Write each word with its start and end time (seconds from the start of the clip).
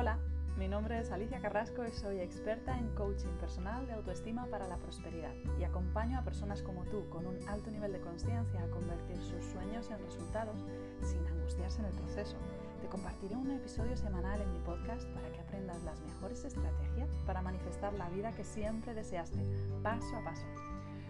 Hola, 0.00 0.16
mi 0.56 0.68
nombre 0.68 1.00
es 1.00 1.10
Alicia 1.10 1.40
Carrasco 1.40 1.84
y 1.84 1.90
soy 1.90 2.20
experta 2.20 2.78
en 2.78 2.88
coaching 2.94 3.36
personal 3.40 3.84
de 3.88 3.94
autoestima 3.94 4.46
para 4.46 4.68
la 4.68 4.76
prosperidad 4.76 5.34
y 5.58 5.64
acompaño 5.64 6.20
a 6.20 6.22
personas 6.22 6.62
como 6.62 6.84
tú 6.84 7.08
con 7.10 7.26
un 7.26 7.36
alto 7.48 7.68
nivel 7.72 7.92
de 7.92 8.00
conciencia 8.00 8.62
a 8.62 8.70
convertir 8.70 9.16
sus 9.16 9.44
sueños 9.46 9.90
en 9.90 9.98
resultados 9.98 10.64
sin 11.02 11.26
angustiarse 11.26 11.80
en 11.80 11.86
el 11.86 11.94
proceso. 11.94 12.36
Te 12.80 12.86
compartiré 12.86 13.34
un 13.34 13.50
episodio 13.50 13.96
semanal 13.96 14.40
en 14.40 14.52
mi 14.52 14.60
podcast 14.60 15.04
para 15.14 15.32
que 15.32 15.40
aprendas 15.40 15.82
las 15.82 16.00
mejores 16.00 16.44
estrategias 16.44 17.10
para 17.26 17.42
manifestar 17.42 17.92
la 17.94 18.08
vida 18.08 18.30
que 18.30 18.44
siempre 18.44 18.94
deseaste, 18.94 19.44
paso 19.82 20.14
a 20.14 20.22
paso. 20.22 20.46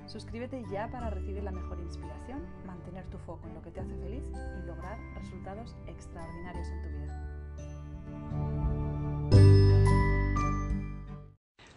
Suscríbete 0.06 0.64
ya 0.70 0.90
para 0.90 1.10
recibir 1.10 1.42
la 1.42 1.52
mejor 1.52 1.78
inspiración, 1.78 2.40
mantener 2.64 3.04
tu 3.10 3.18
foco 3.18 3.48
en 3.48 3.54
lo 3.54 3.60
que 3.60 3.70
te 3.70 3.80
hace 3.80 3.94
feliz 3.98 4.24
y 4.32 4.66
lograr 4.66 4.98
resultados 5.14 5.76
extraordinarios 5.86 6.68
en 6.68 6.82
tu 6.82 6.88
vida. 6.88 7.28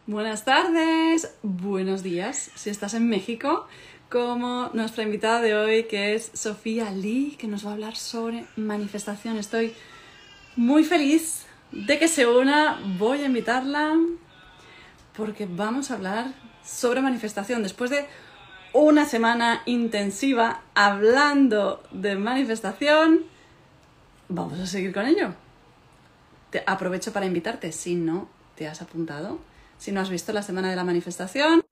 Buenas 0.07 0.45
tardes, 0.45 1.31
buenos 1.43 2.01
días 2.01 2.49
si 2.55 2.71
estás 2.71 2.95
en 2.95 3.07
México, 3.07 3.67
como 4.09 4.71
nuestra 4.73 5.03
invitada 5.03 5.41
de 5.41 5.53
hoy 5.55 5.83
que 5.83 6.15
es 6.15 6.31
Sofía 6.33 6.89
Lee, 6.89 7.35
que 7.37 7.47
nos 7.47 7.63
va 7.63 7.69
a 7.69 7.73
hablar 7.73 7.95
sobre 7.95 8.47
manifestación. 8.55 9.37
Estoy 9.37 9.75
muy 10.55 10.83
feliz 10.83 11.45
de 11.71 11.99
que 11.99 12.07
se 12.07 12.25
una, 12.25 12.81
voy 12.97 13.21
a 13.21 13.27
invitarla 13.27 13.95
porque 15.15 15.47
vamos 15.47 15.91
a 15.91 15.93
hablar 15.93 16.33
sobre 16.65 17.03
manifestación. 17.03 17.61
Después 17.61 17.91
de 17.91 18.07
una 18.73 19.05
semana 19.05 19.61
intensiva 19.67 20.63
hablando 20.73 21.83
de 21.91 22.15
manifestación, 22.15 23.25
vamos 24.29 24.59
a 24.59 24.65
seguir 24.65 24.95
con 24.95 25.05
ello. 25.05 25.35
Te 26.49 26.63
aprovecho 26.65 27.13
para 27.13 27.27
invitarte, 27.27 27.71
si 27.71 27.93
no 27.93 28.27
te 28.55 28.67
has 28.67 28.81
apuntado, 28.81 29.50
si 29.81 29.91
no 29.91 29.99
has 29.99 30.11
visto 30.11 30.31
la 30.31 30.43
semana 30.43 30.69
de 30.69 30.75
la 30.75 30.83
manifestación. 30.83 31.65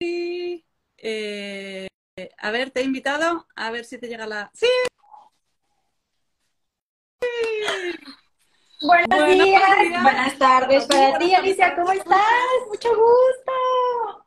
Eh, 0.00 1.88
a 2.38 2.50
ver, 2.52 2.70
te 2.70 2.80
he 2.80 2.84
invitado, 2.84 3.48
a 3.56 3.70
ver 3.72 3.84
si 3.84 3.98
te 3.98 4.06
llega 4.06 4.26
la... 4.28 4.52
¡Sí! 4.54 4.68
Buenos, 8.80 9.26
días. 9.30 10.02
buenas 10.02 10.38
tardes 10.38 10.86
para 10.86 11.18
ti, 11.18 11.34
Alicia, 11.34 11.74
¿cómo 11.74 11.90
estás? 11.90 12.22
Mucho 12.68 12.90
gusto. 12.90 14.26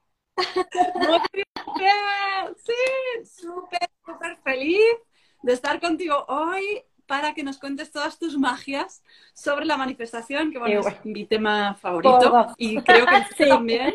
Muy 0.96 1.20
bien, 1.78 2.56
sí, 2.58 2.74
súper, 3.26 3.90
súper 4.06 4.38
feliz 4.44 4.98
de 5.44 5.54
estar 5.54 5.80
contigo 5.80 6.26
hoy 6.28 6.84
para 7.12 7.34
que 7.34 7.44
nos 7.44 7.60
cuentes 7.60 7.92
todas 7.92 8.18
tus 8.18 8.38
magias 8.38 9.04
sobre 9.34 9.66
la 9.66 9.76
manifestación, 9.76 10.50
que 10.50 10.60
bueno, 10.60 10.80
es 10.80 11.04
mi 11.04 11.26
tema 11.26 11.76
favorito 11.76 12.48
y 12.56 12.82
creo 12.82 13.06
que 13.06 13.26
sí. 13.44 13.50
también. 13.50 13.94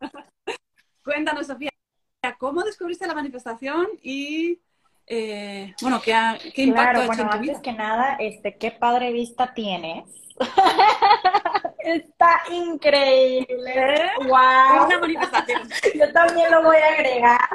Cuéntanos, 1.04 1.46
Sofía, 1.46 1.70
¿cómo 2.38 2.64
descubriste 2.64 3.06
la 3.06 3.14
manifestación 3.14 3.86
y 4.02 4.58
eh, 5.06 5.76
bueno, 5.80 6.02
¿qué, 6.02 6.12
qué 6.52 6.62
impacto 6.64 7.02
ha 7.02 7.04
hecho 7.04 7.22
en 7.22 7.28
tu 7.28 7.34
antes 7.34 7.60
que 7.60 7.72
nada, 7.72 8.16
este, 8.18 8.56
qué 8.56 8.72
padre 8.72 9.12
vista 9.12 9.54
tienes. 9.54 10.06
Está 11.78 12.42
increíble. 12.50 14.10
Wow. 14.22 14.86
Una 14.86 14.98
manifestación. 14.98 15.68
Yo 15.94 16.12
también 16.12 16.50
lo 16.50 16.64
voy 16.64 16.78
a 16.78 16.94
agregar 16.94 17.48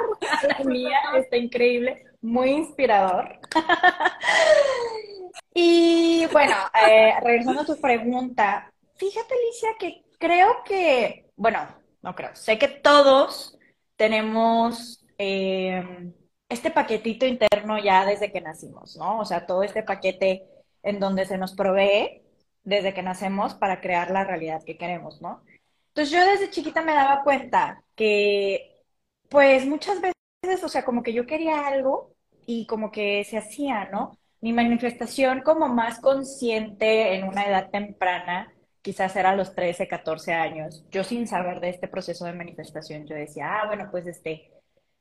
la 0.48 0.64
mía. 0.64 0.98
Está 1.16 1.36
increíble 1.36 2.03
muy 2.24 2.50
inspirador. 2.50 3.38
y 5.54 6.26
bueno, 6.32 6.56
eh, 6.88 7.12
regresando 7.22 7.60
a 7.60 7.66
tu 7.66 7.80
pregunta, 7.80 8.72
fíjate 8.96 9.34
Alicia 9.34 9.68
que 9.78 10.04
creo 10.18 10.64
que, 10.64 11.30
bueno, 11.36 11.68
no 12.02 12.14
creo, 12.14 12.34
sé 12.34 12.58
que 12.58 12.68
todos 12.68 13.58
tenemos 13.96 15.04
eh, 15.18 16.12
este 16.48 16.70
paquetito 16.70 17.26
interno 17.26 17.78
ya 17.78 18.06
desde 18.06 18.32
que 18.32 18.40
nacimos, 18.40 18.96
¿no? 18.96 19.20
O 19.20 19.24
sea, 19.26 19.46
todo 19.46 19.62
este 19.62 19.82
paquete 19.82 20.48
en 20.82 21.00
donde 21.00 21.26
se 21.26 21.36
nos 21.36 21.54
provee 21.54 22.22
desde 22.64 22.94
que 22.94 23.02
nacemos 23.02 23.54
para 23.54 23.82
crear 23.82 24.10
la 24.10 24.24
realidad 24.24 24.62
que 24.64 24.78
queremos, 24.78 25.20
¿no? 25.20 25.42
Entonces 25.88 26.10
yo 26.10 26.24
desde 26.24 26.50
chiquita 26.50 26.82
me 26.82 26.94
daba 26.94 27.22
cuenta 27.22 27.84
que, 27.94 28.82
pues 29.28 29.66
muchas 29.66 30.00
veces, 30.00 30.64
o 30.64 30.68
sea, 30.68 30.84
como 30.84 31.02
que 31.02 31.12
yo 31.12 31.26
quería 31.26 31.66
algo 31.66 32.13
y 32.46 32.66
como 32.66 32.90
que 32.90 33.24
se 33.24 33.38
hacía, 33.38 33.86
¿no? 33.90 34.18
Mi 34.40 34.52
manifestación 34.52 35.40
como 35.42 35.68
más 35.68 36.00
consciente 36.00 37.14
en 37.14 37.24
una 37.28 37.44
edad 37.46 37.70
temprana, 37.70 38.52
quizás 38.82 39.16
era 39.16 39.30
a 39.30 39.36
los 39.36 39.54
13, 39.54 39.88
14 39.88 40.34
años, 40.34 40.84
yo 40.90 41.04
sin 41.04 41.26
saber 41.26 41.60
de 41.60 41.70
este 41.70 41.88
proceso 41.88 42.26
de 42.26 42.34
manifestación, 42.34 43.06
yo 43.06 43.16
decía, 43.16 43.60
ah, 43.60 43.66
bueno, 43.66 43.88
pues 43.90 44.06
este, 44.06 44.50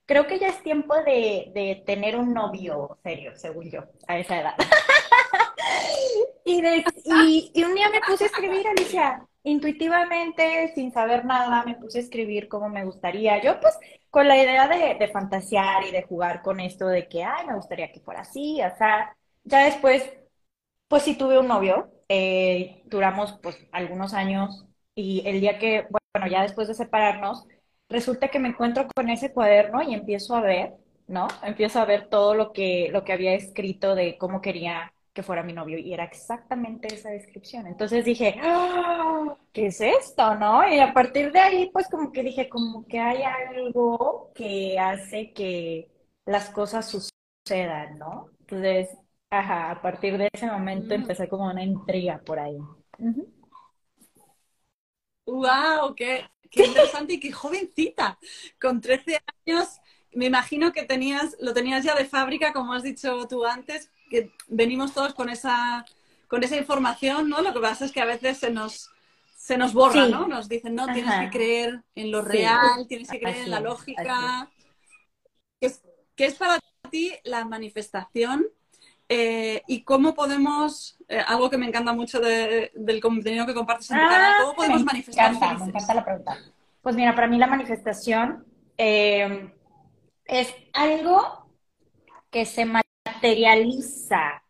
creo 0.06 0.28
que 0.28 0.40
ya 0.40 0.48
es 0.48 0.64
tiempo 0.64 0.96
de, 1.03 1.52
de 1.53 1.84
tener 1.86 2.16
un 2.16 2.34
novio 2.34 2.98
serio, 3.03 3.34
según 3.36 3.70
yo, 3.70 3.82
a 4.08 4.18
esa 4.18 4.40
edad. 4.40 4.56
y, 6.46 6.62
y, 7.06 7.52
y 7.53 7.64
un 7.64 7.76
día 7.76 7.90
me 7.90 8.02
puse 8.02 8.26
a 8.26 8.28
escribir, 8.28 8.66
Alicia, 8.68 9.26
intuitivamente, 9.44 10.72
sin 10.76 10.92
saber 10.92 11.26
nada, 11.26 11.64
me 11.66 11.76
puse 11.76 12.00
a 12.00 12.02
escribir 12.02 12.48
cómo 12.48 12.70
me 12.70 12.86
gustaría. 12.86 13.42
Yo 13.42 13.59
pues 13.59 13.78
con 14.09 14.28
la 14.28 14.38
idea 14.38 14.68
de, 14.68 14.96
de, 14.96 15.08
fantasear 15.09 15.86
y 15.86 15.92
de 15.92 16.04
jugar 16.04 16.42
con 16.42 16.59
esto 16.59 16.88
de 16.88 17.08
que, 17.08 17.24
ay, 17.24 17.48
me 17.48 17.56
gustaría 17.56 17.92
que 17.92 18.00
fuera 18.00 18.22
así, 18.22 18.62
o 18.62 18.78
sea, 18.78 19.16
ya 19.44 19.66
después, 19.66 20.14
pues 20.88 21.03
sí 21.03 21.18
tuve 21.18 21.40
un 21.40 21.48
novio, 21.48 21.92
eh, 22.09 22.84
duramos 22.86 23.40
pues 23.42 23.58
algunos 23.72 24.14
años 24.14 24.66
y 24.96 25.24
el 25.28 25.42
día 25.42 25.58
que, 25.59 25.88
bueno, 25.90 26.28
ya 26.32 26.44
después 26.44 26.68
de 26.68 26.76
separarnos, 26.76 27.48
resulta 27.90 28.30
que 28.30 28.40
me 28.40 28.50
encuentro 28.50 28.88
con 28.96 29.09
ese 29.09 29.34
cuaderno 29.34 29.82
y 29.82 29.94
empiezo 29.94 30.36
a 30.36 30.42
ver, 30.42 30.74
¿no? 31.08 31.28
Empiezo 31.44 31.80
a 31.80 31.86
ver 31.86 32.08
todo 32.09 32.36
lo 32.36 32.53
que, 32.53 32.90
lo 32.92 33.03
que 33.03 33.14
había 33.14 33.34
escrito 33.34 33.96
de 33.96 34.18
cómo 34.18 34.42
quería 34.42 34.93
que 35.13 35.24
fuera 35.24 35.44
mi 35.44 35.53
novio 35.53 35.78
y 35.78 35.94
era 35.94 36.03
exactamente 36.03 36.94
esa 36.94 37.12
descripción. 37.12 37.68
Entonces 37.68 38.03
dije, 38.03 38.35
¡Ah! 38.41 39.38
¿qué 39.51 39.68
es 39.68 39.79
esto, 39.79 40.35
no? 40.35 40.68
Y 40.68 40.79
a 40.79 40.94
partir 40.94 41.31
de 41.31 41.40
ahí, 41.40 41.69
pues 41.72 41.88
como 41.88 42.12
que 42.12 42.24
dije, 42.24 42.50
como 42.50 42.85
que 42.88 43.00
hay 43.00 43.22
algo 43.22 44.31
que 44.34 44.78
hace 44.79 45.31
que 45.31 45.91
las 46.25 46.50
cosas 46.50 46.90
sucedan, 46.90 48.00
¿no? 48.00 48.31
Entonces, 48.40 48.90
ajá, 49.29 49.72
a 49.72 49.81
partir 49.81 50.18
de 50.18 50.29
ese 50.34 50.47
momento 50.47 50.90
mm. 50.90 51.02
empecé 51.02 51.28
como 51.29 51.46
una 51.46 51.63
intriga 51.63 52.19
por 52.25 52.40
ahí. 52.40 52.57
¡Wow! 55.25 55.94
Qué, 55.96 56.25
qué 56.50 56.66
interesante 56.66 57.13
y 57.13 57.19
qué 57.19 57.31
jovencita! 57.31 58.18
Con 58.59 58.81
13 58.81 59.19
años, 59.46 59.79
me 60.13 60.25
imagino 60.25 60.72
que 60.72 60.84
tenías, 60.84 61.35
lo 61.40 61.53
tenías 61.53 61.84
ya 61.84 61.96
de 61.96 62.06
fábrica, 62.06 62.53
como 62.53 62.73
has 62.73 62.84
dicho 62.84 63.28
tú 63.28 63.46
antes, 63.46 63.91
que 64.13 64.31
venimos 64.47 64.94
todos 64.94 65.16
con 65.16 65.28
esa, 65.29 65.84
con 66.28 66.44
esa 66.44 66.56
información, 66.56 67.29
¿no? 67.29 67.41
Lo 67.41 67.51
que 67.51 67.59
pasa 67.59 67.84
es 67.84 67.91
que 67.91 68.00
a 68.00 68.06
veces 68.06 68.38
se 68.38 68.51
nos, 68.51 68.91
se 69.35 69.57
nos 69.57 69.74
borra, 69.74 70.06
¿no? 70.07 70.28
Nos 70.28 70.47
dicen, 70.47 70.75
no, 70.75 70.85
tienes 70.94 71.12
que 71.19 71.29
creer 71.31 71.81
en 71.96 72.12
lo 72.12 72.22
real, 72.22 72.85
tienes 72.88 73.09
que 73.09 73.19
creer 73.19 73.38
en 73.38 73.50
la 73.50 73.59
lógica. 73.59 74.52
¿Qué 75.59 75.66
es, 75.66 75.81
¿Qué 76.16 76.25
es, 76.25 76.35
para 76.35 76.59
ti 76.91 77.12
la 77.23 77.44
manifestación? 77.46 78.46
Eh, 79.09 79.63
¿Y 79.66 79.81
cómo 79.81 80.13
podemos, 80.13 80.96
eh, 81.07 81.23
algo 81.25 81.50
que 81.50 81.57
me 81.57 81.66
encanta 81.66 81.91
mucho 81.91 82.19
de, 82.19 82.72
del 82.75 83.02
contenido 83.02 83.47
que 83.47 83.56
compartes 83.56 83.90
en 83.90 83.97
tu 83.97 84.07
canal, 84.07 84.41
cómo 84.41 84.53
podemos 84.53 84.81
me 84.81 84.85
manifestar? 84.85 85.34
Encanta, 85.34 85.63
me 85.63 85.69
encanta 85.72 85.94
la 85.96 86.06
pregunta. 86.06 86.38
Pues 86.84 86.96
mira, 86.96 87.16
para 87.16 87.28
mí 87.28 87.40
la 87.40 87.47
manifestación 87.47 88.46
eh, 88.78 89.52
es 90.25 90.53
algo 90.73 91.49
que 92.29 92.46
se 92.46 92.66
materializa 93.23 94.43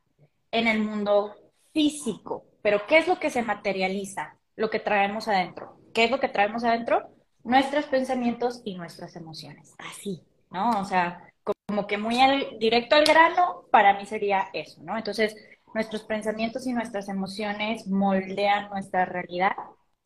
en 0.49 0.67
el 0.67 0.79
mundo 0.79 1.35
físico. 1.73 2.45
Pero 2.63 2.87
¿qué 2.87 2.97
es 2.97 3.07
lo 3.07 3.19
que 3.19 3.29
se 3.29 3.43
materializa? 3.43 4.35
Lo 4.55 4.71
que 4.71 4.79
traemos 4.79 5.27
adentro. 5.27 5.77
¿Qué 5.93 6.05
es 6.05 6.11
lo 6.11 6.19
que 6.19 6.27
traemos 6.27 6.63
adentro? 6.63 7.07
Nuestros 7.43 7.85
pensamientos 7.85 8.61
y 8.65 8.73
nuestras 8.73 9.15
emociones. 9.15 9.75
Así, 9.77 10.23
¿no? 10.49 10.71
O 10.79 10.85
sea, 10.85 11.21
como 11.43 11.85
que 11.85 11.99
muy 11.99 12.17
directo 12.59 12.95
al 12.95 13.05
grano, 13.05 13.65
para 13.69 13.93
mí 13.99 14.07
sería 14.07 14.47
eso, 14.53 14.81
¿no? 14.81 14.97
Entonces, 14.97 15.35
nuestros 15.75 16.01
pensamientos 16.03 16.65
y 16.65 16.73
nuestras 16.73 17.09
emociones 17.09 17.85
moldean 17.87 18.69
nuestra 18.69 19.05
realidad 19.05 19.55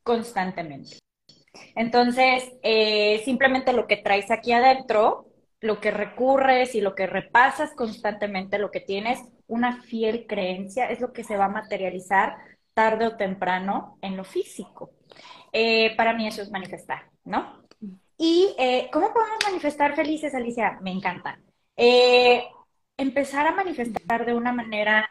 constantemente. 0.04 0.98
Entonces, 1.74 2.52
eh, 2.64 3.22
simplemente 3.24 3.72
lo 3.72 3.88
que 3.88 3.98
traes 3.98 4.30
aquí 4.30 4.52
adentro 4.52 5.27
lo 5.60 5.80
que 5.80 5.92
recurres 5.92 6.76
y 6.76 6.82
lo 6.82 6.96
que 6.96 7.08
repasas 7.08 7.74
constantemente, 7.74 8.60
lo 8.60 8.72
que 8.72 8.82
tienes 8.82 9.20
una 9.48 9.82
fiel 9.82 10.26
creencia, 10.28 10.90
es 10.90 11.00
lo 11.00 11.14
que 11.14 11.24
se 11.24 11.38
va 11.38 11.46
a 11.46 11.50
materializar 11.50 12.38
tarde 12.74 13.08
o 13.08 13.18
temprano 13.18 13.98
en 14.02 14.18
lo 14.18 14.24
físico. 14.24 14.92
Eh, 15.52 15.96
para 15.96 16.14
mí 16.14 16.28
eso 16.28 16.42
es 16.42 16.52
manifestar, 16.52 17.10
¿no? 17.24 17.64
¿Y 18.18 18.56
eh, 18.58 18.90
cómo 18.92 19.14
podemos 19.14 19.38
manifestar 19.46 19.96
felices, 19.96 20.34
Alicia? 20.36 20.80
Me 20.82 20.92
encanta. 20.92 21.40
Eh, 21.76 22.44
empezar 22.98 23.48
a 23.48 23.56
manifestar 23.56 24.26
de 24.26 24.34
una 24.34 24.52
manera 24.52 25.10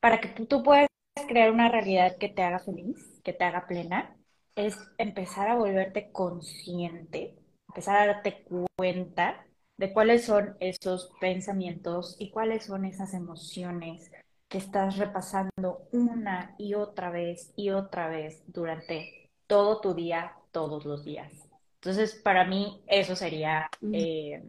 para 0.00 0.20
que 0.20 0.28
tú, 0.28 0.62
puedas 0.62 0.88
crear 1.28 1.50
una 1.50 1.68
realidad 1.68 2.16
que 2.18 2.28
te 2.28 2.42
haga 2.42 2.60
feliz, 2.60 3.20
que 3.22 3.32
te 3.32 3.44
haga 3.44 3.66
plena, 3.66 4.16
es 4.54 4.76
empezar 4.98 5.48
a 5.48 5.56
volverte 5.56 6.10
consciente, 6.12 7.36
empezar 7.68 7.96
a 7.96 8.06
darte 8.06 8.44
cuenta 8.76 9.46
de 9.80 9.94
cuáles 9.94 10.26
son 10.26 10.58
esos 10.60 11.10
pensamientos 11.22 12.14
y 12.18 12.28
cuáles 12.28 12.66
son 12.66 12.84
esas 12.84 13.14
emociones 13.14 14.12
que 14.46 14.58
estás 14.58 14.98
repasando 14.98 15.88
una 15.90 16.54
y 16.58 16.74
otra 16.74 17.08
vez 17.08 17.50
y 17.56 17.70
otra 17.70 18.10
vez 18.10 18.42
durante 18.46 19.30
todo 19.46 19.80
tu 19.80 19.94
día, 19.94 20.34
todos 20.52 20.84
los 20.84 21.02
días. 21.02 21.32
Entonces, 21.76 22.14
para 22.14 22.44
mí, 22.44 22.82
eso 22.88 23.16
sería, 23.16 23.70
eh, 23.90 24.44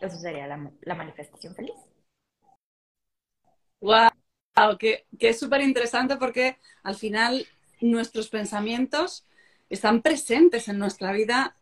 eso 0.00 0.16
sería 0.16 0.46
la, 0.46 0.94
manifestación 0.94 1.56
feliz. 1.56 1.74
¡Wow! 3.80 4.10
Que, 4.78 5.06
que 5.18 5.30
es 5.30 5.40
súper 5.40 5.62
interesante 5.62 6.18
porque 6.18 6.56
al 6.84 6.94
final 6.94 7.44
nuestros 7.80 8.28
pensamientos 8.28 9.26
están 9.70 10.02
presentes 10.02 10.68
en 10.68 10.78
nuestra 10.78 11.10
vida 11.10 11.56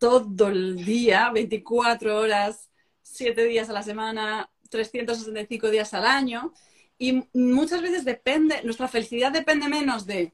todo 0.00 0.48
el 0.48 0.84
día, 0.84 1.30
24 1.30 2.18
horas, 2.18 2.70
7 3.02 3.44
días 3.44 3.68
a 3.68 3.74
la 3.74 3.82
semana, 3.82 4.50
365 4.70 5.70
días 5.70 5.94
al 5.94 6.06
año. 6.06 6.52
Y 6.98 7.22
muchas 7.34 7.82
veces 7.82 8.04
depende, 8.04 8.62
nuestra 8.64 8.88
felicidad 8.88 9.30
depende 9.30 9.68
menos 9.68 10.06
de 10.06 10.32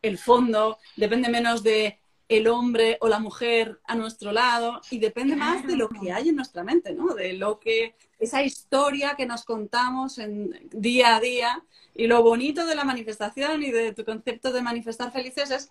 el 0.00 0.18
fondo, 0.18 0.78
depende 0.96 1.28
menos 1.28 1.62
de 1.62 1.98
el 2.28 2.46
hombre 2.46 2.96
o 3.00 3.08
la 3.08 3.18
mujer 3.18 3.80
a 3.84 3.94
nuestro 3.94 4.32
lado 4.32 4.80
y 4.90 4.98
depende 4.98 5.36
más 5.36 5.66
de 5.66 5.76
lo 5.76 5.88
que 5.88 6.12
hay 6.12 6.28
en 6.28 6.36
nuestra 6.36 6.62
mente, 6.62 6.94
¿no? 6.94 7.14
De 7.14 7.34
lo 7.34 7.58
que 7.58 7.94
esa 8.18 8.42
historia 8.42 9.14
que 9.16 9.26
nos 9.26 9.44
contamos 9.44 10.18
en 10.18 10.68
día 10.70 11.16
a 11.16 11.20
día 11.20 11.64
y 11.94 12.06
lo 12.06 12.22
bonito 12.22 12.64
de 12.66 12.76
la 12.76 12.84
manifestación 12.84 13.62
y 13.62 13.70
de 13.70 13.92
tu 13.92 14.04
concepto 14.04 14.52
de 14.52 14.62
manifestar 14.62 15.12
felices 15.12 15.50
es 15.50 15.70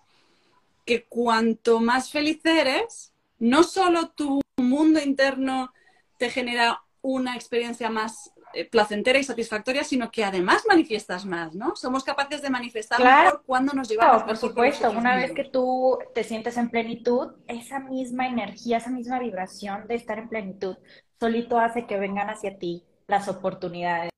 que 0.84 1.04
cuanto 1.04 1.80
más 1.80 2.10
feliz 2.10 2.40
eres, 2.44 3.11
no 3.42 3.64
solo 3.64 4.10
tu 4.10 4.40
mundo 4.56 5.00
interno 5.00 5.72
te 6.16 6.30
genera 6.30 6.80
una 7.00 7.34
experiencia 7.34 7.90
más 7.90 8.32
eh, 8.54 8.64
placentera 8.64 9.18
y 9.18 9.24
satisfactoria, 9.24 9.82
sino 9.82 10.12
que 10.12 10.24
además 10.24 10.62
manifiestas 10.68 11.26
más, 11.26 11.52
¿no? 11.52 11.74
Somos 11.74 12.04
capaces 12.04 12.40
de 12.40 12.50
manifestar 12.50 12.98
claro, 12.98 13.42
cuando 13.44 13.72
nos 13.72 13.88
llevamos. 13.88 14.22
por 14.22 14.36
supuesto, 14.36 14.88
una 14.92 15.16
vez 15.16 15.32
que 15.32 15.42
tú 15.42 15.98
te 16.14 16.22
sientes 16.22 16.56
en 16.56 16.70
plenitud, 16.70 17.32
esa 17.48 17.80
misma 17.80 18.28
energía, 18.28 18.76
esa 18.76 18.90
misma 18.90 19.18
vibración 19.18 19.88
de 19.88 19.96
estar 19.96 20.20
en 20.20 20.28
plenitud, 20.28 20.76
solito 21.18 21.58
hace 21.58 21.86
que 21.86 21.98
vengan 21.98 22.30
hacia 22.30 22.56
ti 22.58 22.84
las 23.08 23.26
oportunidades 23.26 24.12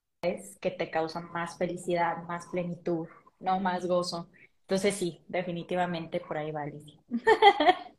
que 0.60 0.70
te 0.70 0.90
causan 0.90 1.32
más 1.32 1.56
felicidad, 1.56 2.18
más 2.24 2.46
plenitud, 2.48 3.06
no 3.40 3.58
más 3.58 3.86
gozo. 3.86 4.28
Entonces 4.62 4.94
sí, 4.94 5.22
definitivamente 5.28 6.20
por 6.20 6.36
ahí 6.36 6.50
va 6.50 6.62
Alicia. 6.62 7.00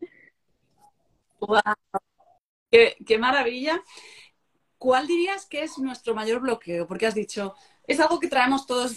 wow. 1.47 1.61
qué, 2.71 2.95
qué 3.05 3.17
maravilla. 3.17 3.81
¿cuál 4.85 5.07
dirías 5.07 5.47
que 5.47 5.63
es 5.63 5.79
nuestro 5.79 6.13
mayor 6.13 6.41
bloqueo? 6.41 6.85
Porque 6.87 7.07
has 7.07 7.15
dicho, 7.15 7.55
es 7.87 7.99
algo 7.99 8.19
que 8.19 8.27
traemos 8.27 8.67
todos 8.67 8.95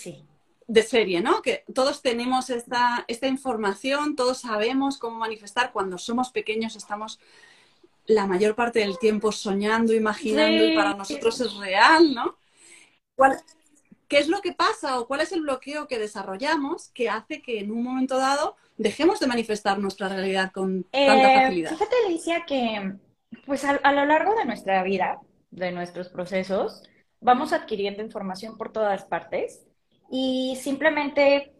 de 0.66 0.82
serie, 0.82 1.22
¿no? 1.22 1.40
Que 1.40 1.64
todos 1.74 2.02
tenemos 2.02 2.50
esta, 2.50 3.06
esta 3.08 3.26
información, 3.26 4.14
todos 4.14 4.38
sabemos 4.40 4.98
cómo 4.98 5.16
manifestar. 5.16 5.72
Cuando 5.72 5.96
somos 5.96 6.30
pequeños 6.30 6.76
estamos 6.76 7.18
la 8.04 8.26
mayor 8.26 8.54
parte 8.54 8.80
del 8.80 8.98
tiempo 8.98 9.32
soñando, 9.32 9.94
imaginando 9.94 10.62
y 10.62 10.76
para 10.76 10.94
nosotros 10.94 11.40
es 11.40 11.54
real, 11.56 12.14
¿no? 12.14 12.36
¿Qué 14.08 14.18
es 14.18 14.28
lo 14.28 14.40
que 14.40 14.52
pasa 14.52 14.98
o 14.98 15.06
cuál 15.06 15.20
es 15.20 15.32
el 15.32 15.42
bloqueo 15.42 15.86
que 15.86 15.98
desarrollamos 15.98 16.90
que 16.94 17.10
hace 17.10 17.42
que 17.42 17.60
en 17.60 17.70
un 17.70 17.82
momento 17.82 18.16
dado 18.16 18.56
dejemos 18.78 19.20
de 19.20 19.26
manifestar 19.26 19.78
nuestra 19.78 20.08
realidad 20.08 20.50
con 20.52 20.84
tanta 20.84 21.32
eh, 21.32 21.42
facilidad? 21.42 21.70
Fíjate, 21.70 21.94
Alicia, 22.06 22.44
que 22.46 22.94
pues 23.44 23.64
a, 23.64 23.92
lo 23.92 24.04
largo 24.06 24.34
de 24.34 24.44
nuestra 24.44 24.82
vida 24.82 25.20
de 25.50 25.72
nuestros 25.72 26.08
procesos, 26.08 26.82
vamos 27.20 27.52
adquiriendo 27.52 28.02
información 28.02 28.56
por 28.56 28.72
todas 28.72 29.04
partes 29.04 29.66
y 30.10 30.58
simplemente, 30.60 31.52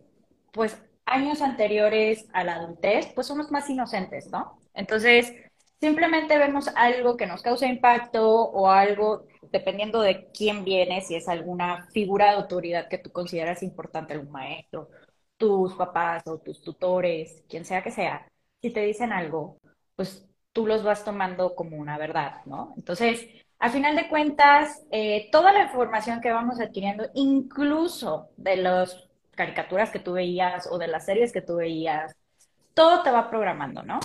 pues 0.52 0.82
años 1.04 1.42
anteriores 1.42 2.26
a 2.32 2.44
la 2.44 2.56
adultez, 2.56 3.12
pues 3.14 3.26
somos 3.26 3.50
más 3.50 3.68
inocentes, 3.68 4.30
¿no? 4.30 4.58
Entonces, 4.74 5.32
simplemente 5.80 6.38
vemos 6.38 6.68
algo 6.76 7.16
que 7.16 7.26
nos 7.26 7.42
causa 7.42 7.66
impacto 7.66 8.26
o 8.28 8.70
algo, 8.70 9.26
dependiendo 9.50 10.00
de 10.00 10.30
quién 10.32 10.64
viene, 10.64 11.00
si 11.00 11.14
es 11.14 11.28
alguna 11.28 11.86
figura 11.92 12.26
de 12.26 12.36
autoridad 12.36 12.88
que 12.88 12.98
tú 12.98 13.10
consideras 13.12 13.62
importante, 13.62 14.14
algún 14.14 14.30
maestro, 14.32 14.88
tus 15.36 15.74
papás 15.74 16.22
o 16.26 16.38
tus 16.38 16.62
tutores, 16.62 17.44
quien 17.48 17.64
sea 17.64 17.82
que 17.82 17.90
sea, 17.90 18.26
si 18.60 18.70
te 18.70 18.80
dicen 18.82 19.12
algo, 19.12 19.58
pues 19.96 20.26
tú 20.52 20.66
los 20.66 20.82
vas 20.82 21.04
tomando 21.04 21.54
como 21.54 21.76
una 21.76 21.98
verdad, 21.98 22.44
¿no? 22.46 22.74
Entonces, 22.76 23.28
a 23.58 23.70
final 23.70 23.96
de 23.96 24.08
cuentas, 24.08 24.84
eh, 24.90 25.28
toda 25.32 25.52
la 25.52 25.64
información 25.64 26.20
que 26.20 26.30
vamos 26.32 26.60
adquiriendo, 26.60 27.08
incluso 27.14 28.30
de 28.36 28.56
las 28.56 29.08
caricaturas 29.32 29.90
que 29.90 30.00
tú 30.00 30.12
veías 30.14 30.68
o 30.70 30.78
de 30.78 30.88
las 30.88 31.04
series 31.06 31.32
que 31.32 31.42
tú 31.42 31.56
veías, 31.56 32.14
todo 32.74 33.02
te 33.02 33.10
va 33.10 33.30
programando, 33.30 33.82
¿no? 33.82 34.00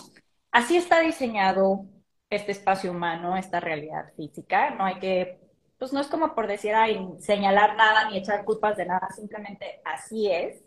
Así 0.52 0.78
está 0.78 1.00
diseñado 1.00 1.86
este 2.34 2.52
espacio 2.52 2.92
humano, 2.92 3.38
esta 3.38 3.60
realidad 3.60 4.14
física. 4.16 4.72
No 4.72 4.86
hay 4.86 5.00
que, 5.00 5.40
pues 5.78 5.94
no 5.94 6.00
es 6.02 6.08
como 6.08 6.36
por 6.36 6.48
decir, 6.48 6.74
ay, 6.76 7.00
señalar 7.20 7.76
nada 7.76 8.10
ni 8.10 8.18
echar 8.18 8.46
culpas 8.46 8.78
de 8.78 8.86
nada, 8.86 9.10
simplemente 9.16 9.82
así 9.86 10.30
es. 10.32 10.64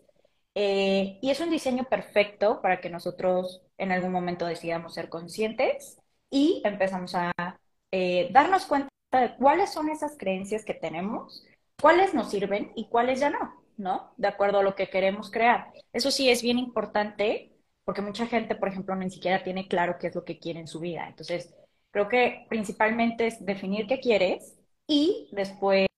Eh, 0.55 1.19
y 1.21 1.31
es 1.31 1.41
un 1.41 1.51
diseño 1.51 1.85
perfecto 1.85 2.63
para 2.63 2.81
que 2.81 2.89
nosotros 2.91 3.63
en 3.79 3.93
algún 3.93 4.13
momento 4.13 4.47
decidamos 4.47 4.95
ser 4.95 5.09
conscientes 5.11 5.99
y 6.31 6.63
empezamos 6.65 7.15
a 7.15 7.33
eh, 7.93 8.29
darnos 8.33 8.67
cuenta 8.67 8.89
de 9.13 9.37
cuáles 9.37 9.73
son 9.73 9.91
esas 9.91 10.17
creencias 10.17 10.65
que 10.65 10.75
tenemos, 10.75 11.45
cuáles 11.81 12.15
nos 12.15 12.31
sirven 12.31 12.73
y 12.75 12.89
cuáles 12.89 13.21
ya 13.21 13.31
no, 13.31 13.63
¿no? 13.77 14.13
De 14.17 14.29
acuerdo 14.29 14.59
a 14.61 14.63
lo 14.63 14.75
que 14.75 14.89
queremos 14.89 15.31
crear. 15.31 15.73
Eso 15.93 16.11
sí 16.11 16.31
es 16.31 16.43
bien 16.43 16.59
importante 16.59 17.56
porque 17.87 18.03
mucha 18.03 18.27
gente, 18.27 18.55
por 18.57 18.69
ejemplo, 18.69 18.95
ni 18.97 19.11
siquiera 19.11 19.43
tiene 19.43 19.69
claro 19.69 19.97
qué 19.99 20.09
es 20.09 20.15
lo 20.15 20.25
que 20.25 20.39
quiere 20.39 20.61
en 20.61 20.69
su 20.69 20.81
vida. 20.81 21.07
Entonces, 21.09 21.55
creo 21.91 22.09
que 22.09 22.47
principalmente 22.51 23.27
es 23.27 23.45
definir 23.45 23.87
qué 23.87 24.01
quieres 24.01 24.57
y 24.87 25.31
después, 25.33 25.89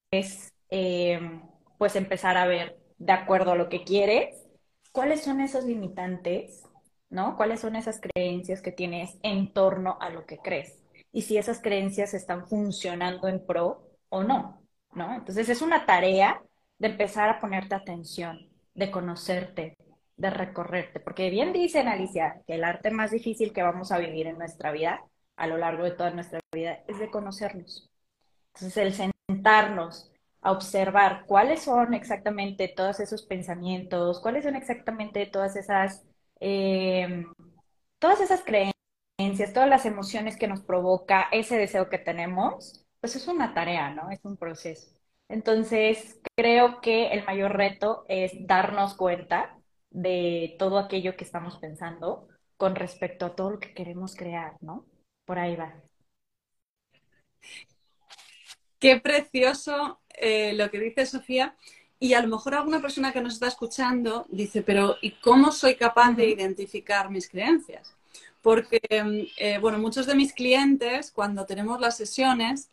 em, 0.70 1.42
pues 1.78 1.96
empezar 1.96 2.36
a 2.36 2.46
ver, 2.46 2.78
de 2.98 3.12
acuerdo 3.12 3.52
a 3.52 3.56
lo 3.56 3.68
que 3.68 3.84
quieres, 3.84 4.46
cuáles 4.92 5.22
son 5.22 5.40
esos 5.40 5.64
limitantes, 5.64 6.64
¿no? 7.10 7.36
¿Cuáles 7.36 7.60
son 7.60 7.76
esas 7.76 8.00
creencias 8.00 8.62
que 8.62 8.72
tienes 8.72 9.18
en 9.22 9.52
torno 9.52 9.98
a 10.00 10.10
lo 10.10 10.26
que 10.26 10.38
crees? 10.38 10.78
y 11.12 11.22
si 11.22 11.36
esas 11.36 11.60
creencias 11.60 12.14
están 12.14 12.46
funcionando 12.46 13.28
en 13.28 13.44
pro 13.44 13.88
o 14.08 14.22
no, 14.22 14.62
¿no? 14.94 15.14
Entonces 15.14 15.48
es 15.48 15.62
una 15.62 15.86
tarea 15.86 16.42
de 16.78 16.88
empezar 16.88 17.28
a 17.28 17.40
ponerte 17.40 17.74
atención, 17.74 18.48
de 18.74 18.90
conocerte, 18.90 19.76
de 20.18 20.30
recorrerte, 20.30 21.00
porque 21.00 21.30
bien 21.30 21.52
dicen 21.54 21.88
Alicia 21.88 22.42
que 22.46 22.56
el 22.56 22.64
arte 22.64 22.90
más 22.90 23.12
difícil 23.12 23.52
que 23.54 23.62
vamos 23.62 23.92
a 23.92 23.98
vivir 23.98 24.26
en 24.26 24.38
nuestra 24.38 24.72
vida, 24.72 25.02
a 25.36 25.46
lo 25.46 25.56
largo 25.58 25.84
de 25.84 25.92
toda 25.92 26.10
nuestra 26.10 26.40
vida, 26.52 26.80
es 26.88 26.98
de 26.98 27.10
conocernos. 27.10 27.88
Entonces 28.54 28.76
el 28.78 29.12
sentarnos 29.28 30.10
a 30.42 30.52
observar 30.52 31.24
cuáles 31.26 31.62
son 31.62 31.94
exactamente 31.94 32.68
todos 32.68 33.00
esos 33.00 33.24
pensamientos, 33.24 34.20
cuáles 34.20 34.44
son 34.44 34.56
exactamente 34.56 35.26
todas 35.26 35.56
esas, 35.56 36.04
eh, 36.40 37.24
todas 37.98 38.20
esas 38.20 38.42
creencias 38.44 38.78
todas 39.52 39.68
las 39.68 39.84
emociones 39.86 40.36
que 40.36 40.48
nos 40.48 40.60
provoca 40.62 41.28
ese 41.32 41.56
deseo 41.56 41.88
que 41.88 41.98
tenemos, 41.98 42.84
pues 43.00 43.16
es 43.16 43.26
una 43.28 43.54
tarea, 43.54 43.90
¿no? 43.90 44.10
Es 44.10 44.20
un 44.24 44.36
proceso. 44.36 44.90
Entonces, 45.28 46.20
creo 46.36 46.80
que 46.80 47.08
el 47.08 47.24
mayor 47.24 47.56
reto 47.56 48.04
es 48.08 48.32
darnos 48.46 48.94
cuenta 48.94 49.57
de 49.90 50.56
todo 50.58 50.78
aquello 50.78 51.16
que 51.16 51.24
estamos 51.24 51.58
pensando 51.58 52.28
con 52.56 52.74
respecto 52.74 53.26
a 53.26 53.34
todo 53.34 53.50
lo 53.50 53.58
que 53.58 53.74
queremos 53.74 54.14
crear, 54.14 54.56
¿no? 54.60 54.86
Por 55.24 55.38
ahí 55.38 55.56
va. 55.56 55.74
Qué 58.78 59.00
precioso 59.00 60.00
eh, 60.14 60.52
lo 60.54 60.70
que 60.70 60.80
dice 60.80 61.06
Sofía. 61.06 61.56
Y 62.00 62.14
a 62.14 62.22
lo 62.22 62.28
mejor 62.28 62.54
alguna 62.54 62.80
persona 62.80 63.12
que 63.12 63.20
nos 63.20 63.34
está 63.34 63.48
escuchando 63.48 64.26
dice, 64.28 64.62
pero 64.62 64.96
¿y 65.02 65.12
cómo 65.20 65.50
soy 65.50 65.74
capaz 65.74 66.12
de 66.12 66.28
identificar 66.28 67.10
mis 67.10 67.28
creencias? 67.28 67.98
porque, 68.42 68.80
eh, 68.90 69.58
bueno, 69.60 69.78
muchos 69.78 70.06
de 70.06 70.14
mis 70.14 70.32
clientes, 70.32 71.10
cuando 71.12 71.46
tenemos 71.46 71.80
las 71.80 71.96
sesiones, 71.96 72.70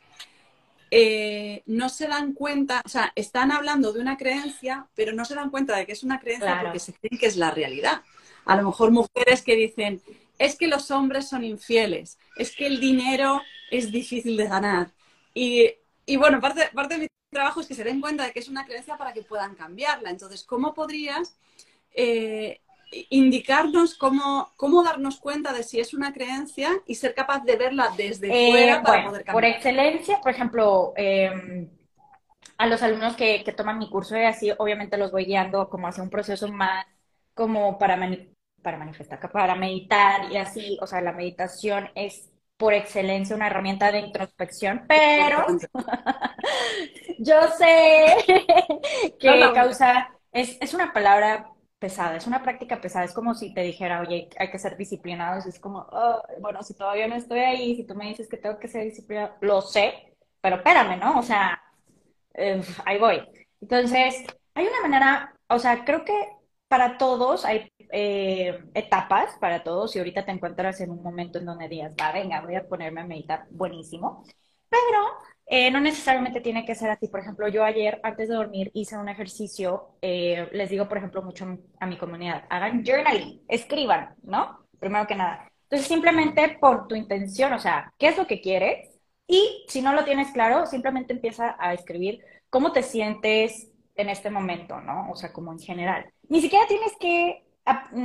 eh, 0.98 1.64
no 1.66 1.90
se 1.90 2.08
dan 2.08 2.34
cuenta, 2.34 2.82
o 2.86 2.90
sea, 2.90 3.12
están 3.16 3.52
hablando 3.52 3.92
de 3.92 4.00
una 4.00 4.18
creencia, 4.18 4.88
pero 4.96 5.14
no 5.14 5.26
se 5.26 5.36
dan 5.36 5.50
cuenta 5.50 5.76
de 5.76 5.86
que 5.86 5.92
es 5.92 6.04
una 6.04 6.20
creencia 6.20 6.60
porque 6.62 6.80
se 6.80 6.94
creen 6.94 7.20
que 7.20 7.26
es 7.26 7.38
la 7.38 7.52
realidad. 7.52 8.02
A 8.46 8.56
lo 8.56 8.64
mejor 8.64 8.92
mujeres 8.92 9.42
que 9.42 9.56
dicen, 9.56 10.02
es 10.38 10.56
que 10.56 10.68
los 10.68 10.92
hombres 10.92 11.28
son 11.28 11.44
infieles, 11.44 12.20
es 12.38 12.56
que 12.56 12.68
el 12.68 12.80
dinero 12.80 13.42
es 13.72 13.92
difícil 13.92 14.38
de 14.38 14.48
ganar. 14.48 14.92
Y 15.34 15.70
y 16.06 16.18
bueno, 16.18 16.40
parte, 16.40 16.70
parte 16.74 16.96
de 16.96 17.02
mi 17.02 17.08
trabajo 17.30 17.62
es 17.62 17.68
que 17.68 17.76
se 17.76 17.84
den 17.84 18.00
cuenta 18.00 18.26
de 18.26 18.32
que 18.32 18.40
es 18.40 18.48
una 18.48 18.66
creencia 18.66 18.98
para 18.98 19.14
que 19.14 19.24
puedan 19.24 19.56
cambiarla. 19.56 20.10
Entonces, 20.10 20.44
¿cómo 20.44 20.74
podrías 20.74 21.36
eh, 21.92 22.62
indicarnos 23.10 23.96
cómo, 23.96 24.54
cómo 24.58 24.84
darnos 24.84 25.20
cuenta 25.20 25.54
de 25.54 25.64
si 25.64 25.80
es 25.80 25.94
una 25.94 26.14
creencia 26.14 26.72
y 26.86 26.96
ser 26.96 27.14
capaz 27.16 27.44
de 27.46 27.56
verla 27.58 27.94
desde 27.98 28.34
Eh, 28.34 28.36
fuera 28.36 28.82
para 28.82 29.02
bueno, 29.02 29.04
poder 29.04 29.24
por 29.30 29.46
cambiarla? 29.46 29.46
excelencia, 29.46 30.20
por 30.22 30.32
ejemplo, 30.32 30.94
eh, 30.98 31.70
a 32.58 32.68
los 32.68 32.82
alumnos 32.84 33.16
que, 33.16 33.44
que 33.44 33.54
toman 33.54 33.78
mi 33.80 33.90
curso 33.90 34.18
y 34.18 34.24
así, 34.24 34.52
obviamente 34.58 34.98
los 34.98 35.12
voy 35.12 35.26
guiando 35.26 35.70
como 35.70 35.88
hacia 35.88 36.04
un 36.04 36.10
proceso 36.10 36.48
más 36.52 36.86
como 37.36 37.78
para, 37.78 37.98
mani- 37.98 38.32
para 38.64 38.78
manifestar, 38.78 39.20
para 39.32 39.56
meditar 39.56 40.32
y 40.32 40.38
así, 40.38 40.78
o 40.82 40.88
sea, 40.88 41.02
la 41.02 41.14
meditación 41.14 41.90
es 41.96 42.32
por 42.58 42.74
excelencia 42.74 43.36
una 43.36 43.48
herramienta 43.48 43.92
de 43.92 44.00
introspección, 44.00 44.92
pero 45.16 45.46
yo 47.20 47.36
sé 47.58 48.16
que 49.20 49.52
causa, 49.54 50.10
es, 50.32 50.58
es 50.62 50.74
una 50.74 50.94
palabra 50.94 51.52
pesada, 51.80 52.16
es 52.18 52.28
una 52.28 52.42
práctica 52.44 52.82
pesada, 52.82 53.06
es 53.06 53.14
como 53.14 53.34
si 53.36 53.54
te 53.54 53.62
dijera, 53.62 54.02
oye, 54.02 54.30
hay 54.38 54.50
que 54.52 54.60
ser 54.60 54.78
disciplinados, 54.78 55.46
es 55.46 55.60
como, 55.60 55.88
"Ah, 55.92 56.22
bueno, 56.40 56.64
si 56.64 56.74
todavía 56.76 57.08
no 57.08 57.16
estoy 57.16 57.40
ahí, 57.40 57.76
si 57.76 57.86
tú 57.86 57.96
me 57.96 58.08
dices 58.08 58.28
que 58.30 58.38
tengo 58.38 58.58
que 58.60 58.68
ser 58.68 58.84
disciplinado, 58.86 59.36
lo 59.42 59.62
sé, 59.62 60.16
pero 60.42 60.58
espérame, 60.58 61.00
¿no? 61.00 61.20
O 61.20 61.24
sea, 61.24 61.62
eh, 62.34 62.62
ahí 62.86 63.00
voy. 63.00 63.22
Entonces, 63.62 64.26
hay 64.54 64.68
una 64.68 64.82
manera, 64.82 65.36
o 65.50 65.60
sea, 65.60 65.86
creo 65.86 66.06
que 66.06 66.14
para 66.68 66.98
todos 66.98 67.46
hay 67.46 67.70
eh, 67.92 68.60
etapas, 68.74 69.38
para 69.40 69.64
todos, 69.64 69.96
y 69.96 70.00
ahorita 70.00 70.26
te 70.26 70.32
encuentras 70.32 70.82
en 70.82 70.92
un 70.92 71.04
momento 71.04 71.40
en 71.40 71.46
donde 71.46 71.68
digas, 71.70 71.96
va, 72.02 72.12
venga, 72.12 72.42
voy 72.42 72.56
a 72.56 72.68
ponerme 72.68 73.02
a 73.02 73.06
meditar, 73.06 73.46
buenísimo, 73.52 74.24
pero 74.70 75.00
eh, 75.48 75.70
no 75.70 75.80
necesariamente 75.80 76.42
tiene 76.42 76.66
que 76.66 76.76
ser 76.76 76.90
así. 76.90 77.08
Por 77.08 77.20
ejemplo, 77.20 77.48
yo 77.48 77.64
ayer, 77.64 78.00
antes 78.04 78.30
de 78.30 78.36
dormir, 78.36 78.72
hice 78.74 78.98
un 78.98 79.10
ejercicio, 79.10 79.90
eh, 80.02 80.50
les 80.52 80.70
digo, 80.70 80.88
por 80.88 80.98
ejemplo, 80.98 81.22
mucho 81.22 81.58
a 81.80 81.86
mi 81.86 81.98
comunidad, 81.98 82.46
hagan 82.50 82.84
journaling, 82.84 83.44
escriban, 83.48 84.16
¿no? 84.24 84.66
Primero 84.80 85.06
que 85.08 85.16
nada. 85.16 85.52
Entonces, 85.64 85.88
simplemente 85.88 86.58
por 86.60 86.88
tu 86.88 86.96
intención, 86.96 87.54
o 87.54 87.60
sea, 87.60 87.94
¿qué 87.98 88.08
es 88.08 88.18
lo 88.18 88.28
que 88.28 88.42
quieres? 88.42 88.90
Y 89.28 89.66
si 89.68 89.82
no 89.82 89.94
lo 89.94 90.04
tienes 90.04 90.32
claro, 90.32 90.66
simplemente 90.66 91.14
empieza 91.14 91.56
a 91.60 91.74
escribir 91.74 92.20
cómo 92.50 92.72
te 92.72 92.84
sientes 92.84 93.72
en 93.96 94.10
este 94.10 94.30
momento, 94.30 94.80
¿no? 94.82 95.10
O 95.12 95.16
sea, 95.16 95.32
como 95.32 95.52
en 95.52 95.60
general. 95.60 96.06
Ni 96.28 96.42
siquiera 96.42 96.66
tienes 96.68 96.94
que 97.00 97.44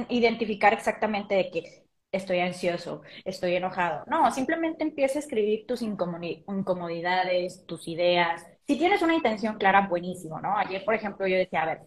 identificar 0.08 0.72
exactamente 0.72 1.34
de 1.34 1.50
que 1.50 1.84
estoy 2.12 2.40
ansioso, 2.40 3.02
estoy 3.24 3.54
enojado. 3.56 4.04
No, 4.06 4.30
simplemente 4.32 4.82
empieza 4.84 5.18
a 5.18 5.22
escribir 5.22 5.66
tus 5.66 5.82
incomodi- 5.82 6.44
incomodidades, 6.48 7.64
tus 7.66 7.86
ideas. 7.88 8.44
Si 8.66 8.76
tienes 8.78 9.02
una 9.02 9.14
intención 9.14 9.56
clara, 9.58 9.86
buenísimo, 9.88 10.40
¿no? 10.40 10.56
Ayer, 10.56 10.84
por 10.84 10.94
ejemplo, 10.94 11.26
yo 11.26 11.36
decía, 11.36 11.62
a 11.62 11.66
ver, 11.66 11.80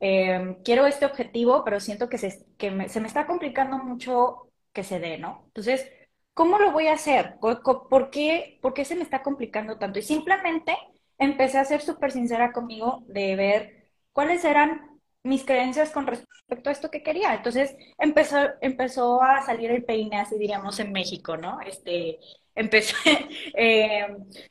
eh, 0.00 0.56
quiero 0.64 0.86
este 0.86 1.06
objetivo, 1.06 1.64
pero 1.64 1.80
siento 1.80 2.08
que 2.08 2.18
se, 2.18 2.44
que 2.58 2.70
me- 2.70 2.88
se 2.88 3.00
me 3.00 3.06
está 3.08 3.26
complicando 3.26 3.78
mucho 3.78 4.48
que 4.72 4.82
se 4.84 4.98
dé, 5.00 5.18
¿no? 5.18 5.42
Entonces, 5.46 5.90
¿cómo 6.34 6.58
lo 6.58 6.72
voy 6.72 6.88
a 6.88 6.94
hacer? 6.94 7.36
¿Por 7.40 8.10
qué, 8.10 8.58
por 8.62 8.74
qué 8.74 8.84
se 8.84 8.96
me 8.96 9.02
está 9.02 9.22
complicando 9.22 9.78
tanto? 9.78 9.98
Y 9.98 10.02
simplemente 10.02 10.76
empecé 11.18 11.58
a 11.58 11.64
ser 11.64 11.80
súper 11.80 12.12
sincera 12.12 12.52
conmigo 12.52 13.04
de 13.08 13.36
ver 13.36 13.90
cuáles 14.12 14.44
eran 14.44 14.93
mis 15.24 15.44
creencias 15.44 15.90
con 15.90 16.06
respecto 16.06 16.68
a 16.68 16.72
esto 16.72 16.90
que 16.90 17.02
quería. 17.02 17.34
Entonces, 17.34 17.74
empezó, 17.98 18.36
empezó 18.60 19.22
a 19.22 19.42
salir 19.42 19.70
el 19.70 19.84
peine, 19.84 20.18
así 20.18 20.38
diríamos 20.38 20.78
en 20.80 20.92
México, 20.92 21.36
¿no? 21.36 21.60
Este, 21.62 22.18
empecé, 22.54 22.94
eh, 23.56 24.06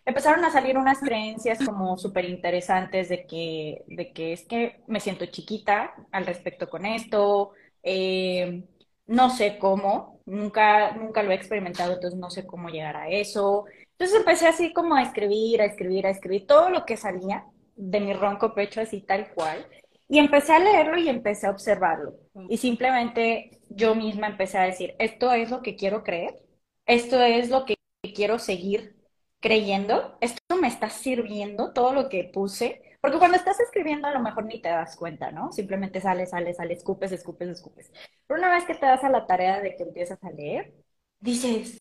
empezaron 0.05 0.43
a 0.45 0.51
salir 0.51 0.77
unas 0.77 0.99
creencias 0.99 1.59
como 1.63 1.97
súper 1.97 2.25
interesantes 2.25 3.09
de 3.09 3.25
que, 3.25 3.83
de 3.87 4.11
que 4.13 4.33
es 4.33 4.45
que 4.45 4.81
me 4.87 4.99
siento 4.99 5.25
chiquita 5.27 5.93
al 6.11 6.25
respecto 6.25 6.69
con 6.69 6.85
esto, 6.85 7.51
eh, 7.83 8.63
no 9.07 9.29
sé 9.29 9.57
cómo, 9.59 10.21
nunca, 10.25 10.93
nunca 10.95 11.23
lo 11.23 11.31
he 11.31 11.35
experimentado, 11.35 11.93
entonces 11.93 12.19
no 12.19 12.29
sé 12.29 12.45
cómo 12.47 12.69
llegar 12.69 12.97
a 12.97 13.09
eso. 13.09 13.65
Entonces 13.91 14.17
empecé 14.17 14.47
así 14.47 14.73
como 14.73 14.95
a 14.95 15.03
escribir, 15.03 15.61
a 15.61 15.65
escribir, 15.65 16.07
a 16.07 16.09
escribir 16.09 16.47
todo 16.47 16.69
lo 16.69 16.85
que 16.85 16.97
salía 16.97 17.45
de 17.75 17.99
mi 17.99 18.13
ronco 18.13 18.53
pecho, 18.53 18.81
así 18.81 19.01
tal 19.01 19.31
cual. 19.33 19.65
Y 20.07 20.19
empecé 20.19 20.53
a 20.53 20.59
leerlo 20.59 20.97
y 20.97 21.09
empecé 21.09 21.47
a 21.47 21.51
observarlo. 21.51 22.15
Y 22.49 22.57
simplemente 22.57 23.61
yo 23.69 23.95
misma 23.95 24.27
empecé 24.27 24.57
a 24.57 24.63
decir, 24.63 24.95
esto 24.99 25.31
es 25.33 25.49
lo 25.49 25.61
que 25.61 25.75
quiero 25.75 26.03
creer, 26.03 26.41
esto 26.85 27.21
es 27.21 27.49
lo 27.49 27.65
que 27.65 27.75
quiero 28.15 28.37
seguir 28.39 28.95
creyendo, 29.39 30.17
esto 30.21 30.55
me 30.57 30.67
está 30.67 30.89
sirviendo, 30.89 31.73
todo 31.73 31.93
lo 31.93 32.09
que 32.09 32.23
puse, 32.25 32.81
porque 33.01 33.17
cuando 33.17 33.37
estás 33.37 33.59
escribiendo 33.59 34.07
a 34.07 34.11
lo 34.13 34.21
mejor 34.21 34.45
ni 34.45 34.61
te 34.61 34.69
das 34.69 34.95
cuenta, 34.95 35.31
¿no? 35.31 35.51
Simplemente 35.51 35.99
sales, 36.01 36.29
sales, 36.29 36.57
sales, 36.57 36.77
escupes, 36.79 37.11
escupes, 37.11 37.49
escupes. 37.49 37.91
Pero 38.27 38.39
una 38.39 38.49
vez 38.53 38.63
que 38.65 38.75
te 38.75 38.85
das 38.85 39.03
a 39.03 39.09
la 39.09 39.25
tarea 39.27 39.59
de 39.61 39.75
que 39.75 39.83
empiezas 39.83 40.23
a 40.23 40.31
leer, 40.31 40.73
dices, 41.19 41.77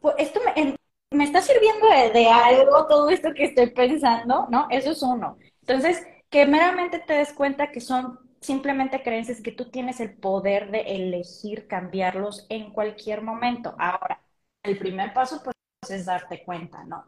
pues 0.00 0.14
esto 0.18 0.40
me, 0.44 0.76
me 1.10 1.24
está 1.24 1.42
sirviendo 1.42 1.86
de, 1.88 2.10
de 2.10 2.26
algo 2.28 2.86
todo 2.86 3.08
esto 3.10 3.30
que 3.34 3.44
estoy 3.44 3.70
pensando, 3.70 4.46
¿no? 4.50 4.66
Eso 4.70 4.90
es 4.92 5.02
uno. 5.02 5.38
Entonces, 5.60 6.02
que 6.30 6.46
meramente 6.46 6.98
te 6.98 7.14
des 7.14 7.32
cuenta 7.32 7.70
que 7.72 7.80
son 7.80 8.18
simplemente 8.40 9.02
creencias 9.02 9.40
que 9.40 9.52
tú 9.52 9.70
tienes 9.70 10.00
el 10.00 10.14
poder 10.16 10.70
de 10.70 10.80
elegir 10.82 11.66
cambiarlos 11.66 12.46
en 12.48 12.72
cualquier 12.72 13.22
momento. 13.22 13.74
Ahora, 13.78 14.22
el 14.62 14.78
primer 14.78 15.12
paso, 15.14 15.42
pues, 15.42 15.56
es 15.90 16.06
darte 16.06 16.44
cuenta, 16.44 16.84
¿no? 16.84 17.06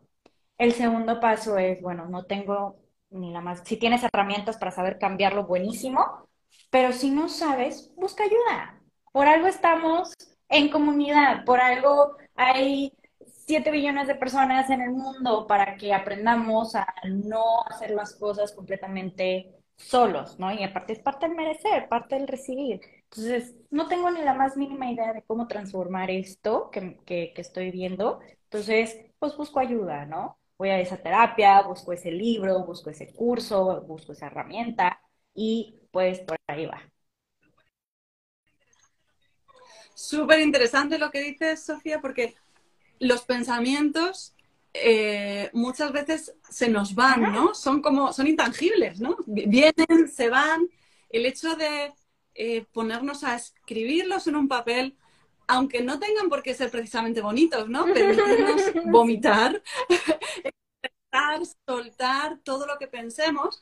El 0.58 0.72
segundo 0.72 1.20
paso 1.20 1.58
es, 1.58 1.80
bueno, 1.82 2.06
no 2.06 2.24
tengo 2.26 2.80
ni 3.10 3.32
la 3.32 3.40
más, 3.40 3.62
si 3.64 3.76
tienes 3.76 4.02
herramientas 4.04 4.56
para 4.58 4.70
saber 4.70 4.98
cambiarlo, 4.98 5.46
buenísimo, 5.46 6.28
pero 6.70 6.92
si 6.92 7.10
no 7.10 7.28
sabes, 7.28 7.92
busca 7.96 8.24
ayuda. 8.24 8.80
Por 9.12 9.26
algo 9.26 9.46
estamos 9.48 10.14
en 10.48 10.70
comunidad, 10.70 11.44
por 11.44 11.60
algo 11.60 12.16
hay 12.36 12.92
7 13.50 13.70
billones 13.72 14.06
de 14.06 14.14
personas 14.14 14.70
en 14.70 14.80
el 14.80 14.90
mundo 14.92 15.46
para 15.48 15.76
que 15.76 15.92
aprendamos 15.92 16.76
a 16.76 16.86
no 17.04 17.62
hacer 17.66 17.90
las 17.90 18.14
cosas 18.14 18.52
completamente 18.52 19.52
solos, 19.76 20.38
¿no? 20.38 20.52
Y 20.52 20.62
aparte 20.62 20.92
es 20.92 21.00
parte 21.00 21.26
del 21.26 21.36
merecer, 21.36 21.88
parte 21.88 22.14
del 22.14 22.28
recibir. 22.28 22.80
Entonces, 23.04 23.56
no 23.70 23.88
tengo 23.88 24.08
ni 24.12 24.22
la 24.22 24.34
más 24.34 24.56
mínima 24.56 24.88
idea 24.92 25.12
de 25.12 25.22
cómo 25.24 25.48
transformar 25.48 26.10
esto 26.12 26.70
que, 26.70 26.98
que, 27.04 27.32
que 27.34 27.40
estoy 27.40 27.72
viendo. 27.72 28.20
Entonces, 28.44 28.96
pues 29.18 29.36
busco 29.36 29.58
ayuda, 29.58 30.06
¿no? 30.06 30.38
Voy 30.56 30.68
a 30.68 30.78
esa 30.80 30.98
terapia, 30.98 31.60
busco 31.62 31.92
ese 31.92 32.12
libro, 32.12 32.64
busco 32.64 32.90
ese 32.90 33.12
curso, 33.12 33.82
busco 33.82 34.12
esa 34.12 34.26
herramienta 34.26 35.00
y 35.34 35.80
pues 35.90 36.20
por 36.20 36.36
ahí 36.46 36.66
va. 36.66 36.80
Súper 39.94 40.40
interesante 40.40 40.98
lo 40.98 41.10
que 41.10 41.20
dices, 41.20 41.64
Sofía, 41.64 42.00
porque 42.00 42.34
los 43.00 43.22
pensamientos 43.22 44.34
eh, 44.72 45.50
muchas 45.52 45.90
veces 45.92 46.34
se 46.48 46.68
nos 46.68 46.94
van, 46.94 47.32
¿no? 47.32 47.54
Son 47.54 47.82
como, 47.82 48.12
son 48.12 48.28
intangibles, 48.28 49.00
¿no? 49.00 49.16
Vienen, 49.26 50.08
se 50.08 50.28
van. 50.28 50.68
El 51.08 51.26
hecho 51.26 51.56
de 51.56 51.92
eh, 52.36 52.64
ponernos 52.72 53.24
a 53.24 53.34
escribirlos 53.34 54.28
en 54.28 54.36
un 54.36 54.46
papel, 54.46 54.96
aunque 55.48 55.82
no 55.82 55.98
tengan 55.98 56.28
por 56.28 56.42
qué 56.42 56.54
ser 56.54 56.70
precisamente 56.70 57.20
bonitos, 57.20 57.68
¿no? 57.68 57.84
Permitirnos 57.94 58.62
vomitar, 58.84 59.60
expresar, 60.44 61.40
soltar 61.66 62.38
todo 62.44 62.66
lo 62.66 62.78
que 62.78 62.86
pensemos. 62.86 63.60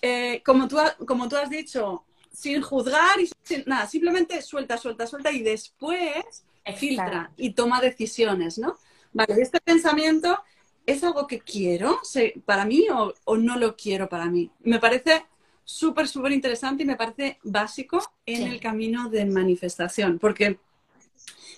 Eh, 0.00 0.42
como, 0.44 0.68
tú, 0.68 0.78
como 1.06 1.28
tú 1.28 1.36
has 1.36 1.50
dicho, 1.50 2.04
sin 2.32 2.62
juzgar 2.62 3.20
y 3.20 3.28
sin 3.42 3.64
nada, 3.66 3.86
simplemente 3.86 4.40
suelta, 4.40 4.78
suelta, 4.78 5.06
suelta 5.06 5.30
y 5.30 5.42
después 5.42 6.44
filtra 6.72 7.32
y 7.36 7.50
toma 7.50 7.80
decisiones, 7.80 8.58
¿no? 8.58 8.78
Vale, 9.12 9.34
este 9.40 9.60
pensamiento 9.60 10.38
es 10.86 11.02
algo 11.04 11.26
que 11.26 11.40
quiero 11.40 12.00
para 12.44 12.64
mí 12.64 12.86
o, 12.90 13.14
o 13.24 13.36
no 13.36 13.56
lo 13.58 13.76
quiero 13.76 14.08
para 14.08 14.26
mí. 14.26 14.50
Me 14.60 14.78
parece 14.78 15.24
súper, 15.64 16.08
súper 16.08 16.32
interesante 16.32 16.82
y 16.82 16.86
me 16.86 16.96
parece 16.96 17.38
básico 17.42 18.02
en 18.26 18.36
Sí. 18.36 18.42
el 18.44 18.60
camino 18.60 19.08
de 19.08 19.24
manifestación, 19.24 20.18
porque 20.18 20.58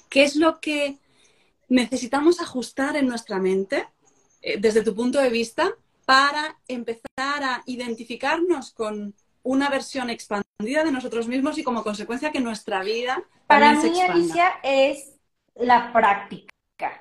¿qué 0.09 0.23
es 0.25 0.37
lo 0.37 0.61
que 0.61 0.99
necesitamos 1.69 2.41
ajustar 2.41 2.97
en 2.97 3.07
nuestra 3.09 3.39
mente 3.39 3.89
eh, 4.43 4.59
desde 4.61 4.83
tu 4.83 4.95
punto 4.95 5.19
de 5.21 5.31
vista 5.31 5.75
para 6.05 6.59
empezar 6.69 7.03
a 7.17 7.63
identificarnos 7.67 8.71
con 8.73 9.15
una 9.47 9.71
versión 9.71 10.11
expandida 10.11 10.85
de 10.85 10.91
nosotros 10.91 11.29
mismos 11.29 11.57
y 11.57 11.63
como 11.63 11.85
consecuencia 11.85 12.33
que 12.33 12.41
nuestra 12.41 12.83
vida 12.83 13.23
Para 13.47 13.81
se 13.81 13.91
mí? 13.91 14.01
Alicia, 14.01 14.55
es 14.63 15.17
la 15.55 15.93
práctica, 15.93 16.51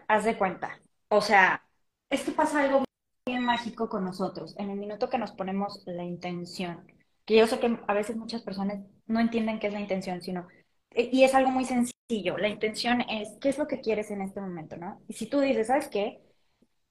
haz 0.07 0.23
de 0.25 0.37
cuenta. 0.37 0.79
O 1.09 1.21
sea, 1.21 1.63
es 2.09 2.21
que 2.23 2.31
pasa 2.31 2.61
algo 2.61 2.83
bien 3.25 3.43
mágico 3.43 3.89
con 3.89 4.05
nosotros. 4.05 4.55
En 4.59 4.69
el 4.69 4.77
minuto 4.77 5.09
que 5.09 5.17
nos 5.17 5.31
ponemos 5.31 5.81
la 5.87 6.03
intención, 6.03 6.85
que 7.25 7.35
yo 7.35 7.47
sé 7.47 7.59
que 7.59 7.79
a 7.87 7.93
veces 7.93 8.15
muchas 8.15 8.43
personas 8.43 8.79
no 9.07 9.19
entienden 9.19 9.59
qué 9.59 9.67
es 9.67 9.73
la 9.73 9.79
intención, 9.79 10.21
sino, 10.21 10.47
e, 10.91 11.09
y 11.11 11.23
es 11.23 11.33
algo 11.33 11.49
muy 11.49 11.65
sencillo. 11.65 12.37
La 12.37 12.47
intención 12.47 13.01
es, 13.09 13.29
¿qué 13.41 13.49
es 13.49 13.57
lo 13.57 13.67
que 13.67 13.81
quieres 13.81 14.11
en 14.11 14.21
este 14.21 14.39
momento, 14.39 14.77
no? 14.77 15.01
Y 15.07 15.13
si 15.13 15.25
tú 15.25 15.39
dices, 15.39 15.67
¿sabes 15.67 15.87
qué? 15.87 16.21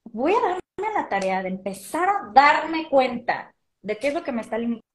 Voy 0.03 0.33
a 0.33 0.41
darme 0.41 0.93
la 0.93 1.07
tarea 1.07 1.41
de 1.41 1.49
empezar 1.49 2.09
a 2.09 2.31
darme 2.33 2.89
cuenta 2.89 3.53
de 3.81 3.97
qué 3.97 4.09
es 4.09 4.13
lo 4.13 4.23
que 4.23 4.31
me 4.33 4.41
está 4.41 4.57
limitando, 4.57 4.85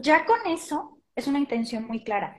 ya 0.00 0.24
con 0.24 0.38
eso 0.46 0.98
es 1.14 1.26
una 1.26 1.38
intención 1.38 1.86
muy 1.86 2.04
clara. 2.04 2.36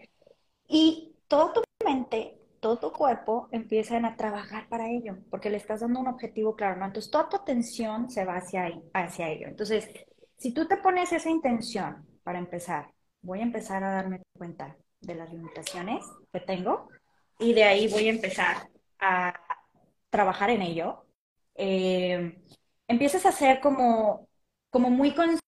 Y 0.67 1.15
toda 1.27 1.53
tu 1.53 1.61
mente, 1.85 2.39
todo 2.59 2.77
tu 2.77 2.91
cuerpo 2.91 3.49
empiezan 3.51 4.05
a 4.05 4.15
trabajar 4.15 4.67
para 4.69 4.89
ello, 4.89 5.17
porque 5.29 5.49
le 5.49 5.57
estás 5.57 5.81
dando 5.81 5.99
un 5.99 6.07
objetivo 6.07 6.55
claro, 6.55 6.79
¿no? 6.79 6.85
Entonces 6.85 7.11
toda 7.11 7.29
tu 7.29 7.37
atención 7.37 8.09
se 8.09 8.25
va 8.25 8.37
hacia, 8.37 8.69
hacia 8.93 9.29
ello. 9.29 9.47
Entonces, 9.47 9.89
si 10.37 10.53
tú 10.53 10.67
te 10.67 10.77
pones 10.77 11.11
esa 11.11 11.29
intención 11.29 12.05
para 12.23 12.39
empezar, 12.39 12.93
voy 13.21 13.39
a 13.39 13.43
empezar 13.43 13.83
a 13.83 13.91
darme 13.91 14.21
cuenta 14.37 14.77
de 15.01 15.15
las 15.15 15.31
limitaciones 15.31 16.05
que 16.31 16.39
tengo 16.39 16.89
y 17.39 17.53
de 17.53 17.63
ahí 17.63 17.87
voy 17.87 18.07
a 18.07 18.11
empezar 18.11 18.69
a 18.99 19.33
trabajar 20.09 20.49
en 20.49 20.61
ello. 20.61 21.05
Eh, 21.55 22.39
empiezas 22.87 23.25
a 23.25 23.31
ser 23.31 23.59
como, 23.61 24.27
como 24.69 24.89
muy 24.89 25.13
consciente 25.13 25.46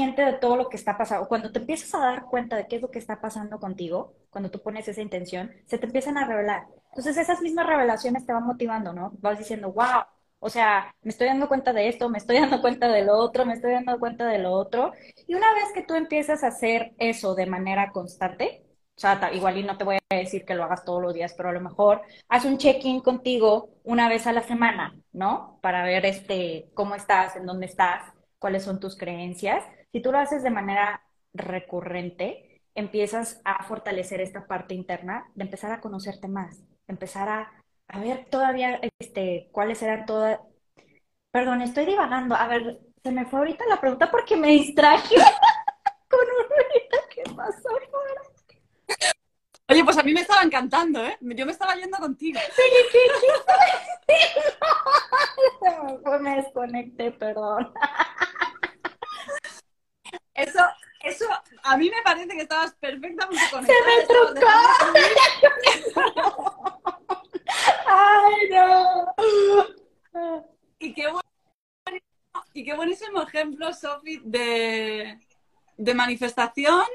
de 0.00 0.38
todo 0.40 0.56
lo 0.56 0.68
que 0.68 0.76
está 0.76 0.96
pasando. 0.96 1.28
Cuando 1.28 1.52
te 1.52 1.58
empiezas 1.58 1.94
a 1.94 1.98
dar 1.98 2.24
cuenta 2.24 2.56
de 2.56 2.66
qué 2.66 2.76
es 2.76 2.82
lo 2.82 2.90
que 2.90 2.98
está 2.98 3.20
pasando 3.20 3.60
contigo, 3.60 4.14
cuando 4.30 4.50
tú 4.50 4.62
pones 4.62 4.88
esa 4.88 5.02
intención, 5.02 5.50
se 5.66 5.78
te 5.78 5.86
empiezan 5.86 6.16
a 6.16 6.26
revelar. 6.26 6.66
Entonces 6.90 7.16
esas 7.18 7.40
mismas 7.42 7.66
revelaciones 7.66 8.24
te 8.26 8.32
van 8.32 8.46
motivando, 8.46 8.92
¿no? 8.92 9.12
Vas 9.20 9.38
diciendo, 9.38 9.72
wow, 9.72 10.04
o 10.38 10.48
sea, 10.48 10.94
me 11.02 11.10
estoy 11.10 11.28
dando 11.28 11.48
cuenta 11.48 11.72
de 11.72 11.88
esto, 11.88 12.08
me 12.08 12.18
estoy 12.18 12.40
dando 12.40 12.60
cuenta 12.60 12.88
de 12.88 13.04
lo 13.04 13.16
otro, 13.18 13.44
me 13.44 13.54
estoy 13.54 13.72
dando 13.72 13.98
cuenta 13.98 14.26
de 14.26 14.38
lo 14.38 14.52
otro. 14.52 14.92
Y 15.26 15.34
una 15.34 15.52
vez 15.54 15.64
que 15.74 15.82
tú 15.82 15.94
empiezas 15.94 16.42
a 16.42 16.48
hacer 16.48 16.94
eso 16.98 17.34
de 17.34 17.46
manera 17.46 17.92
constante, 17.92 18.64
o 18.96 19.00
sea, 19.00 19.30
igual 19.32 19.58
y 19.58 19.62
no 19.62 19.76
te 19.78 19.84
voy 19.84 19.98
a 20.10 20.16
decir 20.16 20.44
que 20.44 20.54
lo 20.54 20.64
hagas 20.64 20.84
todos 20.84 21.02
los 21.02 21.14
días, 21.14 21.34
pero 21.36 21.48
a 21.48 21.52
lo 21.52 21.60
mejor 21.60 22.02
haz 22.28 22.44
un 22.44 22.58
check-in 22.58 23.00
contigo 23.00 23.70
una 23.84 24.08
vez 24.08 24.26
a 24.26 24.32
la 24.32 24.42
semana, 24.42 24.94
¿no? 25.12 25.58
Para 25.62 25.82
ver 25.84 26.06
este, 26.06 26.70
cómo 26.74 26.94
estás, 26.94 27.36
en 27.36 27.46
dónde 27.46 27.66
estás, 27.66 28.12
cuáles 28.38 28.64
son 28.64 28.80
tus 28.80 28.96
creencias. 28.96 29.64
Si 29.92 30.00
tú 30.00 30.10
lo 30.10 30.18
haces 30.18 30.42
de 30.42 30.50
manera 30.50 31.02
recurrente, 31.34 32.62
empiezas 32.74 33.40
a 33.44 33.62
fortalecer 33.64 34.20
esta 34.20 34.46
parte 34.46 34.74
interna 34.74 35.30
de 35.34 35.44
empezar 35.44 35.70
a 35.72 35.80
conocerte 35.80 36.28
más, 36.28 36.62
empezar 36.88 37.28
a, 37.28 37.52
a 37.88 38.00
ver 38.00 38.26
todavía 38.30 38.80
este, 38.98 39.48
cuáles 39.52 39.82
eran 39.82 40.06
todas... 40.06 40.40
Perdón, 41.30 41.62
estoy 41.62 41.86
divagando. 41.86 42.34
A 42.34 42.46
ver, 42.48 42.80
se 43.02 43.10
me 43.10 43.26
fue 43.26 43.40
ahorita 43.40 43.64
la 43.66 43.80
pregunta 43.80 44.10
porque 44.10 44.36
me 44.36 44.48
distraje 44.48 45.16
con 46.08 46.20
un 46.20 46.52
¿Qué 47.10 47.22
pasó? 47.34 47.68
Oye, 49.68 49.84
pues 49.84 49.96
a 49.96 50.02
mí 50.02 50.12
me 50.12 50.20
estaba 50.20 50.42
encantando, 50.42 51.02
¿eh? 51.04 51.16
Yo 51.20 51.46
me 51.46 51.52
estaba 51.52 51.74
yendo 51.74 51.96
contigo. 51.98 52.38
Sí, 52.54 52.62
¿qué, 52.92 52.98
qué? 55.62 56.18
me 56.20 56.36
desconecté, 56.36 57.12
perdón. 57.12 57.72
Eso, 60.34 60.60
eso, 61.02 61.24
a 61.62 61.76
mí 61.76 61.90
me 61.90 62.02
parece 62.02 62.28
que 62.28 62.42
estabas 62.42 62.74
perfectamente 62.74 63.42
conectada. 63.50 63.78
¡Se 63.78 63.84
me 63.86 64.02
trucó! 64.06 64.48
¡Ay, 67.86 68.50
no! 68.50 69.14
Y 70.78 70.94
qué, 70.94 71.12
y 72.54 72.64
qué 72.64 72.74
buenísimo 72.74 73.22
ejemplo, 73.22 73.72
Sofi, 73.72 74.20
de, 74.24 75.18
de 75.76 75.94
manifestación 75.94 76.86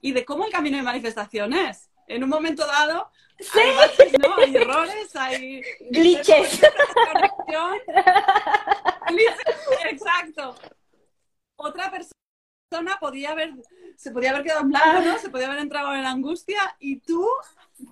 y 0.00 0.12
de 0.12 0.24
cómo 0.24 0.46
el 0.46 0.52
camino 0.52 0.76
de 0.76 0.82
manifestación 0.82 1.52
es 1.52 1.90
en 2.06 2.22
un 2.22 2.30
momento 2.30 2.66
dado 2.66 3.10
hay, 3.54 3.72
¿no? 4.18 4.36
hay 4.36 4.56
errores, 4.56 5.16
hay 5.16 5.62
glitches. 5.90 6.62
Exacto. 9.90 10.56
Otra 11.56 11.90
persona 11.90 12.12
podía 13.00 13.30
haber, 13.30 13.52
se 13.96 14.10
podía 14.10 14.30
haber 14.30 14.42
quedado 14.42 14.62
en 14.62 14.70
blanco, 14.70 15.00
¿no? 15.00 15.18
Se 15.18 15.30
podía 15.30 15.46
haber 15.46 15.60
entrado 15.60 15.94
en 15.94 16.02
la 16.02 16.10
angustia 16.10 16.58
y 16.78 17.00
tú 17.00 17.26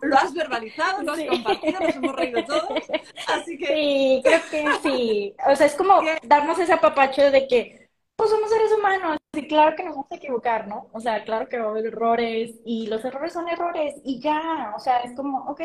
lo 0.01 0.17
has 0.17 0.33
verbalizado, 0.33 1.03
lo 1.03 1.13
has 1.13 1.25
compartido, 1.25 1.81
nos 1.81 1.97
hemos 1.97 2.17
reído 2.17 2.45
todos. 2.45 2.83
Así 3.29 3.59
que. 3.59 3.67
Sí, 3.67 4.21
creo 4.25 4.41
que 4.51 4.73
sí. 4.83 5.37
O 5.47 5.57
sea, 5.57 5.67
es 5.67 5.75
como 5.75 6.01
darnos 6.23 6.59
ese 6.59 6.73
apapacho 6.73 7.31
de 7.31 7.47
que 7.47 7.91
pues 8.17 8.31
somos 8.31 8.51
seres 8.51 8.73
humanos 8.73 9.19
y 9.33 9.49
claro 9.49 9.75
que 9.75 9.83
nos 9.83 9.95
vamos 9.95 10.13
a 10.13 10.17
equivocar, 10.17 10.69
¿no? 10.69 10.89
O 10.93 11.01
sea, 11.01 11.25
claro 11.25 11.49
que 11.49 11.59
va 11.59 11.67
a 11.67 11.71
haber 11.71 11.87
errores 11.87 12.61
y 12.65 12.87
los 12.87 13.05
errores 13.05 13.33
son 13.33 13.49
errores 13.49 13.95
y 14.05 14.21
ya, 14.21 14.73
o 14.77 14.79
sea, 14.79 15.01
es 15.01 15.17
como, 15.17 15.51
ok, 15.51 15.61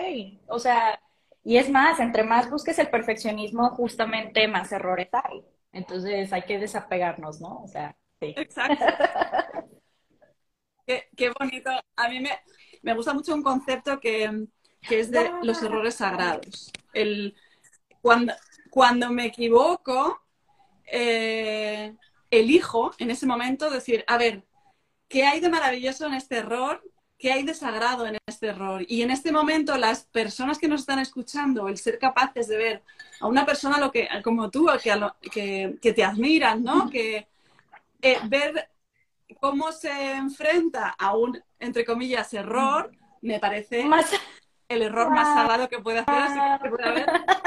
o 0.47 0.57
sea, 0.57 0.99
y 1.43 1.57
es 1.57 1.69
más, 1.69 1.99
entre 1.99 2.23
más 2.23 2.49
busques 2.49 2.79
el 2.79 2.89
perfeccionismo, 2.89 3.69
justamente 3.71 4.47
más 4.47 4.71
errores 4.71 5.09
hay. 5.13 5.45
Entonces 5.71 6.33
hay 6.33 6.43
que 6.43 6.57
desapegarnos, 6.59 7.39
¿no? 7.41 7.61
O 7.63 7.67
sea, 7.67 7.95
sí. 8.21 8.33
Exacto. 8.37 8.85
qué, 10.85 11.31
bonito. 11.39 11.69
A 11.95 12.09
mí 12.09 12.19
me, 12.19 12.31
me, 12.81 12.93
gusta 12.93 13.13
mucho 13.13 13.33
un 13.33 13.43
concepto 13.43 13.99
que, 13.99 14.47
que 14.81 14.99
es 14.99 15.11
de 15.11 15.31
los 15.43 15.61
errores 15.61 15.95
sagrados. 15.95 16.71
El, 16.93 17.35
cuando, 18.01 18.33
cuando 18.69 19.09
me 19.09 19.25
equivoco, 19.25 20.21
eh, 20.85 21.95
elijo 22.31 22.91
en 22.97 23.11
ese 23.11 23.25
momento 23.25 23.69
decir, 23.69 24.03
a 24.07 24.17
ver, 24.17 24.45
¿qué 25.07 25.25
hay 25.25 25.39
de 25.39 25.49
maravilloso 25.49 26.05
en 26.07 26.13
este 26.13 26.37
error? 26.37 26.81
¿Qué 27.17 27.31
hay 27.31 27.43
de 27.43 27.53
sagrado 27.53 28.05
en 28.05 28.17
este 28.27 28.47
error? 28.47 28.85
Y 28.87 29.01
en 29.01 29.11
este 29.11 29.31
momento 29.31 29.75
las 29.77 30.05
personas 30.05 30.59
que 30.59 30.67
nos 30.67 30.81
están 30.81 30.99
escuchando, 30.99 31.67
el 31.67 31.77
ser 31.77 31.97
capaces 31.97 32.47
de 32.47 32.57
ver 32.57 32.83
a 33.19 33.27
una 33.27 33.45
persona 33.45 33.79
lo 33.79 33.91
que, 33.91 34.07
como 34.23 34.49
tú, 34.51 34.67
que, 35.31 35.75
que, 35.81 35.93
te 35.93 36.03
admiran, 36.03 36.63
¿no? 36.63 36.89
Que 36.89 37.27
eh, 38.01 38.17
ver 38.25 38.69
cómo 39.39 39.71
se 39.71 40.11
enfrenta 40.13 40.95
a 40.97 41.15
un, 41.15 41.41
entre 41.59 41.85
comillas, 41.85 42.33
error, 42.33 42.91
me 43.21 43.39
parece 43.39 43.85
el 44.69 44.81
error 44.81 45.09
más 45.09 45.33
sagrado 45.33 45.69
que 45.69 45.79
puede 45.79 45.99
hacer, 45.99 47.05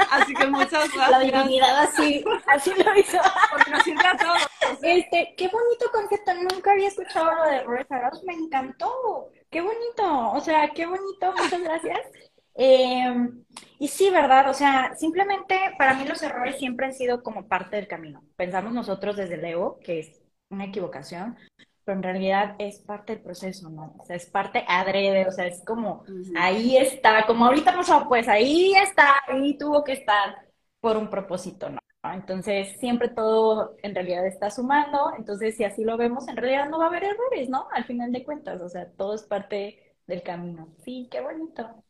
así 0.09 0.33
que, 0.33 0.45
muchas 0.47 0.91
gracias. 0.93 1.09
La 1.09 1.19
divinidad 1.19 1.81
así, 1.81 2.23
así 2.47 2.71
lo 2.71 2.97
hizo. 2.97 3.17
Porque 3.51 3.71
nos 3.71 3.83
sirve 3.83 4.07
a 4.07 4.17
todos. 4.17 4.47
Este, 4.81 5.35
qué 5.37 5.47
bonito 5.47 5.91
concepto, 5.91 6.33
nunca 6.33 6.71
había 6.71 6.87
escuchado 6.87 7.31
lo 7.31 7.71
de 7.73 7.85
sagrados, 7.85 8.23
me 8.23 8.33
encantó. 8.33 9.29
Qué 9.49 9.61
bonito, 9.61 10.31
o 10.31 10.39
sea, 10.41 10.69
qué 10.69 10.85
bonito, 10.85 11.33
muchas 11.37 11.61
gracias. 11.61 11.99
Em, 12.53 13.45
y 13.79 13.87
sí, 13.87 14.09
¿verdad? 14.09 14.49
O 14.49 14.53
sea, 14.53 14.93
simplemente 14.95 15.57
para 15.77 15.93
mí 15.93 16.03
los 16.03 16.21
errores 16.21 16.57
siempre 16.57 16.85
han 16.85 16.93
sido 16.93 17.23
como 17.23 17.47
parte 17.47 17.77
del 17.77 17.87
camino. 17.87 18.25
Pensamos 18.35 18.73
nosotros 18.73 19.15
desde 19.15 19.35
el 19.35 19.45
ego 19.45 19.79
que 19.79 19.99
es 19.99 20.20
una 20.51 20.65
equivocación, 20.65 21.37
pero 21.83 21.97
en 21.97 22.03
realidad 22.03 22.55
es 22.59 22.79
parte 22.79 23.13
del 23.13 23.23
proceso, 23.23 23.69
¿no? 23.69 23.95
O 23.97 24.05
sea, 24.05 24.15
es 24.15 24.27
parte 24.27 24.63
adrede, 24.67 25.27
o 25.27 25.31
sea, 25.31 25.47
es 25.47 25.63
como, 25.65 26.03
ahí 26.37 26.77
está, 26.77 27.25
como 27.25 27.45
ahorita 27.45 27.75
pasó, 27.75 28.05
pues 28.07 28.27
ahí 28.27 28.73
está, 28.73 29.15
ahí 29.27 29.57
tuvo 29.57 29.83
que 29.83 29.93
estar 29.93 30.45
por 30.79 30.97
un 30.97 31.09
propósito, 31.09 31.69
¿no? 31.69 31.79
Entonces, 32.03 32.79
siempre 32.79 33.09
todo 33.09 33.75
en 33.83 33.93
realidad 33.93 34.25
está 34.25 34.49
sumando, 34.49 35.11
entonces 35.17 35.55
si 35.55 35.63
así 35.63 35.83
lo 35.83 35.97
vemos, 35.97 36.27
en 36.27 36.37
realidad 36.37 36.69
no 36.69 36.79
va 36.79 36.85
a 36.85 36.87
haber 36.87 37.03
errores, 37.03 37.49
¿no? 37.49 37.67
Al 37.71 37.85
final 37.85 38.11
de 38.11 38.23
cuentas, 38.23 38.61
o 38.61 38.69
sea, 38.69 38.89
todo 38.91 39.13
es 39.13 39.23
parte 39.23 39.95
del 40.07 40.23
camino. 40.23 40.73
Sí, 40.83 41.07
qué 41.11 41.21
bonito. 41.21 41.83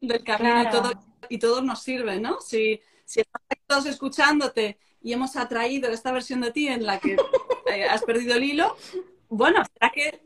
Del 0.00 0.22
camino 0.22 0.62
y, 0.62 0.70
todo, 0.70 0.92
y 1.28 1.38
todo 1.38 1.62
nos 1.62 1.82
sirve, 1.82 2.20
¿no? 2.20 2.40
Si, 2.40 2.80
si 3.04 3.20
estamos 3.20 3.48
todos 3.66 3.86
escuchándote 3.86 4.78
y 5.04 5.12
hemos 5.12 5.36
atraído 5.36 5.90
esta 5.90 6.10
versión 6.10 6.40
de 6.40 6.50
ti 6.50 6.66
en 6.66 6.86
la 6.86 6.98
que 6.98 7.16
eh, 7.70 7.84
has 7.84 8.02
perdido 8.02 8.34
el 8.34 8.42
hilo, 8.42 8.74
bueno, 9.28 9.62
¿será 9.74 9.92
que, 9.92 10.22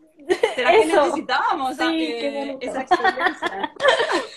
será 0.55 0.71
que 0.71 0.87
necesitábamos 0.87 1.73
esa 1.73 2.83
experiencia? 2.83 3.75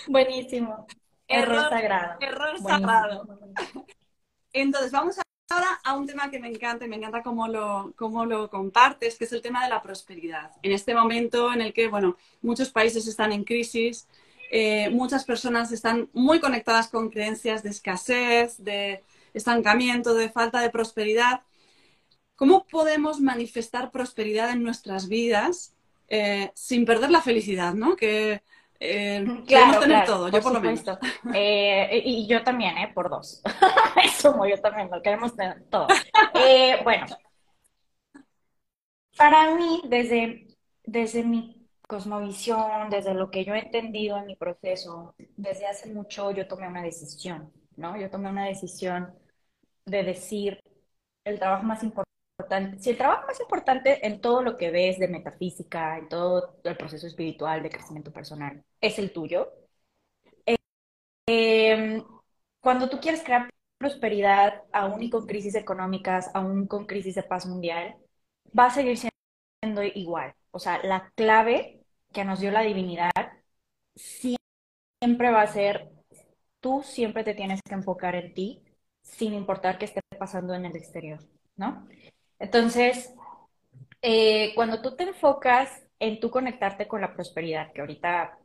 Buenísimo. 0.08 0.86
Error, 1.28 1.70
sagrado. 1.70 2.16
Error 2.20 2.58
sagrado. 2.58 3.38
Entonces, 4.52 4.90
vamos 4.90 5.16
ahora 5.48 5.80
a 5.84 5.94
un 5.94 6.06
tema 6.08 6.28
que 6.28 6.40
me 6.40 6.48
encanta 6.48 6.84
y 6.84 6.88
me 6.88 6.96
encanta 6.96 7.22
cómo 7.22 7.46
lo, 7.46 7.92
cómo 7.96 8.26
lo 8.26 8.50
compartes, 8.50 9.16
que 9.16 9.24
es 9.24 9.32
el 9.32 9.42
tema 9.42 9.62
de 9.62 9.70
la 9.70 9.80
prosperidad. 9.80 10.50
En 10.62 10.72
este 10.72 10.92
momento 10.92 11.52
en 11.52 11.60
el 11.60 11.72
que, 11.72 11.86
bueno, 11.86 12.16
muchos 12.42 12.70
países 12.70 13.06
están 13.06 13.30
en 13.30 13.44
crisis, 13.44 14.08
eh, 14.50 14.90
muchas 14.90 15.24
personas 15.24 15.70
están 15.70 16.10
muy 16.12 16.40
conectadas 16.40 16.88
con 16.88 17.10
creencias 17.10 17.62
de 17.62 17.70
escasez, 17.70 18.62
de 18.62 19.04
estancamiento, 19.34 20.14
de 20.14 20.30
falta 20.30 20.60
de 20.60 20.70
prosperidad. 20.70 21.42
¿Cómo 22.36 22.66
podemos 22.66 23.20
manifestar 23.20 23.90
prosperidad 23.90 24.50
en 24.50 24.62
nuestras 24.62 25.08
vidas 25.08 25.74
eh, 26.08 26.50
sin 26.54 26.84
perder 26.84 27.10
la 27.10 27.22
felicidad, 27.22 27.72
¿no? 27.72 27.96
Que 27.96 28.42
eh, 28.78 29.24
queremos 29.46 29.80
tener 29.80 30.04
todo, 30.04 30.28
yo 30.28 30.40
por 30.42 30.52
lo 30.52 30.60
menos. 30.60 30.84
Eh, 31.34 32.02
y 32.04 32.26
yo 32.26 32.42
también, 32.42 32.76
¿eh? 32.76 32.90
Por 32.94 33.08
dos. 33.08 33.42
Eso, 34.04 34.44
yo 34.44 34.60
también, 34.60 34.90
lo 34.90 35.00
queremos 35.00 35.34
tener 35.34 35.64
todo. 35.70 35.86
bueno, 36.84 37.06
para 39.16 39.54
mí, 39.54 39.82
desde, 39.86 40.48
desde 40.84 41.22
mi 41.22 41.68
cosmovisión, 41.86 42.90
desde 42.90 43.14
lo 43.14 43.30
que 43.30 43.44
yo 43.44 43.54
he 43.54 43.60
entendido 43.60 44.18
en 44.18 44.26
mi 44.26 44.36
proceso, 44.36 45.14
desde 45.36 45.66
hace 45.66 45.92
mucho 45.92 46.30
yo 46.30 46.46
tomé 46.48 46.66
una 46.66 46.82
decisión, 46.82 47.52
¿no? 47.76 47.96
Yo 47.96 48.10
tomé 48.10 48.30
una 48.30 48.46
decisión 48.46 49.14
de 49.86 50.02
decir, 50.02 50.60
el 51.24 51.38
trabajo 51.38 51.64
más 51.64 51.82
importante, 51.82 52.78
si 52.78 52.90
el 52.90 52.98
trabajo 52.98 53.26
más 53.26 53.40
importante 53.40 54.06
en 54.06 54.20
todo 54.20 54.42
lo 54.42 54.56
que 54.56 54.70
ves 54.70 54.98
de 54.98 55.08
metafísica, 55.08 55.98
en 55.98 56.08
todo 56.08 56.58
el 56.64 56.76
proceso 56.76 57.06
espiritual 57.06 57.62
de 57.62 57.70
crecimiento 57.70 58.12
personal, 58.12 58.64
es 58.80 58.98
el 58.98 59.12
tuyo, 59.12 59.52
eh, 61.26 62.02
cuando 62.60 62.88
tú 62.88 63.00
quieres 63.00 63.22
crear 63.22 63.48
prosperidad, 63.78 64.62
aún 64.72 65.02
y 65.02 65.10
con 65.10 65.26
crisis 65.26 65.54
económicas, 65.54 66.30
aún 66.34 66.66
con 66.66 66.86
crisis 66.86 67.14
de 67.16 67.22
paz 67.24 67.46
mundial, 67.46 67.96
va 68.58 68.66
a 68.66 68.70
seguir 68.70 68.98
siendo 68.98 69.82
igual. 69.82 70.34
O 70.52 70.58
sea, 70.58 70.82
la 70.84 71.10
clave 71.16 71.82
que 72.12 72.24
nos 72.24 72.40
dio 72.40 72.50
la 72.50 72.62
divinidad 72.62 73.10
siempre 73.94 75.30
va 75.30 75.42
a 75.42 75.46
ser, 75.46 75.90
tú 76.60 76.82
siempre 76.84 77.24
te 77.24 77.34
tienes 77.34 77.60
que 77.62 77.74
enfocar 77.74 78.14
en 78.14 78.34
ti, 78.34 78.61
sin 79.02 79.34
importar 79.34 79.78
qué 79.78 79.84
esté 79.86 80.00
pasando 80.18 80.54
en 80.54 80.64
el 80.64 80.76
exterior, 80.76 81.20
¿no? 81.56 81.86
Entonces, 82.38 83.12
eh, 84.00 84.52
cuando 84.54 84.82
tú 84.82 84.96
te 84.96 85.04
enfocas 85.04 85.82
en 85.98 86.20
tú 86.20 86.30
conectarte 86.30 86.88
con 86.88 87.00
la 87.00 87.14
prosperidad, 87.14 87.72
que 87.72 87.80
ahorita 87.80 88.38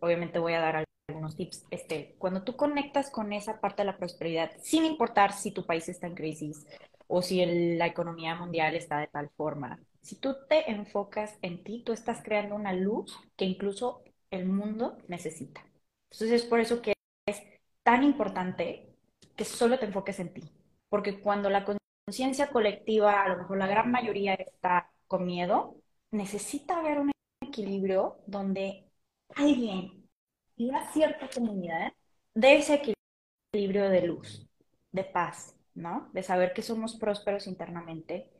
obviamente 0.00 0.38
voy 0.38 0.54
a 0.54 0.60
dar 0.60 0.84
algunos 1.08 1.36
tips, 1.36 1.64
este, 1.70 2.14
cuando 2.18 2.42
tú 2.42 2.56
conectas 2.56 3.10
con 3.10 3.32
esa 3.32 3.60
parte 3.60 3.82
de 3.82 3.86
la 3.86 3.96
prosperidad, 3.96 4.50
sin 4.60 4.84
importar 4.84 5.32
si 5.32 5.52
tu 5.52 5.66
país 5.66 5.88
está 5.88 6.06
en 6.06 6.14
crisis 6.14 6.66
o 7.06 7.22
si 7.22 7.44
la 7.76 7.86
economía 7.86 8.34
mundial 8.34 8.74
está 8.74 8.98
de 8.98 9.06
tal 9.08 9.30
forma, 9.36 9.78
si 10.00 10.16
tú 10.16 10.36
te 10.48 10.70
enfocas 10.70 11.38
en 11.42 11.62
ti, 11.62 11.82
tú 11.84 11.92
estás 11.92 12.22
creando 12.22 12.54
una 12.54 12.72
luz 12.72 13.16
que 13.36 13.44
incluso 13.44 14.02
el 14.30 14.46
mundo 14.46 14.98
necesita. 15.08 15.64
Entonces 16.10 16.42
es 16.42 16.44
por 16.44 16.60
eso 16.60 16.82
que 16.82 16.94
es 17.26 17.42
tan 17.82 18.02
importante 18.02 18.93
que 19.36 19.44
solo 19.44 19.78
te 19.78 19.86
enfoques 19.86 20.18
en 20.20 20.32
ti, 20.34 20.42
porque 20.88 21.20
cuando 21.20 21.50
la 21.50 21.64
conciencia 22.06 22.48
colectiva, 22.50 23.22
a 23.22 23.28
lo 23.28 23.38
mejor 23.38 23.58
la 23.58 23.66
gran 23.66 23.90
mayoría 23.90 24.34
está 24.34 24.90
con 25.06 25.26
miedo, 25.26 25.76
necesita 26.10 26.78
haber 26.78 26.98
un 27.00 27.10
equilibrio 27.40 28.18
donde 28.26 28.86
alguien 29.36 30.08
y 30.56 30.68
una 30.68 30.90
cierta 30.92 31.28
comunidad 31.30 31.92
de 32.34 32.56
ese 32.56 32.82
equilibrio 33.52 33.88
de 33.90 34.02
luz, 34.06 34.46
de 34.92 35.04
paz, 35.04 35.56
¿no? 35.74 36.10
De 36.12 36.22
saber 36.22 36.52
que 36.52 36.62
somos 36.62 36.96
prósperos 36.96 37.46
internamente 37.46 38.30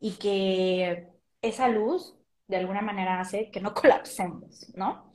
y 0.00 0.12
que 0.14 1.08
esa 1.42 1.68
luz 1.68 2.16
de 2.48 2.56
alguna 2.56 2.82
manera 2.82 3.20
hace 3.20 3.50
que 3.50 3.60
no 3.60 3.74
colapsemos, 3.74 4.70
¿no? 4.74 5.09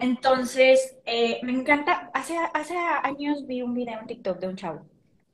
Entonces, 0.00 0.96
eh, 1.04 1.40
me 1.42 1.52
encanta, 1.52 2.10
hace, 2.14 2.34
años 3.02 3.46
vi 3.46 3.60
un 3.62 3.74
video 3.74 4.00
en 4.00 4.06
TikTok 4.06 4.38
de 4.38 4.48
un 4.48 4.56
chavo, 4.56 4.86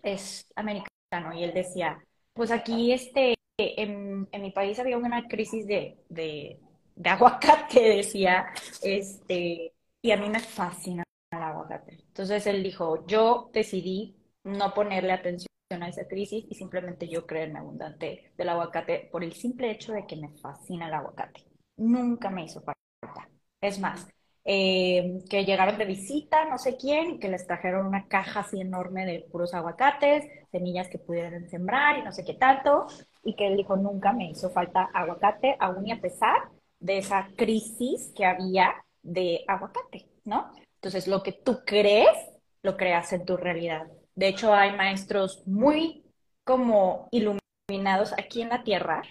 es 0.02 0.44
americano, 0.56 1.32
y 1.34 1.44
él 1.44 1.54
decía, 1.54 2.04
pues 2.34 2.50
aquí 2.50 2.92
este, 2.92 3.36
en, 3.58 4.28
en 4.32 4.42
mi 4.42 4.50
país 4.50 4.78
había 4.80 4.98
una 4.98 5.28
crisis 5.28 5.66
de, 5.68 6.58
aguacate, 7.04 7.80
decía, 7.96 8.46
este, 8.82 9.72
y 10.02 10.10
a 10.10 10.16
mí 10.16 10.28
me 10.28 10.40
fascina 10.40 11.04
el 11.30 11.42
aguacate. 11.42 12.02
Entonces 12.08 12.46
él 12.48 12.62
dijo, 12.64 13.06
yo 13.06 13.50
decidí 13.52 14.16
no 14.42 14.74
ponerle 14.74 15.12
atención 15.12 15.46
a 15.80 15.88
esa 15.88 16.06
crisis 16.08 16.44
y 16.48 16.54
simplemente 16.54 17.08
yo 17.08 17.26
creerme 17.26 17.58
abundante 17.60 18.32
del 18.36 18.48
aguacate 18.48 19.08
por 19.12 19.22
el 19.22 19.32
simple 19.32 19.70
hecho 19.70 19.92
de 19.92 20.06
que 20.06 20.16
me 20.16 20.28
fascina 20.38 20.88
el 20.88 20.94
aguacate. 20.94 21.44
Nunca 21.76 22.30
me 22.30 22.44
hizo 22.44 22.62
falta. 22.62 23.28
Es 23.60 23.78
más, 23.78 24.06
eh, 24.48 25.24
que 25.28 25.44
llegaron 25.44 25.76
de 25.76 25.84
visita, 25.84 26.44
no 26.44 26.56
sé 26.56 26.76
quién, 26.76 27.10
y 27.10 27.18
que 27.18 27.28
les 27.28 27.46
trajeron 27.48 27.84
una 27.84 28.06
caja 28.06 28.40
así 28.40 28.60
enorme 28.60 29.04
de 29.04 29.26
puros 29.32 29.52
aguacates, 29.54 30.24
semillas 30.52 30.88
que 30.88 30.98
pudieran 30.98 31.48
sembrar 31.50 31.98
y 31.98 32.02
no 32.02 32.12
sé 32.12 32.24
qué 32.24 32.34
tanto, 32.34 32.86
y 33.24 33.34
que 33.34 33.48
él 33.48 33.56
dijo, 33.56 33.76
nunca 33.76 34.12
me 34.12 34.30
hizo 34.30 34.50
falta 34.50 34.88
aguacate, 34.94 35.56
aún 35.58 35.88
y 35.88 35.92
a 35.92 36.00
pesar 36.00 36.36
de 36.78 36.98
esa 36.98 37.28
crisis 37.36 38.12
que 38.14 38.24
había 38.24 38.72
de 39.02 39.44
aguacate, 39.48 40.06
¿no? 40.24 40.52
Entonces, 40.76 41.08
lo 41.08 41.24
que 41.24 41.32
tú 41.32 41.62
crees, 41.66 42.16
lo 42.62 42.76
creas 42.76 43.12
en 43.12 43.24
tu 43.24 43.36
realidad. 43.36 43.88
De 44.14 44.28
hecho, 44.28 44.54
hay 44.54 44.76
maestros 44.76 45.42
muy 45.46 46.04
como 46.44 47.08
iluminados 47.10 48.12
aquí 48.12 48.42
en 48.42 48.50
la 48.50 48.62
Tierra 48.62 49.02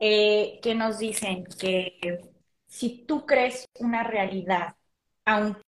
eh, 0.00 0.58
que 0.62 0.74
nos 0.74 0.98
dicen 0.98 1.44
que 1.44 2.18
si 2.66 3.04
tú 3.06 3.26
crees 3.26 3.68
una 3.78 4.02
realidad, 4.02 4.74
aunque 5.24 5.62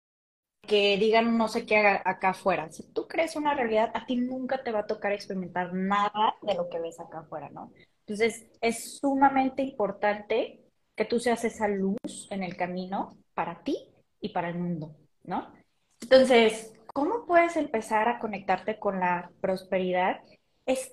digan 0.99 1.37
no 1.37 1.49
sé 1.49 1.67
qué 1.67 1.79
acá 1.79 2.31
afuera, 2.31 2.71
si 2.71 2.93
tú 2.93 3.09
crees 3.09 3.37
una 3.37 3.55
realidad, 3.55 3.91
a 3.95 4.07
ti 4.07 4.17
nunca 4.17 4.63
te 4.63 4.73
va 4.73 4.81
a 4.81 4.87
tocar 4.87 5.13
experimentar 5.13 5.73
nada 5.75 6.35
de 6.43 6.55
lo 6.55 6.69
que 6.69 6.79
ves 6.79 7.01
acá 7.01 7.21
afuera, 7.21 7.51
¿no? 7.51 7.73
Entonces, 8.07 8.47
es 8.61 8.99
sumamente 8.99 9.63
importante 9.63 10.61
que 10.97 11.05
tú 11.05 11.21
seas 11.21 11.45
esa 11.45 11.69
luz 11.69 12.29
en 12.31 12.43
el 12.43 12.57
camino 12.57 13.17
para 13.35 13.63
ti 13.63 13.89
y 14.21 14.31
para 14.31 14.49
el 14.51 14.59
mundo, 14.59 14.97
¿no? 15.25 15.53
Entonces, 16.01 16.73
¿cómo 16.93 17.25
puedes 17.27 17.57
empezar 17.57 18.09
a 18.09 18.19
conectarte 18.19 18.79
con 18.79 19.01
la 19.01 19.31
prosperidad? 19.41 20.21
Es 20.67 20.93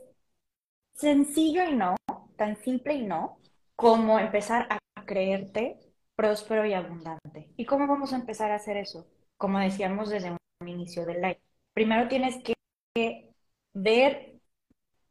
sencillo 0.93 1.63
y 1.63 1.75
no, 1.75 1.95
tan 2.35 2.55
simple 2.57 2.93
y 2.95 3.05
no, 3.05 3.39
como 3.75 4.19
empezar 4.19 4.67
a 4.69 4.79
creerte 5.05 5.77
próspero 6.17 6.65
y 6.65 6.73
abundante. 6.73 7.53
¿Y 7.55 7.65
cómo 7.65 7.87
vamos 7.87 8.11
a 8.11 8.17
empezar 8.17 8.51
a 8.51 8.55
hacer 8.55 8.75
eso? 8.75 9.07
Como 9.37 9.59
decíamos 9.59 10.09
desde 10.09 10.31
un 10.31 10.67
inicio 10.67 11.05
del 11.05 11.21
live. 11.21 11.41
Primero 11.73 12.09
tienes 12.09 12.43
que 12.43 13.31
ver 13.73 14.33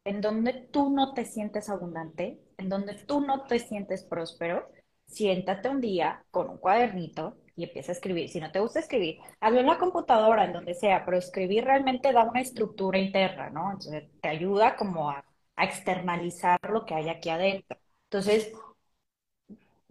en 0.04 0.20
donde 0.20 0.52
tú 0.52 0.90
no 0.90 1.14
te 1.14 1.24
sientes 1.24 1.70
abundante, 1.70 2.40
en 2.58 2.68
donde 2.68 2.94
tú 2.94 3.20
no 3.20 3.44
te 3.44 3.58
sientes 3.60 4.04
próspero, 4.04 4.68
siéntate 5.06 5.68
un 5.68 5.80
día 5.80 6.24
con 6.30 6.50
un 6.50 6.58
cuadernito 6.58 7.36
y 7.54 7.64
empieza 7.64 7.92
a 7.92 7.94
escribir. 7.94 8.28
Si 8.28 8.40
no 8.40 8.52
te 8.52 8.60
gusta 8.60 8.80
escribir, 8.80 9.18
hazlo 9.40 9.60
en 9.60 9.66
la 9.66 9.78
computadora, 9.78 10.44
en 10.44 10.52
donde 10.52 10.74
sea, 10.74 11.04
pero 11.04 11.16
escribir 11.16 11.64
realmente 11.64 12.12
da 12.12 12.24
una 12.24 12.40
estructura 12.40 12.98
interna, 12.98 13.50
¿no? 13.50 13.72
Entonces 13.72 14.04
te 14.20 14.28
ayuda 14.28 14.76
como 14.76 15.10
a, 15.10 15.24
externalizar 15.58 16.60
lo 16.68 16.84
que 16.84 16.94
hay 16.94 17.08
aquí 17.08 17.30
adentro. 17.30 17.78
Entonces, 18.10 18.52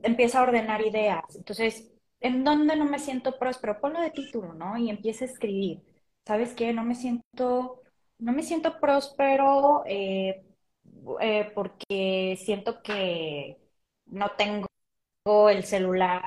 empieza 0.06 0.39
a 0.39 0.44
ordenar 0.44 0.82
ideas. 0.82 1.24
Entonces, 1.36 1.91
¿en 2.22 2.44
dónde 2.44 2.76
no 2.76 2.86
me 2.86 3.00
siento 3.00 3.38
próspero? 3.39 3.80
Ponlo 3.82 4.02
de 4.02 4.12
título, 4.12 4.54
¿no? 4.54 4.78
Y 4.78 4.89
empieza 4.89 5.26
a 5.26 5.28
escribir. 5.28 5.84
¿Sabes 6.26 6.54
qué? 6.54 6.74
No 6.74 6.84
me 6.84 6.96
siento, 6.96 7.82
no 8.20 8.32
me 8.34 8.44
siento 8.44 8.80
próspero 8.80 9.84
eh, 9.86 10.44
eh, 11.22 11.52
porque 11.54 12.38
siento 12.44 12.82
que 12.82 13.58
no 14.08 14.32
tengo 14.38 14.68
el 15.50 15.63
celular 15.63 16.26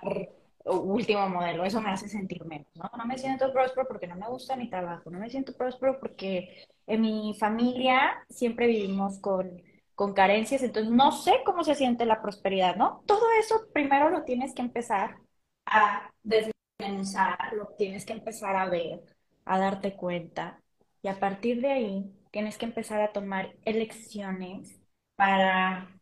último 0.64 1.28
modelo, 1.28 1.64
eso 1.64 1.80
me 1.80 1.90
hace 1.90 2.08
sentir 2.08 2.44
menos, 2.44 2.68
¿no? 2.74 2.90
No 2.96 3.06
me 3.06 3.16
siento 3.18 3.52
próspero 3.52 3.88
porque 3.88 4.06
no 4.06 4.16
me 4.16 4.28
gusta 4.28 4.56
mi 4.56 4.68
trabajo, 4.68 5.10
no 5.10 5.18
me 5.18 5.30
siento 5.30 5.56
próspero 5.56 5.98
porque 5.98 6.64
en 6.86 7.00
mi 7.00 7.34
familia 7.38 8.24
siempre 8.28 8.66
vivimos 8.66 9.18
con, 9.20 9.62
con 9.98 10.14
carencias, 10.14 10.62
entonces 10.62 10.92
no 10.92 11.10
sé 11.10 11.42
cómo 11.44 11.64
se 11.64 11.74
siente 11.74 12.06
la 12.06 12.22
prosperidad, 12.22 12.76
¿no? 12.76 13.02
Todo 13.04 13.32
eso 13.40 13.66
primero 13.72 14.10
lo 14.10 14.22
tienes 14.22 14.54
que 14.54 14.62
empezar 14.62 15.18
a 15.66 16.12
desmenuzar, 16.22 17.52
lo 17.54 17.66
tienes 17.76 18.06
que 18.06 18.12
empezar 18.12 18.54
a 18.54 18.68
ver, 18.68 19.00
a 19.44 19.58
darte 19.58 19.96
cuenta, 19.96 20.62
y 21.02 21.08
a 21.08 21.18
partir 21.18 21.60
de 21.60 21.72
ahí 21.72 22.12
tienes 22.30 22.58
que 22.58 22.66
empezar 22.66 23.00
a 23.00 23.10
tomar 23.12 23.56
elecciones 23.64 24.80
para 25.16 26.00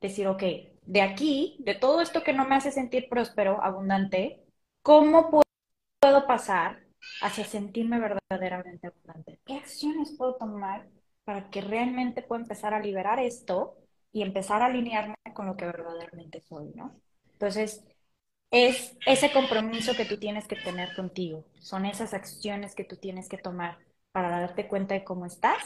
decir, 0.00 0.28
ok, 0.28 0.42
de 0.86 1.02
aquí, 1.02 1.58
de 1.60 1.74
todo 1.74 2.00
esto 2.00 2.22
que 2.22 2.32
no 2.32 2.46
me 2.46 2.54
hace 2.54 2.72
sentir 2.72 3.06
próspero, 3.10 3.62
abundante, 3.62 4.46
¿cómo 4.80 5.28
puedo 6.00 6.26
pasar 6.26 6.86
hacia 7.20 7.44
sentirme 7.44 8.00
verdaderamente 8.00 8.86
abundante? 8.86 9.40
¿Qué 9.44 9.56
acciones 9.56 10.14
puedo 10.16 10.36
tomar 10.36 10.88
para 11.26 11.50
que 11.50 11.60
realmente 11.60 12.22
pueda 12.22 12.42
empezar 12.42 12.74
a 12.74 12.80
liberar 12.80 13.20
esto 13.20 13.76
y 14.12 14.22
empezar 14.22 14.62
a 14.62 14.66
alinearme 14.66 15.16
con 15.34 15.46
lo 15.46 15.56
que 15.58 15.66
verdaderamente 15.66 16.40
soy, 16.42 16.72
¿no? 16.76 17.00
Entonces, 17.32 17.84
es 18.50 18.96
ese 19.06 19.32
compromiso 19.32 19.94
que 19.96 20.06
tú 20.06 20.18
tienes 20.18 20.46
que 20.48 20.56
tener 20.56 20.94
contigo, 20.96 21.44
son 21.60 21.86
esas 21.86 22.14
acciones 22.14 22.74
que 22.76 22.84
tú 22.84 22.96
tienes 22.96 23.28
que 23.28 23.38
tomar 23.38 23.78
para 24.12 24.30
darte 24.30 24.68
cuenta 24.68 24.94
de 24.94 25.04
cómo 25.04 25.26
estás 25.26 25.58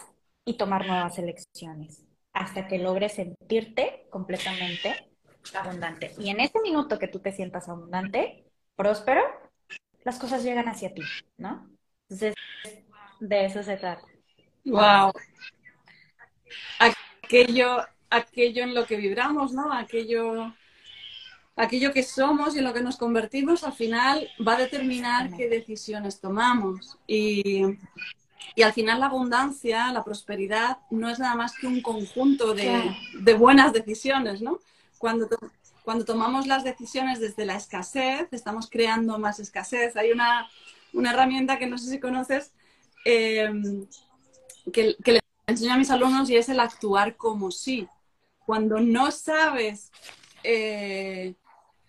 y 0.45 0.57
tomar 0.57 0.87
nuevas 0.87 1.19
elecciones 1.19 2.05
hasta 2.33 2.67
que 2.69 2.79
logres 2.79 3.15
sentirte 3.15 4.07
completamente 4.11 5.11
abundante. 5.55 6.15
Y 6.19 6.31
en 6.31 6.41
ese 6.41 6.61
minuto 6.63 6.99
que 6.99 7.09
tú 7.09 7.21
te 7.21 7.33
sientas 7.33 7.69
abundante, 7.69 8.47
próspero, 8.77 9.23
las 10.05 10.19
cosas 10.19 10.43
llegan 10.45 10.69
hacia 10.69 10.95
ti, 10.95 11.03
¿no? 11.39 11.71
Entonces, 12.09 12.35
de 13.21 13.45
eso 13.47 13.63
se 13.63 13.77
trata. 13.77 14.10
Wow. 14.65 15.13
Aquello, 16.79 17.85
aquello 18.11 18.63
en 18.65 18.75
lo 18.75 18.87
que 18.87 18.97
vibramos, 18.97 19.53
¿no? 19.53 19.73
Aquello, 19.73 20.55
aquello 21.57 21.93
que 21.93 22.03
somos 22.03 22.55
y 22.55 22.59
en 22.59 22.65
lo 22.65 22.73
que 22.75 22.83
nos 22.83 22.97
convertimos, 22.97 23.65
al 23.65 23.73
final 23.73 24.29
va 24.47 24.55
a 24.55 24.59
determinar 24.59 25.31
qué 25.37 25.49
decisiones 25.49 26.21
tomamos. 26.21 26.99
Y 27.07 27.79
Y 28.57 28.63
al 28.63 28.73
final 28.73 29.01
la 29.01 29.07
abundancia, 29.07 29.93
la 29.93 30.03
prosperidad, 30.03 30.79
no 30.91 31.09
es 31.09 31.19
nada 31.19 31.35
más 31.37 31.55
que 31.57 31.67
un 31.67 31.81
conjunto 31.83 32.55
de, 32.55 32.97
de 33.21 33.35
buenas 33.35 33.73
decisiones, 33.73 34.43
¿no? 34.43 34.59
Cuando, 34.99 35.29
cuando 35.85 36.05
tomamos 36.05 36.47
las 36.47 36.65
decisiones 36.65 37.21
desde 37.21 37.45
la 37.45 37.57
escasez, 37.57 38.29
estamos 38.33 38.69
creando 38.69 39.19
más 39.19 39.39
escasez. 39.41 39.97
Hay 39.97 40.11
una, 40.11 40.49
una 40.93 41.11
herramienta 41.13 41.59
que 41.59 41.67
no 41.67 41.79
sé 41.79 41.91
si 41.91 42.01
conoces, 42.01 42.53
eh, 43.05 43.51
que, 44.73 44.97
que, 45.03 45.13
le 45.13 45.21
enseño 45.47 45.75
a 45.75 45.79
mis 45.79 45.91
alumnos 45.91 46.31
y 46.31 46.37
es 46.37 46.49
el 46.49 46.61
actuar 46.61 47.17
como 47.17 47.51
sí. 47.51 47.89
Cuando 48.47 48.81
no 48.81 49.11
sabes 49.11 49.91
eh, 50.43 51.35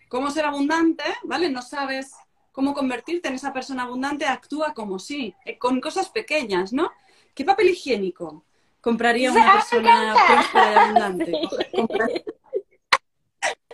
cómo 0.08 0.30
ser 0.30 0.44
abundante, 0.44 1.04
¿vale? 1.24 1.48
No 1.48 1.62
sabes 1.62 2.12
cómo 2.52 2.74
convertirte 2.74 3.28
en 3.28 3.34
esa 3.34 3.52
persona 3.52 3.84
abundante, 3.84 4.26
actúa 4.26 4.74
como 4.74 4.98
sí, 4.98 5.34
eh, 5.44 5.58
con 5.58 5.80
cosas 5.80 6.10
pequeñas, 6.10 6.72
¿no? 6.72 6.90
¿Qué 7.34 7.44
papel 7.44 7.70
higiénico 7.70 8.44
compraría 8.80 9.32
una 9.32 9.54
persona 9.54 10.14
próspera 10.26 10.72
y 10.72 10.76
abundante? 10.76 11.32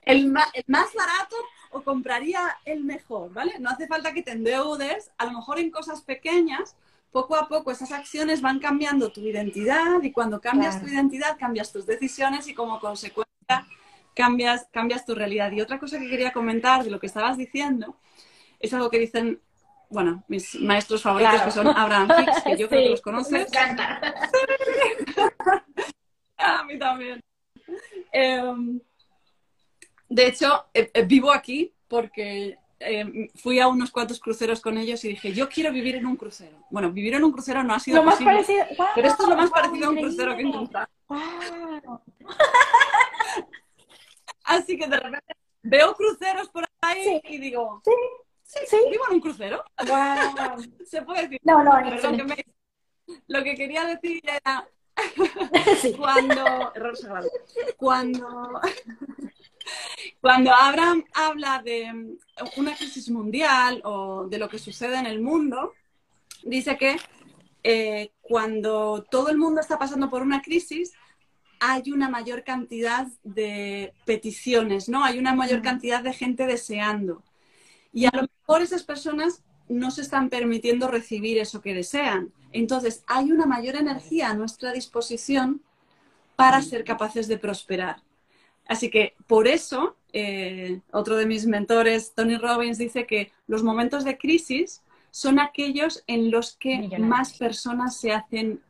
El, 0.05 0.35
el 0.55 0.65
más 0.69 0.95
barato 0.95 1.37
o 1.71 1.83
compraría 1.83 2.57
el 2.65 2.83
mejor, 2.83 3.31
¿vale? 3.31 3.59
No 3.59 3.69
hace 3.69 3.87
falta 3.87 4.15
que 4.15 4.23
te 4.23 4.31
endeudes, 4.31 5.11
a 5.19 5.27
lo 5.27 5.33
mejor 5.33 5.59
en 5.59 5.71
cosas 5.71 6.01
pequeñas, 6.01 6.77
poco 7.11 7.37
a 7.37 7.49
poco 7.49 7.71
esas 7.71 7.93
acciones 7.93 8.41
van 8.41 8.59
cambiando 8.59 9.11
tu 9.11 9.21
identidad 9.21 10.03
y 10.03 10.13
cuando 10.13 10.41
cambias 10.41 10.77
claro. 10.77 10.87
tu 10.87 10.93
identidad 10.93 11.39
cambias 11.39 11.73
tus 11.73 11.87
decisiones 11.87 12.47
y 12.49 12.55
como 12.55 12.79
consecuencia 12.81 13.29
cambias, 14.19 14.67
cambias 14.73 15.07
tu 15.07 15.15
realidad. 15.15 15.53
Y 15.53 15.61
otra 15.61 15.79
cosa 15.79 15.99
que 15.99 16.11
quería 16.11 16.33
comentar 16.33 16.83
de 16.83 16.91
lo 16.91 16.99
que 16.99 17.07
estabas 17.07 17.39
diciendo 17.39 17.97
es 18.59 18.75
algo 18.75 18.91
que 18.91 18.99
dicen, 18.99 19.41
bueno, 19.91 20.25
mis 20.27 20.57
maestros 20.57 21.03
favoritos 21.03 21.35
claro. 21.35 21.47
que 21.47 21.53
son 21.53 21.69
Abraham 21.69 22.11
Hicks, 22.19 22.43
que 22.43 22.57
yo 22.57 22.67
sí, 22.67 22.67
creo 22.69 22.83
que 22.83 22.91
los 22.91 23.01
conoces. 23.01 23.33
Me 23.33 23.43
encanta. 23.43 24.01
a 26.37 26.65
mí 26.65 26.79
también. 26.79 27.21
Eh, 28.13 28.81
de 30.09 30.27
hecho, 30.27 30.67
eh, 30.75 30.91
eh, 30.93 31.03
vivo 31.03 31.31
aquí 31.31 31.73
porque 31.87 32.59
eh, 32.81 33.29
fui 33.35 33.59
a 33.61 33.69
unos 33.69 33.91
cuantos 33.91 34.21
cruceros 34.21 34.61
con 34.61 34.79
ellos 34.79 35.05
y 35.05 35.09
dije, 35.09 35.33
yo 35.33 35.49
quiero 35.49 35.73
vivir 35.73 35.97
en 35.97 36.07
un 36.07 36.17
crucero. 36.17 36.59
Bueno, 36.71 36.91
vivir 36.93 37.15
en 37.15 37.25
un 37.25 37.33
crucero 37.33 37.63
no 37.65 37.75
ha 37.75 37.81
sido 37.81 38.03
lo 38.03 38.11
posible, 38.11 38.35
más 38.35 38.47
parecido, 38.47 38.67
wow, 38.77 38.87
pero 38.95 39.09
esto 39.09 39.23
es 39.25 39.29
lo 39.29 39.37
más 39.37 39.51
wow, 39.51 39.55
parecido 39.61 39.87
a 39.87 39.91
un 39.91 39.97
crucero 39.97 40.37
que 40.37 40.43
he 40.43 40.47
encontrado. 40.47 40.89
Wow. 41.09 42.01
Así 44.45 44.79
que 44.79 44.87
de 44.87 44.97
repente 44.99 45.35
veo 45.63 45.95
cruceros 45.95 46.49
por 46.49 46.65
ahí 46.81 47.03
Sí. 47.05 47.21
y 47.35 47.39
digo, 47.39 47.83
Sí, 47.85 47.91
sí, 48.45 48.59
sí. 48.69 48.77
vivo 48.91 49.05
en 49.09 49.15
un 49.15 49.21
crucero. 49.21 49.65
Se 50.87 51.03
puede 51.03 51.23
decir. 51.23 51.41
No, 51.43 51.63
no, 51.63 51.71
Perdón, 51.73 51.89
que 51.89 51.95
excelente. 51.97 52.25
me- 53.07 53.15
Lo 53.27 53.43
que 53.45 53.55
quería 53.55 53.85
decir 53.85 54.21
era 54.25 54.69
Sí. 55.81 55.93
cuando 55.93 56.73
cuando 57.77 58.61
cuando 60.21 60.53
Abraham 60.53 61.05
habla 61.15 61.63
de 61.65 62.17
una 62.57 62.75
crisis 62.75 63.11
mundial 63.11 63.81
o 63.85 64.27
de 64.29 64.39
lo 64.39 64.49
que 64.49 64.59
sucede 64.59 64.99
en 64.99 65.07
el 65.07 65.21
mundo 65.21 65.75
dice 66.43 66.77
que 66.77 66.97
eh, 67.63 68.13
cuando 68.21 69.07
todo 69.11 69.29
el 69.29 69.39
mundo 69.39 69.61
está 69.61 69.79
pasando 69.79 70.09
por 70.09 70.23
una 70.23 70.43
crisis 70.43 70.93
hay 71.61 71.91
una 71.91 72.09
mayor 72.09 72.45
cantidad 72.45 73.09
de 73.25 73.93
peticiones, 74.05 74.89
¿no? 74.89 75.05
Hay 75.05 75.19
una 75.19 75.35
mayor 75.35 75.63
cantidad 75.63 76.03
de 76.03 76.13
gente 76.13 76.47
deseando. 76.47 77.25
Y 77.93 78.07
a 78.07 78.11
lo 78.13 78.23
mejor 78.23 78.63
esas 78.63 78.85
personas 78.85 79.43
no 79.69 79.91
se 79.91 80.03
están 80.03 80.31
permitiendo 80.31 80.89
recibir 80.89 81.39
eso 81.39 81.61
que 81.61 81.75
desean. 81.75 82.33
Entonces, 82.53 83.03
hay 83.07 83.31
una 83.33 83.47
mayor 83.47 83.77
energía 83.77 84.31
a 84.31 84.35
nuestra 84.35 84.73
disposición 84.73 85.63
para 86.37 86.63
ser 86.63 86.85
capaces 86.85 87.29
de 87.29 87.39
prosperar. 87.39 88.03
Así 88.67 88.91
que 88.91 89.15
por 89.27 89.49
eso, 89.49 89.97
eh, 90.13 90.81
otro 90.93 91.17
de 91.17 91.27
mis 91.27 91.47
mentores, 91.47 92.13
Tony 92.15 92.37
Robbins, 92.37 92.79
dice 92.79 93.07
que 93.07 93.33
los 93.47 93.63
momentos 93.63 94.05
de 94.05 94.19
crisis 94.19 94.83
son 95.11 95.41
aquellos 95.41 96.05
en 96.07 96.31
los 96.31 96.57
que 96.57 96.89
más 96.99 97.37
personas 97.39 97.97
se 97.97 98.13
hacen 98.13 98.61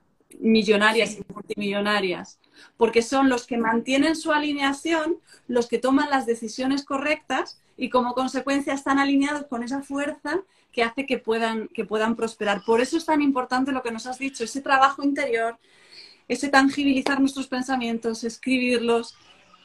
millonarias 0.40 1.10
Sí. 1.10 1.24
y 1.28 1.32
multimillonarias, 1.32 2.38
porque 2.76 3.02
son 3.02 3.28
los 3.28 3.46
que 3.46 3.58
mantienen 3.58 4.14
su 4.14 4.32
alineación, 4.32 5.16
los 5.48 5.68
que 5.68 5.78
toman 5.78 6.10
las 6.10 6.26
decisiones 6.26 6.84
correctas 6.84 7.60
y 7.76 7.90
como 7.90 8.14
consecuencia 8.14 8.72
están 8.72 8.98
alineados 8.98 9.46
con 9.46 9.62
esa 9.62 9.82
fuerza 9.82 10.40
que 10.72 10.82
hace 10.82 11.06
que 11.06 11.18
puedan, 11.18 11.68
que 11.68 11.84
puedan 11.84 12.16
prosperar. 12.16 12.62
Por 12.64 12.80
eso 12.80 12.96
es 12.96 13.04
tan 13.06 13.22
importante 13.22 13.72
lo 13.72 13.82
que 13.82 13.90
nos 13.92 14.06
has 14.06 14.18
dicho, 14.18 14.44
ese 14.44 14.60
trabajo 14.62 15.02
interior, 15.02 15.58
ese 16.28 16.48
tangibilizar 16.48 17.20
nuestros 17.20 17.48
pensamientos, 17.48 18.24
escribirlos 18.24 19.16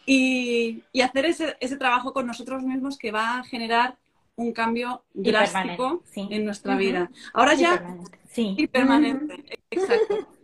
y, 0.06 0.84
y 0.92 1.02
hacer 1.02 1.26
ese, 1.26 1.58
ese 1.60 1.78
trabajo 1.78 2.14
con 2.14 2.28
nosotros 2.28 2.64
mismos 2.64 2.98
que 2.98 3.12
va 3.12 3.40
a 3.40 3.44
generar 3.44 3.98
un 4.36 4.52
cambio 4.54 5.04
Y 5.14 5.32
drástico 5.32 6.04
sí. 6.06 6.28
en 6.32 6.46
nuestra 6.46 6.76
vida. 6.76 7.12
Ahora 7.34 7.54
ya 7.54 7.78
permanente. 7.78 8.20
Sí. 8.32 8.56
y 8.58 8.68
permanente, 8.68 9.44
exacto. 9.70 10.28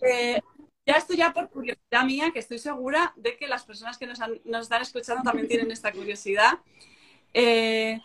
Eh, 0.00 0.40
ya 0.86 0.94
esto 0.94 1.14
ya 1.14 1.32
por 1.32 1.48
curiosidad 1.48 2.04
mía, 2.04 2.30
que 2.30 2.38
estoy 2.38 2.58
segura 2.58 3.14
de 3.16 3.36
que 3.38 3.48
las 3.48 3.64
personas 3.64 3.96
que 3.96 4.06
nos, 4.06 4.20
han- 4.20 4.40
nos 4.44 4.62
están 4.64 4.82
escuchando 4.82 5.22
también 5.22 5.48
tienen 5.48 5.70
esta 5.70 5.92
curiosidad. 5.92 6.58
Eh, 7.32 8.00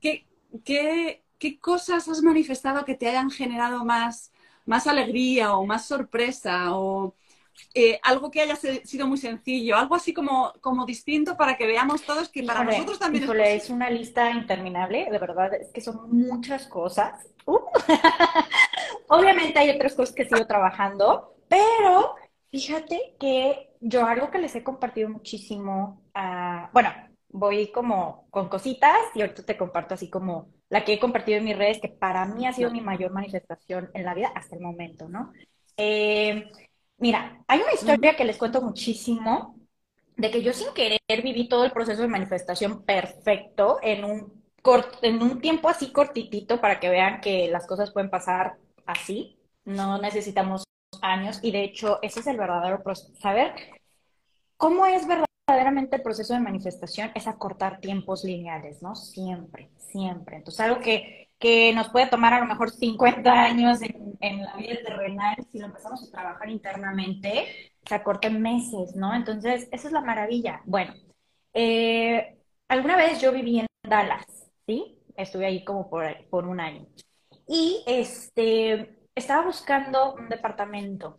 ¿qué, 0.00 0.26
qué, 0.64 1.22
qué 1.38 1.58
cosas 1.60 2.08
has 2.08 2.22
manifestado 2.22 2.84
que 2.84 2.94
te 2.94 3.08
hayan 3.08 3.30
generado 3.30 3.84
más, 3.84 4.32
más 4.66 4.86
alegría 4.86 5.54
o 5.56 5.66
más 5.66 5.86
sorpresa 5.86 6.76
o 6.76 7.16
eh, 7.74 8.00
algo 8.02 8.30
que 8.30 8.40
haya 8.42 8.56
sido 8.56 9.06
muy 9.08 9.18
sencillo, 9.18 9.76
algo 9.76 9.94
así 9.96 10.14
como, 10.14 10.52
como 10.60 10.86
distinto 10.86 11.36
para 11.36 11.56
que 11.56 11.66
veamos 11.66 12.04
todos 12.04 12.28
que 12.30 12.42
para 12.44 12.62
Híjole, 12.62 12.64
nosotros 12.64 12.98
también 12.98 13.24
es 13.24 13.30
híjole, 13.30 13.34
posible? 13.34 13.64
es 13.64 13.70
una 13.70 13.90
lista 13.90 14.30
interminable, 14.30 15.08
de 15.10 15.18
verdad, 15.18 15.52
es 15.54 15.70
que 15.72 15.80
son 15.80 16.10
muchas 16.10 16.66
cosas. 16.66 17.28
Uh. 17.46 17.58
Obviamente 19.08 19.58
hay 19.58 19.70
otras 19.70 19.94
cosas 19.94 20.14
que 20.14 20.24
sigo 20.28 20.46
trabajando, 20.46 21.36
pero 21.48 22.14
fíjate 22.50 23.16
que 23.20 23.70
yo 23.80 24.06
algo 24.06 24.30
que 24.30 24.38
les 24.38 24.54
he 24.56 24.64
compartido 24.64 25.08
muchísimo, 25.10 26.02
ah, 26.14 26.70
bueno, 26.72 26.90
voy 27.30 27.70
como 27.72 28.26
con 28.30 28.48
cositas 28.48 28.96
y 29.14 29.20
ahorita 29.20 29.44
te 29.44 29.56
comparto 29.56 29.94
así 29.94 30.08
como 30.10 30.48
la 30.68 30.84
que 30.84 30.94
he 30.94 30.98
compartido 30.98 31.38
en 31.38 31.44
mis 31.44 31.56
redes, 31.56 31.80
que 31.80 31.88
para 31.88 32.24
mí 32.26 32.46
ha 32.46 32.52
sido 32.52 32.70
mi 32.70 32.80
mayor 32.80 33.12
manifestación 33.12 33.90
en 33.94 34.04
la 34.04 34.14
vida 34.14 34.32
hasta 34.34 34.56
el 34.56 34.62
momento, 34.62 35.08
¿no? 35.08 35.32
Eh, 35.76 36.50
mira, 36.98 37.42
hay 37.46 37.60
una 37.60 37.72
historia 37.72 38.16
que 38.16 38.24
les 38.24 38.36
cuento 38.36 38.60
muchísimo 38.60 39.56
de 40.16 40.30
que 40.30 40.42
yo 40.42 40.52
sin 40.52 40.72
querer 40.74 40.98
viví 41.22 41.48
todo 41.48 41.64
el 41.64 41.72
proceso 41.72 42.02
de 42.02 42.08
manifestación 42.08 42.84
perfecto 42.84 43.78
en 43.82 44.04
un, 44.04 44.42
cort- 44.62 44.98
en 45.02 45.22
un 45.22 45.40
tiempo 45.40 45.68
así 45.68 45.92
cortitito 45.92 46.60
para 46.60 46.80
que 46.80 46.88
vean 46.88 47.20
que 47.20 47.48
las 47.48 47.66
cosas 47.66 47.92
pueden 47.92 48.10
pasar 48.10 48.56
así. 48.84 49.38
No 49.64 49.98
necesitamos 49.98 50.64
años 51.02 51.38
y 51.42 51.52
de 51.52 51.62
hecho 51.62 51.98
ese 52.02 52.20
es 52.20 52.26
el 52.26 52.36
verdadero 52.36 52.82
proceso. 52.82 53.14
Saber 53.20 53.54
cómo 54.56 54.86
es 54.86 55.06
verdaderamente 55.48 55.96
el 55.96 56.02
proceso 56.02 56.34
de 56.34 56.40
manifestación 56.40 57.10
es 57.14 57.26
acortar 57.26 57.80
tiempos 57.80 58.24
lineales, 58.24 58.82
¿no? 58.82 58.94
Siempre, 58.94 59.70
siempre. 59.78 60.36
Entonces 60.36 60.60
algo 60.60 60.80
que, 60.80 61.30
que 61.38 61.72
nos 61.74 61.88
puede 61.88 62.08
tomar 62.08 62.34
a 62.34 62.40
lo 62.40 62.46
mejor 62.46 62.70
50 62.70 63.32
años 63.32 63.80
en, 63.82 64.16
en 64.20 64.44
la 64.44 64.54
vida 64.56 64.76
terrenal, 64.84 65.36
si 65.50 65.58
lo 65.58 65.66
empezamos 65.66 66.06
a 66.06 66.10
trabajar 66.10 66.50
internamente, 66.50 67.72
se 67.86 67.94
acorta 67.94 68.28
en 68.28 68.42
meses, 68.42 68.94
¿no? 68.94 69.14
Entonces, 69.14 69.68
esa 69.72 69.88
es 69.88 69.92
la 69.92 70.02
maravilla. 70.02 70.60
Bueno, 70.66 70.92
eh, 71.54 72.36
alguna 72.68 72.96
vez 72.96 73.20
yo 73.20 73.32
viví 73.32 73.60
en 73.60 73.66
Dallas, 73.82 74.26
¿sí? 74.66 74.98
Estuve 75.16 75.46
ahí 75.46 75.64
como 75.64 75.88
por, 75.88 76.04
por 76.28 76.46
un 76.46 76.60
año. 76.60 76.86
Y 77.48 77.82
este, 77.86 78.98
estaba 79.14 79.44
buscando 79.46 80.14
un 80.14 80.28
departamento. 80.28 81.18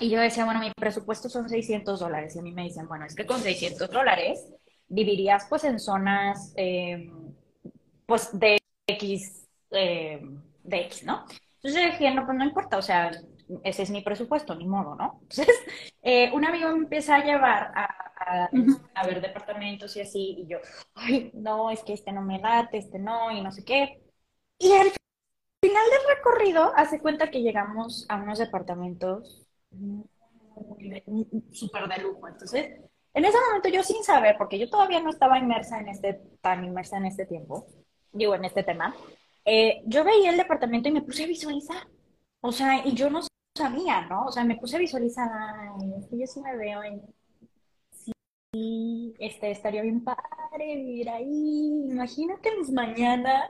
Y 0.00 0.10
yo 0.10 0.20
decía, 0.20 0.44
bueno, 0.44 0.60
mi 0.60 0.70
presupuesto 0.72 1.28
son 1.28 1.48
600 1.48 2.00
dólares. 2.00 2.34
Y 2.36 2.38
a 2.38 2.42
mí 2.42 2.52
me 2.52 2.64
dicen, 2.64 2.88
bueno, 2.88 3.04
es 3.06 3.14
que 3.14 3.26
con 3.26 3.40
600 3.40 3.90
dólares 3.90 4.46
vivirías 4.88 5.46
pues 5.48 5.64
en 5.64 5.78
zonas 5.78 6.52
eh, 6.56 7.10
pues 8.06 8.30
de 8.38 8.58
X, 8.86 9.48
eh, 9.70 10.20
de 10.62 10.76
X, 10.82 11.04
¿no? 11.04 11.24
Entonces 11.56 11.82
yo 11.82 11.90
dije, 11.92 12.14
no, 12.14 12.24
pues 12.26 12.36
no 12.36 12.44
importa, 12.44 12.76
o 12.78 12.82
sea, 12.82 13.10
ese 13.62 13.82
es 13.82 13.90
mi 13.90 14.02
presupuesto, 14.02 14.54
ni 14.54 14.66
modo, 14.66 14.94
¿no? 14.96 15.20
Entonces, 15.22 15.48
eh, 16.02 16.30
un 16.32 16.44
amigo 16.44 16.68
me 16.70 16.78
empieza 16.78 17.16
a 17.16 17.24
llevar 17.24 17.72
a, 17.74 17.84
a, 18.16 18.50
a 18.94 19.06
ver 19.06 19.20
departamentos 19.20 19.96
y 19.96 20.00
así, 20.00 20.36
y 20.38 20.46
yo, 20.48 20.58
ay, 20.94 21.30
no, 21.34 21.70
es 21.70 21.82
que 21.84 21.92
este 21.92 22.12
no 22.12 22.22
me 22.22 22.38
late, 22.40 22.78
este 22.78 22.98
no, 22.98 23.30
y 23.30 23.40
no 23.42 23.52
sé 23.52 23.64
qué. 23.64 24.02
Y 24.58 24.72
al 24.72 24.90
final 25.62 25.84
del 25.90 26.16
recorrido, 26.16 26.72
hace 26.76 27.00
cuenta 27.00 27.30
que 27.30 27.42
llegamos 27.42 28.06
a 28.08 28.16
unos 28.16 28.38
departamentos 28.38 29.41
súper 31.52 31.88
de 31.88 32.02
lujo. 32.02 32.28
Entonces, 32.28 32.80
en 33.14 33.24
ese 33.24 33.38
momento 33.46 33.68
yo 33.68 33.82
sin 33.82 34.02
saber, 34.02 34.36
porque 34.38 34.58
yo 34.58 34.68
todavía 34.70 35.00
no 35.00 35.10
estaba 35.10 35.38
inmersa 35.38 35.80
en 35.80 35.88
este, 35.88 36.14
tan 36.40 36.64
inmersa 36.64 36.96
en 36.96 37.06
este 37.06 37.26
tiempo, 37.26 37.66
digo, 38.12 38.34
en 38.34 38.44
este 38.44 38.62
tema, 38.62 38.94
eh, 39.44 39.82
yo 39.86 40.04
veía 40.04 40.30
el 40.30 40.36
departamento 40.36 40.88
y 40.88 40.92
me 40.92 41.02
puse 41.02 41.24
a 41.24 41.26
visualizar. 41.26 41.86
O 42.40 42.52
sea, 42.52 42.86
y 42.86 42.94
yo 42.94 43.10
no 43.10 43.20
sabía, 43.54 44.06
¿no? 44.06 44.26
O 44.26 44.32
sea, 44.32 44.44
me 44.44 44.56
puse 44.56 44.76
a 44.76 44.80
visualizar, 44.80 45.28
ay, 45.30 46.08
yo 46.10 46.26
sí 46.26 46.40
me 46.40 46.56
veo 46.56 46.82
en 46.82 47.02
Sí, 48.54 49.14
este, 49.18 49.50
estaría 49.50 49.80
bien 49.80 50.04
padre 50.04 50.76
vivir 50.76 51.08
ahí. 51.08 51.86
Imagínate 51.90 52.54
mis 52.58 52.70
mañanas 52.70 53.48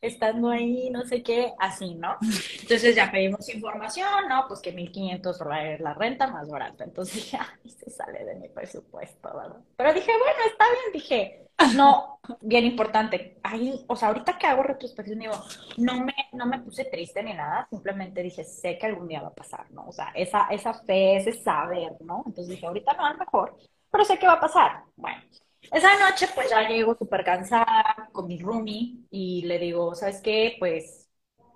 estando 0.00 0.50
ahí, 0.50 0.90
no 0.90 1.04
sé 1.04 1.22
qué, 1.22 1.52
así, 1.60 1.94
¿no? 1.94 2.16
Entonces 2.60 2.96
ya 2.96 3.12
pedimos 3.12 3.48
información, 3.48 4.08
¿no? 4.28 4.46
Pues 4.48 4.60
que 4.60 4.72
1.500 4.72 5.38
dólares 5.38 5.80
la 5.80 5.94
renta 5.94 6.26
más 6.26 6.48
barata. 6.48 6.82
Entonces 6.82 7.30
ya 7.30 7.46
se 7.64 7.90
sale 7.90 8.24
de 8.24 8.34
mi 8.36 8.48
presupuesto, 8.48 9.28
¿verdad? 9.32 9.60
Pero 9.76 9.94
dije, 9.94 10.10
bueno, 10.18 10.38
está 10.50 10.64
bien, 10.64 10.92
dije, 10.94 11.46
no, 11.76 12.18
bien 12.40 12.64
importante. 12.64 13.38
Ahí, 13.44 13.84
o 13.86 13.94
sea, 13.94 14.08
ahorita 14.08 14.36
que 14.36 14.48
hago 14.48 14.64
retrospección, 14.64 15.20
digo, 15.20 15.34
no 15.76 16.04
me, 16.04 16.14
no 16.32 16.46
me 16.46 16.58
puse 16.58 16.86
triste 16.86 17.22
ni 17.22 17.34
nada, 17.34 17.68
simplemente 17.70 18.20
dije, 18.20 18.42
sé 18.42 18.76
que 18.78 18.86
algún 18.86 19.06
día 19.06 19.22
va 19.22 19.28
a 19.28 19.34
pasar, 19.34 19.70
¿no? 19.70 19.86
O 19.86 19.92
sea, 19.92 20.10
esa, 20.16 20.48
esa 20.50 20.74
fe, 20.74 21.18
ese 21.18 21.32
saber, 21.34 21.92
¿no? 22.00 22.24
Entonces 22.26 22.48
dije, 22.48 22.66
ahorita 22.66 22.94
no, 22.94 23.06
a 23.06 23.12
lo 23.12 23.18
mejor 23.18 23.56
pero 23.90 24.04
sé 24.04 24.18
qué 24.18 24.26
va 24.26 24.34
a 24.34 24.40
pasar. 24.40 24.84
Bueno, 24.96 25.22
esa 25.72 25.98
noche 25.98 26.28
pues 26.34 26.50
ya 26.50 26.68
llego 26.68 26.94
súper 26.96 27.24
cansada 27.24 28.08
con 28.12 28.26
mi 28.26 28.38
roomie 28.38 29.04
y 29.10 29.42
le 29.42 29.58
digo, 29.58 29.94
¿sabes 29.94 30.20
qué? 30.22 30.56
Pues 30.58 31.08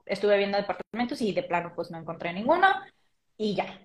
estuve 0.06 0.38
viendo 0.38 0.58
departamentos 0.58 1.20
y 1.22 1.32
de 1.32 1.42
plano 1.42 1.72
pues 1.74 1.90
no 1.90 1.98
encontré 1.98 2.32
ninguno 2.32 2.66
y 3.36 3.54
ya, 3.54 3.80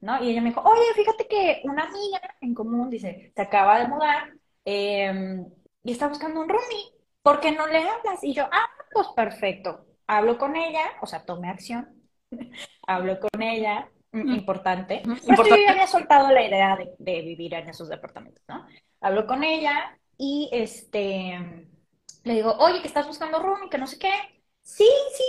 ¿no? 0.00 0.22
Y 0.22 0.30
ella 0.30 0.42
me 0.42 0.50
dijo, 0.50 0.62
oye, 0.62 0.82
fíjate 0.94 1.26
que 1.28 1.62
una 1.64 1.84
amiga 1.84 2.20
en 2.40 2.54
común, 2.54 2.90
dice, 2.90 3.32
se 3.34 3.42
acaba 3.42 3.78
de 3.80 3.88
mudar 3.88 4.32
em, 4.64 5.46
y 5.84 5.92
está 5.92 6.08
buscando 6.08 6.40
un 6.40 6.48
roomie, 6.48 6.92
¿por 7.22 7.40
qué 7.40 7.52
no 7.52 7.66
le 7.66 7.78
hablas? 7.78 8.22
Y 8.22 8.34
yo, 8.34 8.44
ah, 8.52 8.68
pues 8.92 9.08
perfecto, 9.16 9.86
hablo 10.06 10.38
con 10.38 10.56
ella, 10.56 10.84
o 11.02 11.06
sea, 11.06 11.24
tomé 11.24 11.48
acción, 11.50 11.88
hablo 12.86 13.18
con 13.20 13.42
ella 13.42 13.90
importante. 14.16 15.02
Pues 15.04 15.24
yo 15.26 15.56
ya 15.56 15.72
había 15.72 15.86
soltado 15.86 16.30
la 16.30 16.46
idea 16.46 16.78
de, 16.98 17.22
vivir 17.22 17.54
en 17.54 17.68
esos 17.68 17.88
departamentos, 17.88 18.42
¿no? 18.48 18.66
Hablo 19.00 19.26
con 19.26 19.44
ella 19.44 19.98
y 20.18 20.48
este 20.52 21.68
le 22.24 22.34
digo, 22.34 22.56
oye, 22.58 22.80
que 22.80 22.88
estás 22.88 23.06
buscando 23.06 23.38
room 23.38 23.64
y 23.66 23.68
que 23.68 23.78
no 23.78 23.86
sé 23.86 23.98
qué. 23.98 24.12
Sí, 24.62 24.88
sí. 25.16 25.24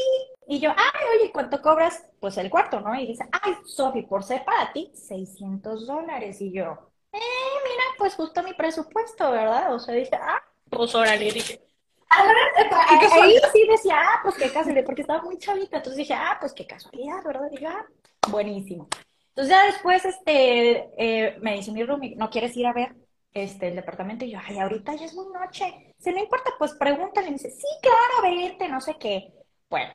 Y 0.47 0.60
yo, 0.60 0.71
ay, 0.71 1.06
oye, 1.15 1.32
¿cuánto 1.32 1.62
cobras? 1.62 2.04
Pues 2.19 2.38
el 2.38 2.50
cuarto, 2.50 2.82
¿no? 2.82 2.95
Y 2.95 3.06
dice, 3.06 3.23
ay, 3.32 3.54
Sofi, 3.65 4.02
por 4.02 4.23
ser 4.23 4.43
para 4.43 4.73
ti, 4.73 4.91
600 4.95 5.86
dólares. 5.86 6.41
Y 6.41 6.52
yo, 6.52 6.89
eh, 7.12 7.19
mira, 7.63 7.84
pues 8.00 8.15
justo 8.15 8.41
mi 8.41 8.54
presupuesto, 8.54 9.30
¿verdad? 9.32 9.76
O 9.76 9.80
sea, 9.80 9.93
dice, 9.93 10.15
ah, 10.15 10.41
pues 10.71 10.95
órale, 10.95 11.32
dije. 11.32 11.62
ahí 12.10 13.38
sí 13.54 13.67
decía, 13.69 14.00
ah, 14.00 14.19
pues 14.23 14.36
qué 14.36 14.52
casualidad, 14.52 14.86
porque 14.86 15.02
estaba 15.02 15.21
muy 15.21 15.38
chavita. 15.38 15.78
Entonces 15.78 15.97
dije, 15.97 16.13
ah, 16.13 16.38
pues 16.39 16.54
qué 16.54 16.65
casualidad, 16.65 17.23
¿verdad? 17.23 17.50
Y 17.52 17.62
yo, 17.62 17.69
ah, 17.69 17.86
buenísimo. 18.30 18.88
Entonces 19.30 19.56
ya 19.56 19.65
después 19.65 20.03
este, 20.06 20.89
eh, 20.97 21.38
me 21.41 21.56
dice 21.56 21.71
mi 21.71 21.84
roomie, 21.84 22.15
¿no 22.15 22.30
quieres 22.30 22.56
ir 22.58 22.65
a 22.65 22.73
ver 22.73 22.95
este, 23.34 23.67
el 23.67 23.75
departamento? 23.75 24.25
Y 24.25 24.32
yo, 24.32 24.39
ay, 24.43 24.60
ahorita 24.60 24.95
ya 24.95 25.06
es 25.06 25.13
muy 25.13 25.27
noche. 25.32 25.93
Si 25.99 26.12
no 26.12 26.19
importa, 26.19 26.51
pues 26.58 26.73
pregúntale. 26.73 27.27
Y 27.27 27.32
me 27.32 27.38
dice, 27.38 27.51
sí, 27.51 27.67
claro, 27.82 28.36
vete, 28.36 28.67
no 28.67 28.82
sé 28.82 28.95
qué. 28.99 29.32
Bueno, 29.69 29.93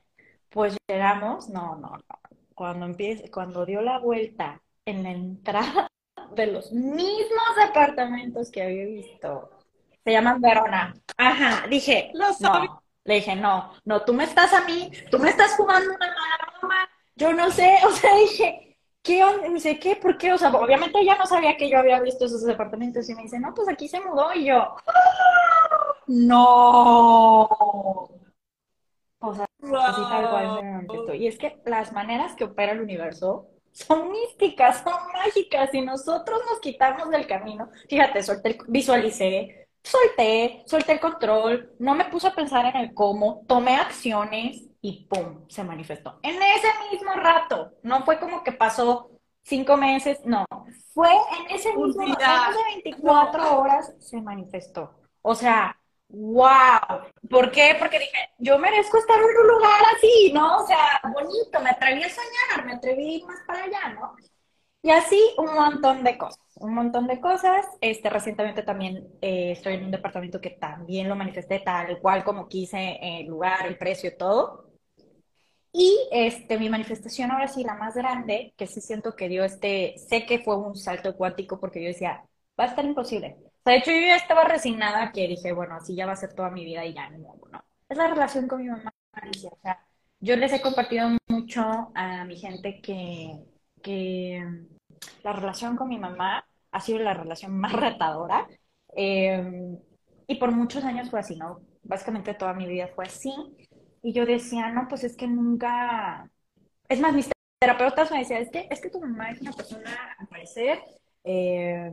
pues 0.49 0.77
llegamos, 0.87 1.49
no, 1.49 1.77
no, 1.77 1.91
no. 1.91 2.21
Cuando, 2.55 2.87
empieza, 2.87 3.25
cuando 3.33 3.67
dio 3.67 3.81
la 3.83 3.99
vuelta 3.99 4.63
en 4.85 5.03
la 5.03 5.11
entrada 5.11 5.89
de 6.37 6.47
los 6.47 6.73
mismos 6.73 7.57
departamentos 7.57 8.51
que 8.51 8.63
había 8.63 8.85
visto, 8.85 9.51
se 10.05 10.13
llaman 10.13 10.41
Verona. 10.41 10.95
Ajá, 11.17 11.67
dije, 11.69 12.13
no, 12.15 12.83
le 13.05 13.15
dije, 13.15 13.35
no, 13.37 13.73
no, 13.85 14.03
tú 14.03 14.13
me 14.13 14.25
estás 14.25 14.53
a 14.53 14.65
mí, 14.65 14.91
tú 15.11 15.19
me 15.19 15.31
estás 15.31 15.55
jugando 15.57 15.91
una 15.91 16.07
mala 16.07 16.39
broma, 16.61 16.89
yo 17.17 17.33
no 17.33 17.51
sé, 17.51 17.77
o 17.87 17.91
sea, 17.91 18.15
dije, 18.17 18.79
¿qué 19.03 19.25
onda? 19.25 19.49
Me 19.49 19.55
dice, 19.55 19.79
¿qué? 19.79 19.97
¿Por 19.97 20.19
qué? 20.19 20.33
O 20.33 20.39
sea, 20.39 20.51
obviamente 20.53 21.01
ella 21.01 21.17
no 21.17 21.27
sabía 21.27 21.57
que 21.57 21.69
yo 21.71 21.79
había 21.79 22.01
visto 22.01 22.27
esos 22.27 22.45
departamentos 22.45 23.09
y 23.09 23.15
me 23.15 23.23
dice, 23.23 23.39
no, 23.41 23.55
pues 23.55 23.69
aquí 23.69 23.89
se 23.89 24.01
mudó 24.01 24.33
y 24.35 24.47
yo, 24.47 24.77
no. 26.07 27.49
O 29.21 29.35
sea, 29.35 29.47
así 29.87 30.01
tal 30.03 30.31
cual 30.31 31.17
Y 31.17 31.27
es 31.29 31.39
que 31.39 31.61
las 31.67 31.93
maneras 31.93 32.35
que 32.35 32.45
opera 32.45 32.73
el 32.73 32.81
universo 32.81 33.49
son 33.71 34.11
místicas, 34.11 34.83
son 34.83 35.13
mágicas 35.13 35.73
y 35.75 35.81
nosotros 35.81 36.41
nos 36.51 36.61
quitamos 36.61 37.09
del 37.11 37.27
camino. 37.27 37.71
Fíjate, 37.89 38.21
visualicé, 38.69 39.62
solté, 39.83 40.63
solté 40.67 40.93
el 40.93 41.01
control, 41.01 41.75
no 41.79 41.95
me 41.95 42.05
puse 42.07 42.29
a 42.29 42.35
pensar 42.35 42.67
en 42.67 42.77
el 42.77 42.95
cómo, 42.95 43.45
tomé 43.47 43.77
acciones 43.77 44.63
y 44.81 45.07
¡pum! 45.07 45.45
se 45.49 45.65
manifestó. 45.65 46.19
En 46.23 46.37
ese 46.37 46.69
mismo 46.91 47.13
rato, 47.15 47.73
no 47.83 48.05
fue 48.05 48.19
como 48.19 48.43
que 48.43 48.53
pasó 48.53 49.11
cinco 49.43 49.77
meses, 49.77 50.21
no, 50.25 50.45
fue 50.93 51.11
en 51.11 51.55
ese 51.55 51.75
mismo 51.77 52.05
rato, 52.15 52.59
de 52.59 52.83
24 52.83 53.59
horas 53.59 53.95
se 54.01 54.21
manifestó. 54.21 54.91
O 55.23 55.35
sea, 55.35 55.77
wow. 56.09 57.03
¿Por 57.31 57.51
qué? 57.51 57.77
Porque 57.79 57.99
dije, 57.99 58.31
yo 58.39 58.59
merezco 58.59 58.99
estar 58.99 59.19
en 59.19 59.25
un 59.25 59.49
lugar 59.49 59.81
así, 59.97 60.33
¿no? 60.33 60.63
O 60.63 60.67
sea, 60.67 61.01
bonito, 61.13 61.61
me 61.61 61.71
atreví 61.71 62.03
a 62.03 62.09
soñar, 62.09 62.67
me 62.67 62.75
atreví 62.75 63.05
a 63.05 63.17
ir 63.19 63.25
más 63.25 63.39
para 63.47 63.65
allá, 63.65 63.89
¿no? 63.95 64.15
Y 64.83 64.91
así 64.91 65.21
un 65.39 65.55
montón 65.55 66.03
de 66.03 66.19
cosas, 66.19 66.42
un 66.63 66.75
montón 66.75 67.07
de 67.07 67.21
cosas. 67.21 67.67
Este, 67.81 68.09
recientemente 68.11 68.63
también 68.63 69.09
eh, 69.21 69.53
estoy 69.53 69.75
en 69.75 69.85
un 69.85 69.91
departamento 69.91 70.41
que 70.41 70.51
también 70.51 71.09
lo 71.09 71.17
manifesté 71.17 71.61
tal 71.61 71.99
cual 72.01 72.25
como 72.25 72.49
quise, 72.49 72.99
el 73.03 73.27
lugar, 73.27 73.67
el 73.67 73.79
precio, 73.79 74.17
todo. 74.17 74.71
Y 75.73 76.09
este, 76.13 76.59
mi 76.59 76.69
manifestación 76.69 77.31
ahora 77.31 77.49
sí, 77.49 77.65
la 77.65 77.75
más 77.75 77.95
grande, 77.95 78.55
que 78.57 78.67
sí 78.67 78.81
siento 78.81 79.17
que 79.17 79.29
dio 79.29 79.45
este, 79.45 79.95
sé 79.97 80.27
que 80.27 80.39
fue 80.41 80.57
un 80.57 80.77
salto 80.77 81.17
cuántico 81.17 81.59
porque 81.59 81.81
yo 81.83 81.89
decía, 81.89 82.25
va 82.59 82.65
a 82.65 82.67
estar 82.69 82.85
imposible. 82.85 83.37
O 83.41 83.63
sea, 83.65 83.73
de 83.73 83.79
hecho 83.79 83.91
yo 83.91 84.01
ya 84.01 84.17
estaba 84.17 84.45
resignada 84.45 85.13
que 85.13 85.29
dije, 85.29 85.53
bueno, 85.53 85.77
así 85.77 85.95
ya 85.95 86.07
va 86.07 86.13
a 86.13 86.17
ser 86.17 86.35
toda 86.35 86.51
mi 86.51 86.65
vida 86.65 86.85
y 86.85 86.95
ya 86.95 87.09
no, 87.11 87.37
no. 87.51 87.65
Es 87.89 87.97
la 87.97 88.09
relación 88.09 88.49
con 88.49 88.61
mi 88.63 88.69
mamá, 88.69 88.93
Alicia. 89.13 89.51
O 89.53 89.59
sea, 89.63 89.85
yo 90.21 90.37
les 90.37 90.53
he 90.53 90.61
compartido 90.61 91.09
mucho 91.29 91.63
a 91.95 92.25
mi 92.25 92.37
gente 92.37 92.81
que, 92.81 93.41
que 93.83 94.45
la 95.25 95.33
relación 95.33 95.77
con 95.77 95.89
mi 95.89 95.99
mamá 95.99 96.45
ha 96.73 96.81
sido 96.81 96.99
la 96.99 97.15
relación 97.15 97.57
más 97.59 97.73
retadora. 97.73 98.49
Eh, 98.97 99.77
y 100.27 100.35
por 100.37 100.51
muchos 100.53 100.85
años 100.85 101.11
fue 101.11 101.21
así, 101.21 101.37
¿no? 101.37 101.61
Básicamente 101.83 102.35
toda 102.35 102.55
mi 102.55 102.67
vida 102.67 102.89
fue 102.89 103.07
así. 103.07 103.33
Y 104.03 104.13
yo 104.13 104.27
decía, 104.27 104.71
no, 104.71 104.89
pues 104.89 105.05
es 105.05 105.17
que 105.17 105.27
nunca... 105.27 106.29
Es 106.89 107.01
más, 107.01 107.15
mis 107.15 107.31
terapeutas 107.61 108.11
me 108.11 108.19
decían, 108.19 108.43
es 108.43 108.51
que, 108.51 108.67
es 108.71 108.81
que 108.81 108.91
tu 108.91 109.01
mamá 109.01 109.31
es 109.31 109.41
una 109.41 109.53
persona, 109.53 110.17
al 110.19 110.27
parecer, 110.27 110.81
eh, 111.25 111.93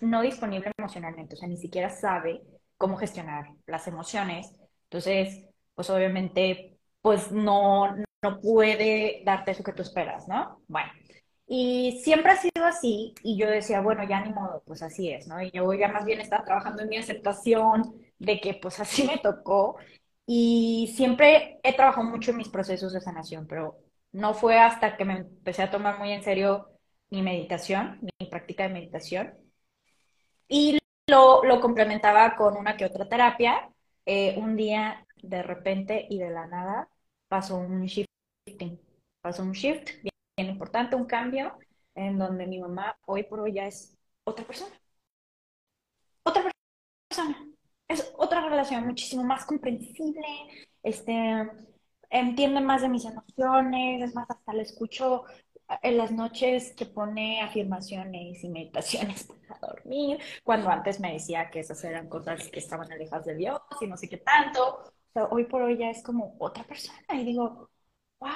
no 0.00 0.22
disponible 0.22 0.70
emocionalmente, 0.76 1.34
o 1.34 1.38
sea, 1.38 1.48
ni 1.48 1.56
siquiera 1.56 1.90
sabe 1.90 2.42
cómo 2.76 2.96
gestionar 2.96 3.46
las 3.66 3.86
emociones. 3.88 4.52
Entonces, 4.84 5.46
pues 5.74 5.88
obviamente, 5.90 6.76
pues 7.00 7.32
no, 7.32 7.94
no 7.96 8.40
puede 8.40 9.22
darte 9.24 9.52
eso 9.52 9.64
que 9.64 9.72
tú 9.72 9.82
esperas, 9.82 10.28
¿no? 10.28 10.60
Bueno, 10.68 10.92
y 11.46 12.00
siempre 12.02 12.32
ha 12.32 12.36
sido 12.36 12.64
así, 12.64 13.14
y 13.22 13.38
yo 13.38 13.48
decía, 13.48 13.80
bueno, 13.80 14.04
ya 14.08 14.20
ni 14.24 14.32
modo, 14.32 14.62
pues 14.66 14.82
así 14.82 15.10
es, 15.10 15.26
¿no? 15.28 15.40
Y 15.42 15.50
yo 15.50 15.72
ya 15.74 15.88
más 15.88 16.04
bien 16.04 16.20
estaba 16.20 16.44
trabajando 16.44 16.82
en 16.82 16.88
mi 16.88 16.96
aceptación 16.96 17.94
de 18.18 18.40
que 18.40 18.54
pues 18.54 18.80
así 18.80 19.04
me 19.04 19.18
tocó, 19.18 19.76
y 20.26 20.92
siempre 20.96 21.60
he 21.62 21.74
trabajado 21.76 22.06
mucho 22.08 22.30
en 22.30 22.38
mis 22.38 22.48
procesos 22.48 22.92
de 22.92 23.00
sanación, 23.00 23.46
pero 23.46 23.78
no 24.12 24.34
fue 24.34 24.58
hasta 24.58 24.96
que 24.96 25.04
me 25.04 25.14
empecé 25.18 25.62
a 25.62 25.70
tomar 25.70 25.98
muy 25.98 26.12
en 26.12 26.22
serio 26.22 26.70
mi 27.10 27.22
meditación, 27.22 28.00
mi 28.18 28.26
práctica 28.28 28.64
de 28.64 28.70
meditación, 28.74 29.34
y 30.48 30.78
lo, 31.06 31.44
lo 31.44 31.60
complementaba 31.60 32.36
con 32.36 32.56
una 32.56 32.76
que 32.76 32.84
otra 32.86 33.08
terapia. 33.08 33.68
Eh, 34.06 34.34
un 34.38 34.56
día, 34.56 35.06
de 35.22 35.42
repente 35.42 36.06
y 36.10 36.18
de 36.18 36.30
la 36.30 36.46
nada, 36.46 36.88
pasó 37.28 37.56
un 37.56 37.86
shifting, 37.86 38.78
pasó 39.22 39.42
un 39.42 39.52
shift 39.52 39.90
bien 40.36 40.48
importante, 40.50 40.96
un 40.96 41.06
cambio 41.06 41.56
en 41.94 42.18
donde 42.18 42.46
mi 42.46 42.60
mamá 42.60 42.96
hoy 43.06 43.24
por 43.24 43.40
hoy 43.40 43.54
ya 43.54 43.66
es 43.66 43.96
otra 44.24 44.44
persona. 44.44 44.74
Otra 46.22 46.50
persona. 47.08 47.48
Es 47.88 48.12
otra 48.16 48.48
relación 48.48 48.86
muchísimo 48.86 49.24
más 49.24 49.44
comprensible, 49.44 50.26
este, 50.82 51.48
entiende 52.10 52.60
más 52.60 52.82
de 52.82 52.88
mis 52.88 53.04
emociones, 53.04 54.02
es 54.02 54.14
más, 54.14 54.30
hasta 54.30 54.54
le 54.54 54.62
escucho 54.62 55.24
en 55.82 55.98
las 55.98 56.12
noches 56.12 56.74
que 56.76 56.86
pone 56.86 57.42
afirmaciones 57.42 58.42
y 58.42 58.48
meditaciones 58.48 59.24
para 59.48 59.60
dormir, 59.60 60.18
cuando 60.44 60.70
antes 60.70 61.00
me 61.00 61.12
decía 61.12 61.50
que 61.50 61.60
esas 61.60 61.82
eran 61.84 62.08
cosas 62.08 62.48
que 62.48 62.58
estaban 62.60 62.90
alejadas 62.92 63.26
de 63.26 63.36
Dios 63.36 63.60
y 63.80 63.86
no 63.86 63.96
sé 63.96 64.08
qué 64.08 64.18
tanto. 64.18 64.82
Hoy 65.30 65.44
por 65.44 65.62
hoy 65.62 65.78
ya 65.78 65.90
es 65.90 66.02
como 66.02 66.36
otra 66.40 66.64
persona 66.64 66.98
y 67.14 67.24
digo, 67.24 67.70
wow, 68.20 68.30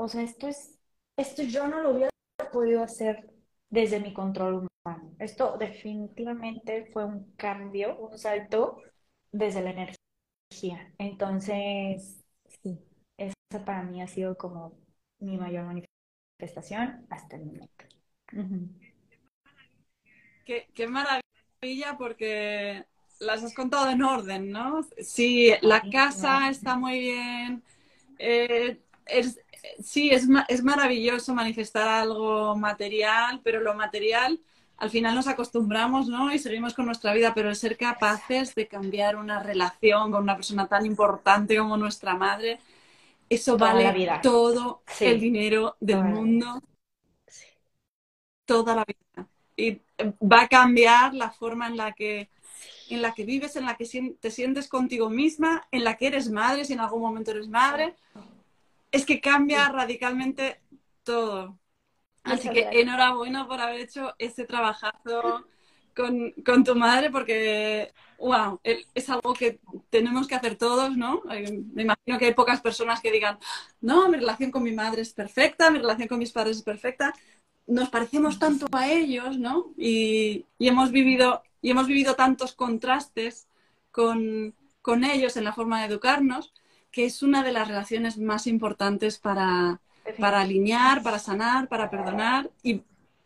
o 0.00 0.08
sea, 0.08 0.22
esto 0.22 0.48
es, 0.48 0.78
esto 1.16 1.42
yo 1.42 1.68
no 1.68 1.82
lo 1.82 1.90
hubiera 1.90 2.10
podido 2.52 2.82
hacer 2.82 3.30
desde 3.68 4.00
mi 4.00 4.14
control 4.14 4.66
humano. 4.84 5.14
Esto 5.18 5.58
definitivamente 5.58 6.86
fue 6.86 7.04
un 7.04 7.34
cambio, 7.36 7.98
un 7.98 8.18
salto 8.18 8.78
desde 9.30 9.60
la 9.60 9.70
energía. 9.70 10.94
Entonces, 10.96 12.24
sí, 12.62 12.82
es 13.18 13.34
para 13.66 13.82
mí 13.82 14.00
ha 14.00 14.06
sido 14.06 14.38
como 14.38 14.72
mi 15.18 15.36
mayor 15.36 15.66
manifestación 15.66 17.06
hasta 17.10 17.36
el 17.36 17.44
momento. 17.44 17.84
qué, 20.46 20.88
maravilla 20.88 21.98
porque 21.98 22.86
las 23.18 23.44
has 23.44 23.52
contado 23.52 23.90
en 23.90 24.02
orden, 24.02 24.50
¿no? 24.50 24.82
Sí, 24.98 25.52
la 25.60 25.82
casa 25.90 26.48
está 26.48 26.76
muy 26.76 27.00
bien. 27.00 27.62
Eh, 28.18 28.80
sí, 29.82 30.10
es, 30.10 30.26
es 30.48 30.62
maravilloso 30.62 31.34
manifestar 31.34 31.88
algo 31.88 32.56
material, 32.56 33.40
pero 33.42 33.60
lo 33.60 33.74
material 33.74 34.40
al 34.80 34.88
final 34.88 35.14
nos 35.14 35.26
acostumbramos, 35.26 36.08
¿no? 36.08 36.32
Y 36.32 36.38
seguimos 36.38 36.72
con 36.72 36.86
nuestra 36.86 37.12
vida, 37.12 37.34
pero 37.34 37.50
el 37.50 37.56
ser 37.56 37.76
capaces 37.76 38.54
de 38.54 38.66
cambiar 38.66 39.16
una 39.16 39.42
relación 39.42 40.10
con 40.10 40.22
una 40.22 40.36
persona 40.36 40.66
tan 40.68 40.86
importante 40.86 41.58
como 41.58 41.76
nuestra 41.76 42.16
madre, 42.16 42.58
eso 43.28 43.58
vale 43.58 44.20
todo 44.22 44.82
el 44.98 45.20
dinero 45.20 45.76
del 45.80 46.02
mundo. 46.02 46.62
Toda 48.46 48.74
la 48.74 48.84
vida. 48.86 49.28
Y 49.54 49.82
va 50.20 50.42
a 50.42 50.48
cambiar 50.48 51.12
la 51.12 51.30
forma 51.30 51.66
en 51.68 51.76
la 51.76 51.92
que 51.92 52.30
en 52.88 53.02
la 53.02 53.12
que 53.12 53.24
vives, 53.24 53.54
en 53.56 53.66
la 53.66 53.76
que 53.76 54.16
te 54.18 54.30
sientes 54.30 54.66
contigo 54.66 55.10
misma, 55.10 55.68
en 55.70 55.84
la 55.84 55.96
que 55.96 56.08
eres 56.08 56.30
madre, 56.30 56.64
si 56.64 56.72
en 56.72 56.80
algún 56.80 57.02
momento 57.02 57.30
eres 57.30 57.48
madre. 57.48 57.94
Es 58.90 59.06
que 59.06 59.20
cambia 59.20 59.68
radicalmente 59.68 60.60
todo. 61.02 61.58
Así 62.22 62.50
que 62.50 62.68
enhorabuena 62.72 63.46
por 63.46 63.60
haber 63.60 63.80
hecho 63.80 64.14
ese 64.18 64.44
trabajazo 64.44 65.46
con, 65.94 66.32
con, 66.44 66.64
tu 66.64 66.74
madre, 66.74 67.10
porque, 67.10 67.92
wow, 68.18 68.60
es 68.62 69.10
algo 69.10 69.32
que 69.34 69.58
tenemos 69.88 70.26
que 70.26 70.34
hacer 70.34 70.56
todos, 70.56 70.96
¿no? 70.96 71.22
Me 71.72 71.82
imagino 71.82 72.18
que 72.18 72.26
hay 72.26 72.34
pocas 72.34 72.60
personas 72.60 73.00
que 73.00 73.12
digan, 73.12 73.38
no, 73.80 74.08
mi 74.08 74.18
relación 74.18 74.50
con 74.50 74.62
mi 74.62 74.72
madre 74.72 75.02
es 75.02 75.12
perfecta, 75.12 75.70
mi 75.70 75.78
relación 75.78 76.08
con 76.08 76.18
mis 76.18 76.32
padres 76.32 76.58
es 76.58 76.62
perfecta. 76.62 77.14
Nos 77.66 77.88
parecemos 77.88 78.38
tanto 78.38 78.66
a 78.72 78.90
ellos, 78.90 79.38
¿no? 79.38 79.72
Y, 79.76 80.46
y 80.58 80.68
hemos, 80.68 80.90
vivido, 80.90 81.42
y 81.62 81.70
hemos 81.70 81.86
vivido 81.86 82.14
tantos 82.14 82.54
contrastes 82.54 83.48
con, 83.90 84.54
con 84.82 85.04
ellos 85.04 85.36
en 85.36 85.44
la 85.44 85.52
forma 85.52 85.80
de 85.80 85.86
educarnos, 85.86 86.52
que 86.90 87.04
es 87.04 87.22
una 87.22 87.42
de 87.42 87.52
las 87.52 87.68
relaciones 87.68 88.18
más 88.18 88.46
importantes 88.46 89.18
para, 89.18 89.80
para 90.18 90.40
alinear, 90.40 91.02
para 91.02 91.18
sanar, 91.18 91.68
para 91.68 91.90
perdonar 91.90 92.50
y, 92.62 92.82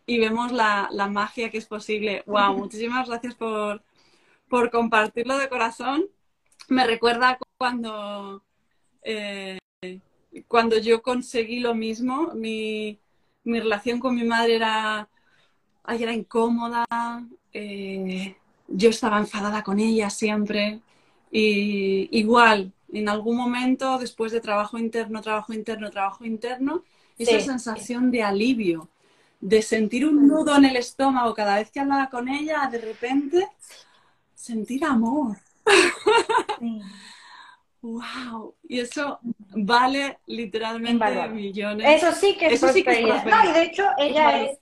vemos 0.07 0.53
la, 0.53 0.89
magia 1.11 1.51
que 1.51 1.59
es 1.59 1.67
posible. 1.67 2.23
¡Wow! 2.27 2.55
Muchísimas 2.59 3.09
gracias 3.09 3.35
por, 3.35 3.83
compartirlo 4.71 5.39
de 5.39 5.49
corazón. 5.49 6.05
Me 6.69 6.87
recuerda 6.87 7.39
cuando, 7.59 8.43
eh, 9.03 9.59
cuando 10.47 10.79
yo 10.79 11.03
conseguí 11.03 11.61
lo 11.61 11.75
mismo. 11.75 12.33
Mi, 12.35 12.99
relación 13.45 14.01
con 14.01 14.15
mi 14.15 14.25
madre 14.25 14.57
era, 14.57 15.09
era 15.89 16.13
incómoda. 16.13 16.87
Eh, 17.53 18.37
yo 18.69 18.91
estaba 18.91 19.19
enfadada 19.19 19.63
con 19.63 19.81
ella 19.81 20.11
siempre. 20.11 20.81
Y 21.31 22.09
igual, 22.17 22.73
en 22.95 23.09
algún 23.09 23.37
momento, 23.37 23.99
después 23.99 24.33
de 24.33 24.41
trabajo 24.41 24.79
interno, 24.79 25.21
trabajo 25.21 25.53
interno, 25.53 25.91
trabajo 25.91 26.25
interno, 26.25 26.83
esa 27.19 27.41
sensación 27.41 28.11
de 28.11 28.23
alivio, 28.23 28.89
de 29.41 29.63
sentir 29.63 30.07
un 30.07 30.27
nudo 30.27 30.57
en 30.57 30.65
el 30.65 30.77
estómago 30.77 31.35
cada 31.35 31.57
vez 31.57 31.71
que 31.71 31.81
hablaba 31.81 32.09
con 32.09 32.29
ella, 32.29 32.69
de 32.71 32.79
repente 32.79 33.49
sentir 34.35 34.85
amor. 34.85 35.37
¡Wow! 37.83 38.55
Y 38.67 38.81
eso 38.81 39.19
vale 39.51 40.19
literalmente 40.27 41.29
millones. 41.29 42.03
Eso 42.03 42.13
sí 42.13 42.37
que 42.37 42.47
es 42.47 42.55
eso 42.55 42.73
sí 42.73 42.83
que 42.83 43.03
No, 43.03 43.51
y 43.51 43.53
de 43.53 43.63
hecho 43.63 43.85
ella 43.99 44.43
es 44.43 44.59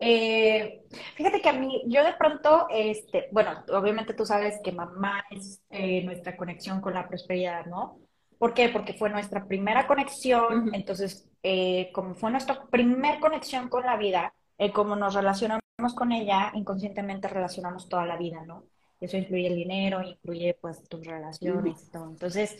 eh, 0.00 0.84
fíjate 1.16 1.40
que 1.40 1.48
a 1.48 1.52
mí, 1.52 1.82
yo 1.86 2.04
de 2.04 2.12
pronto, 2.14 2.66
este, 2.70 3.28
bueno, 3.32 3.64
obviamente 3.72 4.14
tú 4.14 4.24
sabes 4.24 4.60
que 4.62 4.70
mamá 4.70 5.24
es 5.30 5.60
eh, 5.70 6.04
nuestra 6.04 6.36
conexión 6.36 6.80
con 6.80 6.94
la 6.94 7.08
prosperidad, 7.08 7.66
¿no? 7.66 7.98
¿Por 8.38 8.54
qué? 8.54 8.68
Porque 8.68 8.94
fue 8.94 9.10
nuestra 9.10 9.46
primera 9.46 9.88
conexión, 9.88 10.72
entonces, 10.72 11.28
eh, 11.42 11.90
como 11.92 12.14
fue 12.14 12.30
nuestra 12.30 12.66
primera 12.66 13.18
conexión 13.18 13.68
con 13.68 13.84
la 13.84 13.96
vida, 13.96 14.34
como 14.72 14.96
nos 14.96 15.14
relacionamos 15.14 15.62
con 15.96 16.12
ella, 16.12 16.52
inconscientemente 16.54 17.28
relacionamos 17.28 17.88
toda 17.88 18.06
la 18.06 18.16
vida, 18.16 18.44
¿no? 18.44 18.64
Eso 19.00 19.16
incluye 19.16 19.46
el 19.48 19.56
dinero, 19.56 20.02
incluye 20.02 20.56
pues 20.60 20.82
tus 20.88 21.04
relaciones 21.04 21.84
y 21.86 21.90
todo. 21.90 22.10
Entonces, 22.10 22.56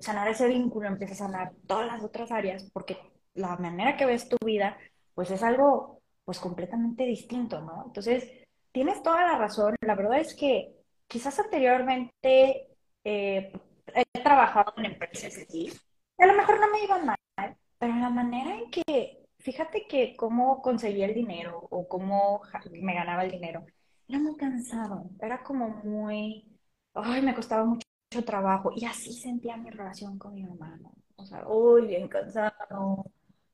sanar 0.00 0.28
ese 0.28 0.48
vínculo 0.48 0.88
empieza 0.88 1.14
a 1.14 1.28
sanar 1.28 1.52
todas 1.66 1.86
las 1.86 2.02
otras 2.02 2.30
áreas, 2.30 2.68
porque 2.72 2.98
la 3.34 3.56
manera 3.56 3.96
que 3.96 4.06
ves 4.06 4.28
tu 4.28 4.36
vida, 4.44 4.76
pues 5.14 5.30
es 5.30 5.42
algo 5.42 6.02
pues 6.24 6.38
completamente 6.38 7.04
distinto, 7.04 7.60
¿no? 7.60 7.84
Entonces, 7.86 8.30
tienes 8.72 9.02
toda 9.02 9.22
la 9.22 9.38
razón. 9.38 9.76
La 9.82 9.94
verdad 9.94 10.18
es 10.20 10.34
que 10.34 10.74
quizás 11.06 11.38
anteriormente 11.38 12.68
eh, 13.04 13.52
he 13.94 14.22
trabajado 14.22 14.72
en 14.78 14.86
empresas 14.86 15.36
así, 15.36 15.70
a 16.18 16.26
lo 16.26 16.34
mejor 16.34 16.60
no 16.60 16.70
me 16.70 16.84
iban 16.84 17.06
mal, 17.06 17.56
pero 17.78 17.94
la 17.96 18.10
manera 18.10 18.56
en 18.56 18.70
que, 18.70 19.26
fíjate 19.38 19.86
que 19.86 20.16
cómo 20.16 20.62
conseguía 20.62 21.06
el 21.06 21.14
dinero 21.14 21.66
o 21.70 21.86
cómo 21.88 22.42
me 22.70 22.94
ganaba 22.94 23.24
el 23.24 23.30
dinero, 23.30 23.64
era 24.08 24.18
muy 24.18 24.36
cansado, 24.36 25.10
era 25.20 25.42
como 25.42 25.68
muy, 25.84 26.46
ay, 26.94 27.22
me 27.22 27.34
costaba 27.34 27.64
mucho, 27.64 27.84
trabajo 28.24 28.70
y 28.74 28.84
así 28.84 29.12
sentía 29.12 29.56
mi 29.56 29.70
relación 29.70 30.18
con 30.18 30.34
mi 30.34 30.44
hermano. 30.44 30.92
O 31.16 31.24
sea, 31.26 31.48
uy, 31.48 31.88
bien 31.88 32.06
cansado, 32.08 33.04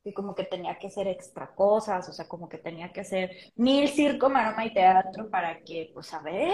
y 0.04 0.12
como 0.12 0.34
que 0.34 0.44
tenía 0.44 0.78
que 0.78 0.86
hacer 0.86 1.06
extra 1.08 1.54
cosas, 1.54 2.08
o 2.08 2.12
sea, 2.12 2.26
como 2.26 2.48
que 2.48 2.58
tenía 2.58 2.92
que 2.92 3.00
hacer 3.00 3.30
mil 3.56 3.88
circo, 3.88 4.30
maroma 4.30 4.64
y 4.64 4.72
teatro 4.72 5.28
para 5.30 5.60
que, 5.62 5.90
pues, 5.92 6.12
a 6.14 6.22
ver 6.22 6.52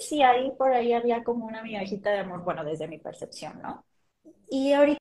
si 0.00 0.22
ahí 0.22 0.52
por 0.56 0.72
ahí 0.72 0.92
había 0.92 1.24
como 1.24 1.46
una 1.46 1.62
migajita 1.62 2.10
de 2.10 2.20
amor, 2.20 2.44
bueno, 2.44 2.64
desde 2.64 2.88
mi 2.88 2.98
percepción, 2.98 3.60
¿no? 3.60 3.84
Y 4.48 4.72
ahorita 4.72 5.00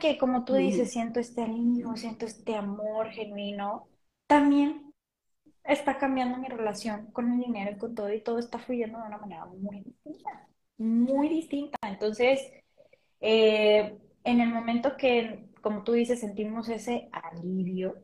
que, 0.00 0.18
como 0.18 0.44
tú 0.44 0.54
dices, 0.54 0.90
siento 0.92 1.20
este 1.20 1.42
alivio, 1.42 1.96
siento 1.96 2.26
este 2.26 2.56
amor 2.56 3.10
genuino, 3.10 3.88
también 4.26 4.92
está 5.64 5.98
cambiando 5.98 6.38
mi 6.38 6.48
relación 6.48 7.06
con 7.12 7.32
el 7.32 7.40
dinero 7.40 7.72
y 7.72 7.78
con 7.78 7.94
todo, 7.94 8.12
y 8.12 8.20
todo 8.22 8.38
está 8.38 8.58
fluyendo 8.58 8.98
de 8.98 9.06
una 9.06 9.18
manera 9.18 9.46
muy 9.46 9.82
distinta, 9.82 10.48
muy 10.78 11.28
distinta. 11.28 11.78
Entonces, 11.86 12.40
eh, 13.20 13.96
en 14.24 14.40
el 14.40 14.48
momento 14.48 14.96
que 14.96 15.49
como 15.60 15.82
tú 15.84 15.92
dices, 15.92 16.20
sentimos 16.20 16.68
ese 16.68 17.08
alivio 17.12 18.02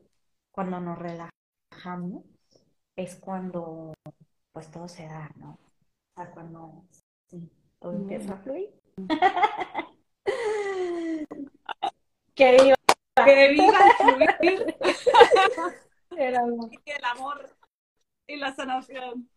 cuando 0.51 0.79
nos 0.79 0.97
relajamos, 0.97 2.23
es 2.95 3.15
cuando 3.15 3.93
pues 4.51 4.71
todo 4.71 4.87
se 4.87 5.05
da, 5.05 5.29
¿no? 5.35 5.51
O 5.51 5.59
sea, 6.15 6.31
cuando 6.31 6.85
todo 7.79 7.93
empieza 7.93 8.33
a 8.33 8.37
fluir. 8.37 8.69
que 12.35 12.51
viva, 12.51 12.75
que 13.25 13.49
viva 13.49 13.77
el 13.79 13.93
fluir. 14.35 14.77
el 16.17 16.35
amor 17.05 17.55
y 18.27 18.37
la 18.37 18.55
sanación. 18.55 19.29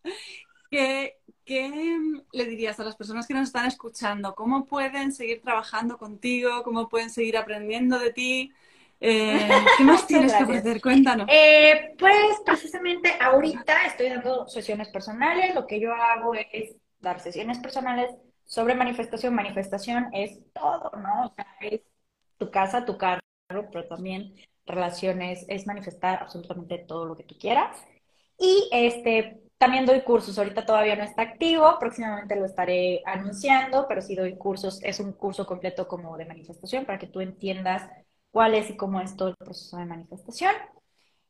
¿Qué, 0.71 1.19
¿Qué 1.45 1.99
le 2.33 2.45
dirías 2.45 2.79
a 2.79 2.85
las 2.85 2.95
personas 2.95 3.27
que 3.27 3.35
nos 3.35 3.49
están 3.49 3.67
escuchando? 3.67 4.35
¿Cómo 4.37 4.67
pueden 4.67 5.13
seguir 5.13 5.43
trabajando 5.43 5.99
contigo? 5.99 6.63
¿Cómo 6.63 6.89
pueden 6.89 7.11
seguir 7.11 7.37
aprendiendo 7.37 7.99
de 7.99 8.13
ti? 8.13 8.53
Eh, 9.01 9.49
¿Qué 9.79 9.85
más 9.85 10.07
tienes 10.07 10.33
que 10.33 10.45
ofrecer? 10.45 10.81
Cuéntanos. 10.81 11.27
Eh, 11.29 11.95
pues 11.99 12.41
precisamente 12.47 13.11
ahorita 13.21 13.87
estoy 13.87 14.11
dando 14.11 14.47
sesiones 14.47 14.89
personales. 14.91 15.55
Lo 15.55 15.67
que 15.67 15.81
yo 15.81 15.93
hago 15.93 16.35
es 16.35 16.77
dar 17.01 17.19
sesiones 17.19 17.59
personales 17.59 18.15
sobre 18.45 18.75
manifestación. 18.77 19.35
Manifestación 19.35 20.07
es 20.13 20.39
todo, 20.53 20.93
¿no? 20.99 21.27
O 21.27 21.35
sea, 21.35 21.47
es 21.61 21.81
tu 22.39 22.51
casa, 22.51 22.85
tu 22.85 22.97
carro, 22.97 23.21
pero 23.49 23.89
también 23.89 24.35
relaciones, 24.67 25.45
es 25.49 25.67
manifestar 25.67 26.23
absolutamente 26.23 26.79
todo 26.79 27.07
lo 27.07 27.17
que 27.17 27.25
tú 27.25 27.37
quieras. 27.39 27.77
Y 28.39 28.69
este, 28.73 29.41
también 29.61 29.85
doy 29.85 30.01
cursos, 30.01 30.39
ahorita 30.39 30.65
todavía 30.65 30.97
no 30.97 31.05
está 31.05 31.21
activo, 31.21 31.77
próximamente 31.79 32.35
lo 32.35 32.47
estaré 32.47 33.03
anunciando, 33.05 33.85
pero 33.87 34.01
sí 34.01 34.15
doy 34.15 34.35
cursos, 34.39 34.83
es 34.83 35.01
un 35.01 35.13
curso 35.13 35.45
completo 35.45 35.87
como 35.87 36.17
de 36.17 36.25
manifestación 36.25 36.87
para 36.87 36.99
que 36.99 37.09
tú 37.09 37.21
entiendas 37.21 37.87
cuál 38.31 38.55
es 38.55 38.71
y 38.71 38.77
cómo 38.79 39.03
es 39.03 39.15
todo 39.17 39.29
el 39.29 39.37
proceso 39.37 39.77
de 39.77 39.85
manifestación. 39.85 40.55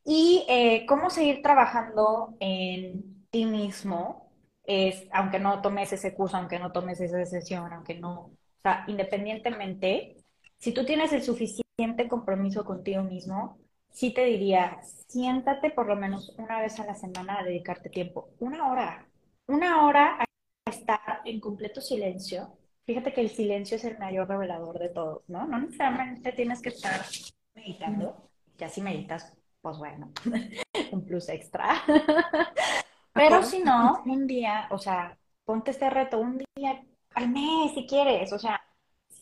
Y 0.05 0.45
eh, 0.47 0.85
cómo 0.87 1.09
seguir 1.09 1.41
trabajando 1.41 2.37
en 2.39 3.27
ti 3.31 3.45
mismo, 3.45 4.31
es, 4.63 5.09
aunque 5.11 5.37
no 5.37 5.61
tomes 5.61 5.91
ese 5.91 6.13
curso, 6.13 6.37
aunque 6.37 6.57
no 6.57 6.71
tomes 6.71 7.01
esa 7.01 7.25
sesión, 7.25 7.73
aunque 7.73 7.99
no, 7.99 8.13
o 8.13 8.37
sea, 8.63 8.85
independientemente, 8.87 10.15
si 10.57 10.73
tú 10.73 10.85
tienes 10.85 11.11
el 11.11 11.21
suficiente 11.21 12.07
compromiso 12.07 12.63
contigo 12.63 13.03
mismo, 13.03 13.57
sí 13.91 14.13
te 14.13 14.25
diría, 14.25 14.79
siéntate 15.07 15.71
por 15.71 15.87
lo 15.87 15.95
menos 15.95 16.33
una 16.37 16.59
vez 16.59 16.79
a 16.79 16.85
la 16.85 16.95
semana 16.95 17.39
a 17.39 17.43
dedicarte 17.43 17.89
tiempo, 17.89 18.29
una 18.39 18.71
hora, 18.71 19.05
una 19.47 19.85
hora 19.85 20.17
a 20.19 20.69
estar 20.69 21.21
en 21.25 21.39
completo 21.39 21.81
silencio. 21.81 22.57
fíjate 22.85 23.13
que 23.13 23.21
el 23.21 23.29
silencio 23.29 23.77
es 23.77 23.83
el 23.85 23.97
mayor 23.97 24.27
revelador 24.27 24.79
de 24.79 24.89
todos, 24.89 25.23
¿no? 25.27 25.45
No 25.45 25.59
necesariamente 25.59 26.31
tienes 26.33 26.61
que 26.61 26.69
estar 26.69 27.05
meditando, 27.53 28.29
ya 28.57 28.69
si 28.69 28.81
meditas, 28.81 29.33
pues 29.61 29.77
bueno, 29.77 30.11
un 30.91 31.05
plus 31.05 31.29
extra. 31.29 31.83
Pero 33.13 33.43
si 33.43 33.59
no, 33.59 34.01
un 34.05 34.25
día, 34.25 34.67
o 34.71 34.77
sea, 34.77 35.17
ponte 35.43 35.71
este 35.71 35.89
reto, 35.89 36.19
un 36.19 36.43
día 36.55 36.81
al 37.13 37.29
mes 37.29 37.73
si 37.73 37.85
quieres, 37.85 38.31
o 38.31 38.39
sea, 38.39 38.61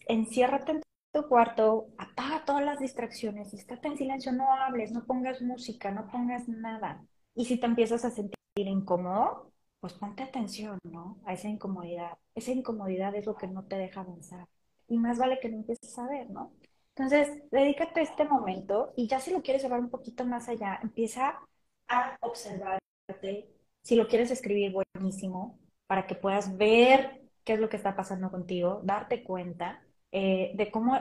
enciérrate 0.07 0.73
en 0.73 0.81
tu 1.11 1.27
cuarto, 1.27 1.89
apaga 1.97 2.45
todas 2.45 2.63
las 2.63 2.79
distracciones, 2.79 3.53
estate 3.53 3.87
en 3.87 3.97
silencio, 3.97 4.31
no 4.31 4.51
hables, 4.53 4.91
no 4.91 5.05
pongas 5.05 5.41
música, 5.41 5.91
no 5.91 6.07
pongas 6.07 6.47
nada. 6.47 7.03
Y 7.35 7.45
si 7.45 7.57
te 7.59 7.65
empiezas 7.65 8.05
a 8.05 8.11
sentir 8.11 8.37
incómodo, 8.55 9.51
pues 9.79 9.93
ponte 9.93 10.23
atención, 10.23 10.77
¿no? 10.83 11.19
A 11.25 11.33
esa 11.33 11.47
incomodidad. 11.47 12.17
Esa 12.35 12.51
incomodidad 12.51 13.15
es 13.15 13.25
lo 13.25 13.35
que 13.35 13.47
no 13.47 13.65
te 13.65 13.77
deja 13.77 14.01
avanzar. 14.01 14.47
Y 14.87 14.97
más 14.97 15.17
vale 15.17 15.39
que 15.39 15.49
no 15.49 15.57
empieces 15.57 15.97
a 15.97 16.07
ver, 16.07 16.29
¿no? 16.29 16.53
Entonces, 16.95 17.43
dedícate 17.51 18.01
a 18.01 18.03
este 18.03 18.25
momento 18.25 18.93
y 18.97 19.07
ya 19.07 19.19
si 19.19 19.31
lo 19.31 19.41
quieres 19.41 19.63
llevar 19.63 19.79
un 19.79 19.89
poquito 19.89 20.25
más 20.25 20.49
allá, 20.49 20.79
empieza 20.83 21.39
a 21.87 22.17
observarte. 22.21 23.49
Si 23.81 23.95
lo 23.95 24.07
quieres 24.07 24.31
escribir, 24.31 24.73
buenísimo, 24.93 25.59
para 25.87 26.05
que 26.07 26.15
puedas 26.15 26.57
ver 26.57 27.21
qué 27.43 27.53
es 27.53 27.59
lo 27.59 27.69
que 27.69 27.77
está 27.77 27.95
pasando 27.95 28.29
contigo, 28.29 28.81
darte 28.83 29.23
cuenta 29.23 29.81
eh, 30.11 30.51
de 30.55 30.71
cómo, 30.71 30.97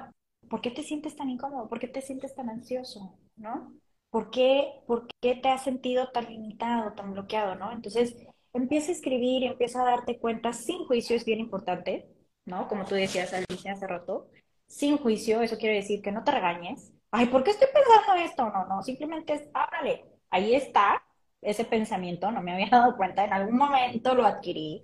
por 0.49 0.61
qué 0.61 0.71
te 0.71 0.83
sientes 0.83 1.17
tan 1.17 1.31
incómodo, 1.31 1.69
por 1.69 1.79
qué 1.79 1.89
te 1.89 2.03
sientes 2.03 2.35
tan 2.35 2.51
ansioso, 2.51 3.19
¿no? 3.37 3.73
¿Por 4.11 4.31
qué, 4.31 4.83
¿Por 4.87 5.07
qué 5.21 5.35
te 5.37 5.49
has 5.49 5.65
sentido 5.65 6.11
tan 6.11 6.27
limitado, 6.27 6.93
tan 6.95 7.13
bloqueado, 7.13 7.55
¿no? 7.55 7.73
Entonces, 7.73 8.17
empieza 8.53 8.91
a 8.91 8.95
escribir, 8.95 9.45
empieza 9.45 9.83
a 9.83 9.91
darte 9.91 10.19
cuenta 10.19 10.53
sin 10.53 10.85
juicio, 10.87 11.17
es 11.17 11.25
bien 11.25 11.41
importante, 11.41 12.09
¿no? 12.45 12.69
Como 12.69 12.85
tú 12.85 12.95
decías, 12.95 13.33
Alicia, 13.33 13.73
hace 13.73 13.87
rato, 13.87 14.29
sin 14.67 14.99
juicio, 14.99 15.41
eso 15.43 15.59
quiere 15.59 15.77
decir 15.77 16.03
que 16.03 16.13
no 16.13 16.25
te 16.25 16.31
regañes. 16.31 16.93
Ay, 17.11 17.27
¿por 17.27 17.43
qué 17.45 17.51
estoy 17.51 17.69
pensando 17.73 18.23
esto? 18.23 18.51
No, 18.51 18.67
no, 18.67 18.83
simplemente 18.83 19.35
es, 19.35 19.49
háblale, 19.55 20.05
ahí 20.31 20.55
está 20.55 21.03
ese 21.41 21.65
pensamiento, 21.65 22.31
no 22.31 22.43
me 22.43 22.53
había 22.53 22.69
dado 22.71 22.97
cuenta, 22.97 23.25
en 23.25 23.33
algún 23.33 23.57
momento 23.57 24.15
lo 24.15 24.27
adquirí 24.27 24.83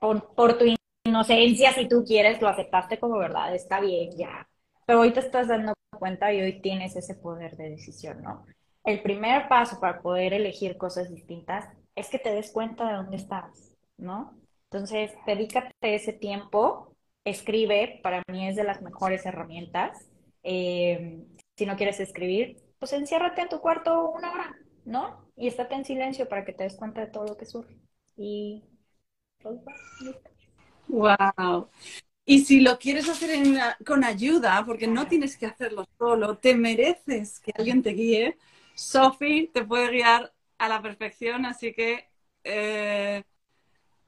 por, 0.00 0.34
por 0.34 0.58
tu 0.58 0.64
inocencia, 1.04 1.72
si 1.72 1.88
tú 1.88 2.04
quieres, 2.04 2.40
lo 2.40 2.48
aceptaste 2.48 2.98
como 2.98 3.18
verdad, 3.18 3.54
está 3.54 3.80
bien, 3.80 4.10
ya. 4.16 4.48
Pero 4.86 5.00
hoy 5.00 5.12
te 5.12 5.20
estás 5.20 5.48
dando 5.48 5.74
cuenta 5.98 6.32
y 6.32 6.40
hoy 6.40 6.60
tienes 6.60 6.96
ese 6.96 7.14
poder 7.14 7.56
de 7.56 7.70
decisión, 7.70 8.22
¿no? 8.22 8.44
El 8.84 9.02
primer 9.02 9.48
paso 9.48 9.78
para 9.80 10.00
poder 10.00 10.32
elegir 10.32 10.76
cosas 10.76 11.10
distintas 11.10 11.68
es 11.94 12.08
que 12.08 12.18
te 12.18 12.32
des 12.34 12.50
cuenta 12.50 12.88
de 12.88 12.94
dónde 12.94 13.16
estás, 13.16 13.76
¿no? 13.98 14.34
Entonces, 14.64 15.12
dedícate 15.26 15.72
ese 15.82 16.12
tiempo, 16.12 16.96
escribe, 17.24 18.00
para 18.02 18.22
mí 18.30 18.48
es 18.48 18.56
de 18.56 18.64
las 18.64 18.82
mejores 18.82 19.26
herramientas. 19.26 20.08
Eh, 20.42 21.24
si 21.56 21.66
no 21.66 21.76
quieres 21.76 22.00
escribir, 22.00 22.56
pues 22.78 22.92
enciérrate 22.92 23.42
en 23.42 23.48
tu 23.48 23.60
cuarto 23.60 24.10
una 24.10 24.32
hora, 24.32 24.56
¿no? 24.84 25.26
Y 25.36 25.48
estate 25.48 25.74
en 25.74 25.84
silencio 25.84 26.28
para 26.28 26.44
que 26.44 26.52
te 26.52 26.64
des 26.64 26.76
cuenta 26.76 27.02
de 27.02 27.08
todo 27.08 27.26
lo 27.26 27.36
que 27.36 27.46
surge. 27.46 27.76
Y 28.16 28.64
Wow. 30.90 31.68
Y 32.24 32.44
si 32.44 32.60
lo 32.60 32.78
quieres 32.78 33.08
hacer 33.08 33.30
con 33.86 34.04
ayuda, 34.04 34.64
porque 34.66 34.86
no 34.86 35.06
tienes 35.08 35.36
que 35.36 35.46
hacerlo 35.46 35.86
solo, 35.98 36.38
te 36.38 36.54
mereces 36.54 37.40
que 37.40 37.52
alguien 37.56 37.82
te 37.82 37.90
guíe. 37.90 38.38
Sophie 38.74 39.50
te 39.52 39.64
puede 39.64 39.90
guiar 39.90 40.32
a 40.58 40.68
la 40.68 40.82
perfección, 40.82 41.46
así 41.46 41.72
que 41.72 42.08
eh, 42.44 43.22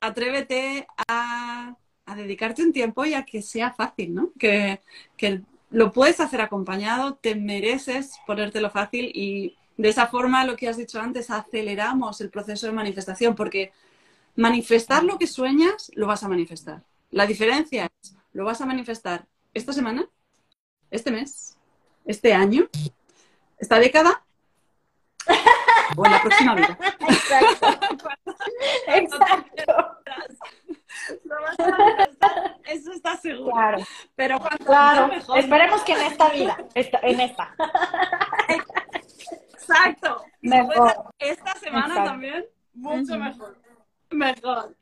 atrévete 0.00 0.86
a, 1.08 1.76
dedicarte 2.16 2.62
un 2.62 2.72
tiempo 2.72 3.06
y 3.06 3.14
a 3.14 3.24
que 3.24 3.40
sea 3.40 3.72
fácil, 3.72 4.14
¿no? 4.14 4.32
Que, 4.38 4.80
que 5.16 5.40
lo 5.70 5.92
puedes 5.92 6.20
hacer 6.20 6.42
acompañado, 6.42 7.14
te 7.14 7.34
mereces 7.34 8.18
ponértelo 8.26 8.70
fácil 8.70 9.10
y 9.14 9.56
de 9.76 9.88
esa 9.88 10.06
forma, 10.06 10.44
lo 10.44 10.56
que 10.56 10.68
has 10.68 10.76
dicho 10.76 11.00
antes, 11.00 11.30
aceleramos 11.30 12.20
el 12.20 12.30
proceso 12.30 12.66
de 12.66 12.72
manifestación, 12.72 13.34
porque 13.34 13.72
manifestar 14.36 15.04
lo 15.04 15.18
que 15.18 15.26
sueñas, 15.26 15.90
lo 15.94 16.06
vas 16.06 16.22
a 16.22 16.28
manifestar. 16.28 16.82
La 17.10 17.26
diferencia 17.26 17.90
es, 18.02 18.16
lo 18.32 18.44
vas 18.44 18.60
a 18.60 18.66
manifestar 18.66 19.26
esta 19.54 19.72
semana, 19.72 20.08
este 20.90 21.10
mes, 21.10 21.58
este 22.06 22.32
año, 22.34 22.68
esta 23.58 23.78
década 23.78 24.24
o 25.96 26.06
en 26.06 26.12
la 26.12 26.22
próxima 26.22 26.54
vida. 26.54 26.78
Exacto. 27.00 28.08
Exacto. 28.86 29.98
Eso 32.64 32.92
está 32.92 33.16
seguro. 33.16 33.52
Claro. 33.52 33.78
Pero 34.14 34.40
claro. 34.64 35.10
Esperemos 35.36 35.82
que 35.82 35.92
en 35.92 36.00
esta 36.02 36.28
vida, 36.30 36.56
en 36.74 37.20
esta. 37.20 37.54
Exacto. 39.52 40.24
Mejor. 40.40 41.12
Esta 41.18 41.54
semana 41.56 42.04
también, 42.04 42.44
mucho 42.74 43.18
mejor. 43.18 43.61
Mejor. 44.12 44.76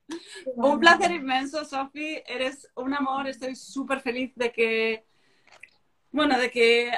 Un 0.57 0.81
placer 0.81 1.13
inmenso, 1.13 1.65
Sofi. 1.65 2.23
Eres 2.27 2.69
un 2.75 2.95
amor. 2.95 3.29
Estoy 3.29 3.55
súper 3.57 4.01
feliz 4.01 4.33
de 4.35 4.53
que, 4.53 5.05
bueno, 6.11 6.39
de 6.39 6.51
que 6.51 6.93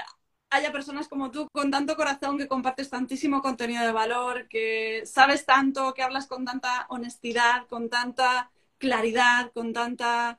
haya 0.51 0.70
personas 0.70 1.09
como 1.09 1.30
tú 1.30 1.49
con 1.51 1.70
tanto 1.70 1.97
corazón 1.97 2.37
que 2.37 2.49
compartes 2.49 2.91
tantísimo 2.91 3.41
contenido 3.41 3.85
de 3.85 3.93
valor, 3.93 4.49
que 4.49 5.03
sabes 5.07 5.47
tanto, 5.47 5.95
que 5.95 6.03
hablas 6.03 6.26
con 6.26 6.45
tanta 6.45 6.87
honestidad, 6.91 7.66
con 7.68 7.89
tanta 7.89 8.51
claridad, 8.78 9.51
con 9.53 9.72
tanta 9.72 10.39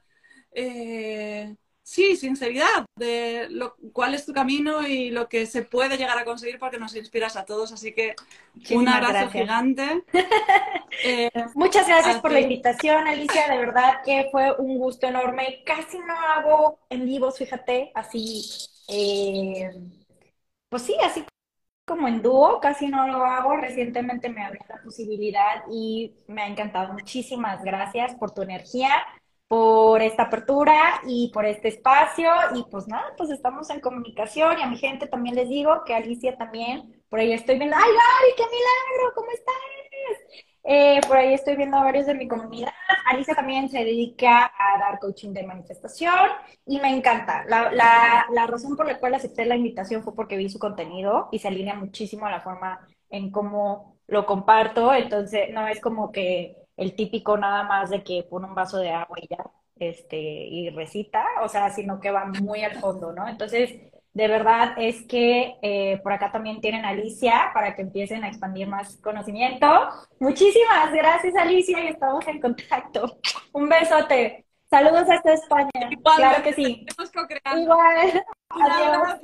eh, 0.52 1.56
sí, 1.84 2.16
sinceridad 2.16 2.86
de 2.96 3.48
lo, 3.50 3.76
cuál 3.92 4.14
es 4.16 4.26
tu 4.26 4.34
camino 4.34 4.88
y 4.88 5.12
lo 5.12 5.28
que 5.28 5.46
se 5.46 5.64
puede 5.64 5.98
llegar 5.98 6.18
a 6.18 6.26
conseguir 6.26 6.58
porque 6.58 6.80
nos 6.80 6.96
inspiras 6.96 7.36
a 7.36 7.46
todos. 7.46 7.72
Así 7.72 7.94
que 7.94 8.16
un 8.72 8.88
abrazo 8.88 9.30
gigante. 9.30 10.04
Eh, 11.04 11.32
Muchas 11.56 11.88
gracias 11.88 12.22
por 12.22 12.32
la 12.32 12.40
invitación, 12.40 13.08
Alicia. 13.08 13.48
De 13.50 13.58
verdad 13.58 14.04
que 14.06 14.30
fue 14.32 14.56
un 14.60 14.78
gusto 14.78 15.08
enorme. 15.08 15.64
Casi 15.66 15.98
no 15.98 16.14
hago 16.14 16.80
en 16.88 17.06
vivos, 17.06 17.40
fíjate, 17.40 17.92
así, 17.96 18.46
eh, 18.88 19.72
pues 20.70 20.84
sí, 20.84 20.96
así 21.04 21.26
como 21.88 22.08
en 22.08 22.22
dúo, 22.22 22.60
casi 22.60 22.88
no 22.90 23.08
lo 23.08 23.26
hago. 23.26 23.58
Recientemente 23.58 24.30
me 24.30 24.46
abrió 24.46 24.62
la 24.70 24.84
posibilidad 24.84 25.64
y 25.72 26.14
me 26.28 26.44
ha 26.44 26.48
encantado. 26.48 26.94
Muchísimas 26.94 27.64
gracias 27.64 28.14
por 28.14 28.32
tu 28.32 28.44
energía 28.44 29.04
por 29.54 30.02
esta 30.02 30.24
apertura 30.24 31.00
y 31.06 31.30
por 31.32 31.46
este 31.46 31.68
espacio. 31.68 32.32
Y 32.56 32.64
pues 32.72 32.88
nada, 32.88 33.14
pues 33.16 33.30
estamos 33.30 33.70
en 33.70 33.82
comunicación 33.82 34.58
y 34.58 34.64
a 34.64 34.68
mi 34.68 34.78
gente 34.78 35.06
también 35.06 35.36
les 35.36 35.48
digo 35.48 35.84
que 35.86 35.94
Alicia 35.94 36.36
también, 36.36 37.04
por 37.08 37.20
ahí 37.20 37.32
estoy 37.34 37.60
viendo, 37.60 37.76
¡ay, 37.76 37.84
Gaby, 37.84 38.34
qué 38.36 38.44
milagro! 38.46 39.14
¿Cómo 39.14 39.30
estás? 39.30 39.54
Eh, 40.64 41.02
por 41.08 41.18
ahí 41.18 41.36
estoy 41.36 41.56
viendo 41.56 41.78
a 41.78 41.84
varios 41.84 42.08
de 42.08 42.16
mi 42.16 42.28
comunidad. 42.28 42.72
Alicia 43.06 43.36
también 43.36 43.70
se 43.70 43.78
dedica 43.78 44.52
a 44.58 44.80
dar 44.80 44.98
coaching 44.98 45.34
de 45.34 45.44
manifestación 45.44 46.16
y 46.66 46.80
me 46.80 46.90
encanta. 46.90 47.46
La, 47.48 47.72
la, 47.72 48.26
la 48.32 48.48
razón 48.48 48.76
por 48.76 48.88
la 48.88 48.98
cual 48.98 49.14
acepté 49.14 49.46
la 49.46 49.56
invitación 49.56 50.02
fue 50.02 50.16
porque 50.16 50.36
vi 50.36 50.50
su 50.50 50.58
contenido 50.58 51.30
y 51.32 51.38
se 51.38 51.48
alinea 51.48 51.76
muchísimo 51.76 52.26
a 52.26 52.32
la 52.32 52.42
forma 52.42 52.88
en 53.12 53.30
cómo 53.30 54.00
lo 54.08 54.26
comparto. 54.26 54.96
Entonces, 54.96 55.50
no 55.54 55.68
es 55.68 55.80
como 55.80 56.12
que 56.12 56.63
el 56.78 56.96
típico 56.96 57.38
nada 57.38 57.64
más 57.64 57.90
de 57.90 58.04
que 58.04 58.24
pone 58.24 58.48
un 58.48 58.56
vaso 58.56 58.78
de 58.78 58.92
agua 58.92 59.18
y 59.22 59.28
ya, 59.28 59.44
este, 59.76 60.18
y 60.18 60.70
recita, 60.70 61.26
o 61.44 61.48
sea, 61.48 61.70
sino 61.70 62.00
que 62.00 62.12
va 62.12 62.26
muy 62.26 62.64
al 62.64 62.80
fondo, 62.80 63.12
¿no? 63.12 63.28
Entonces, 63.28 63.72
de 64.14 64.28
verdad 64.28 64.76
es 64.78 65.02
que 65.08 65.56
eh, 65.62 66.00
por 66.04 66.14
acá 66.14 66.32
también 66.32 66.62
tienen 66.62 66.86
a 66.86 66.90
Alicia 66.90 67.52
para 67.54 67.76
que 67.76 67.82
empiecen 67.82 68.24
a 68.24 68.28
expandir 68.28 68.68
más 68.68 68.98
conocimiento. 68.98 69.68
Muchísimas 70.20 70.94
gracias, 70.94 71.36
Alicia, 71.36 71.84
y 71.84 71.88
estamos 71.88 72.26
en 72.28 72.40
contacto. 72.40 73.18
Un 73.54 73.70
besote. 73.70 74.46
Saludos 74.70 75.10
hasta 75.10 75.34
España. 75.34 75.70
claro 76.16 76.44
que 76.44 76.54
sí. 76.54 76.86
Igual. 77.56 78.24
Adiós. 78.50 79.22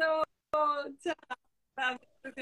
Chao. 1.78 2.10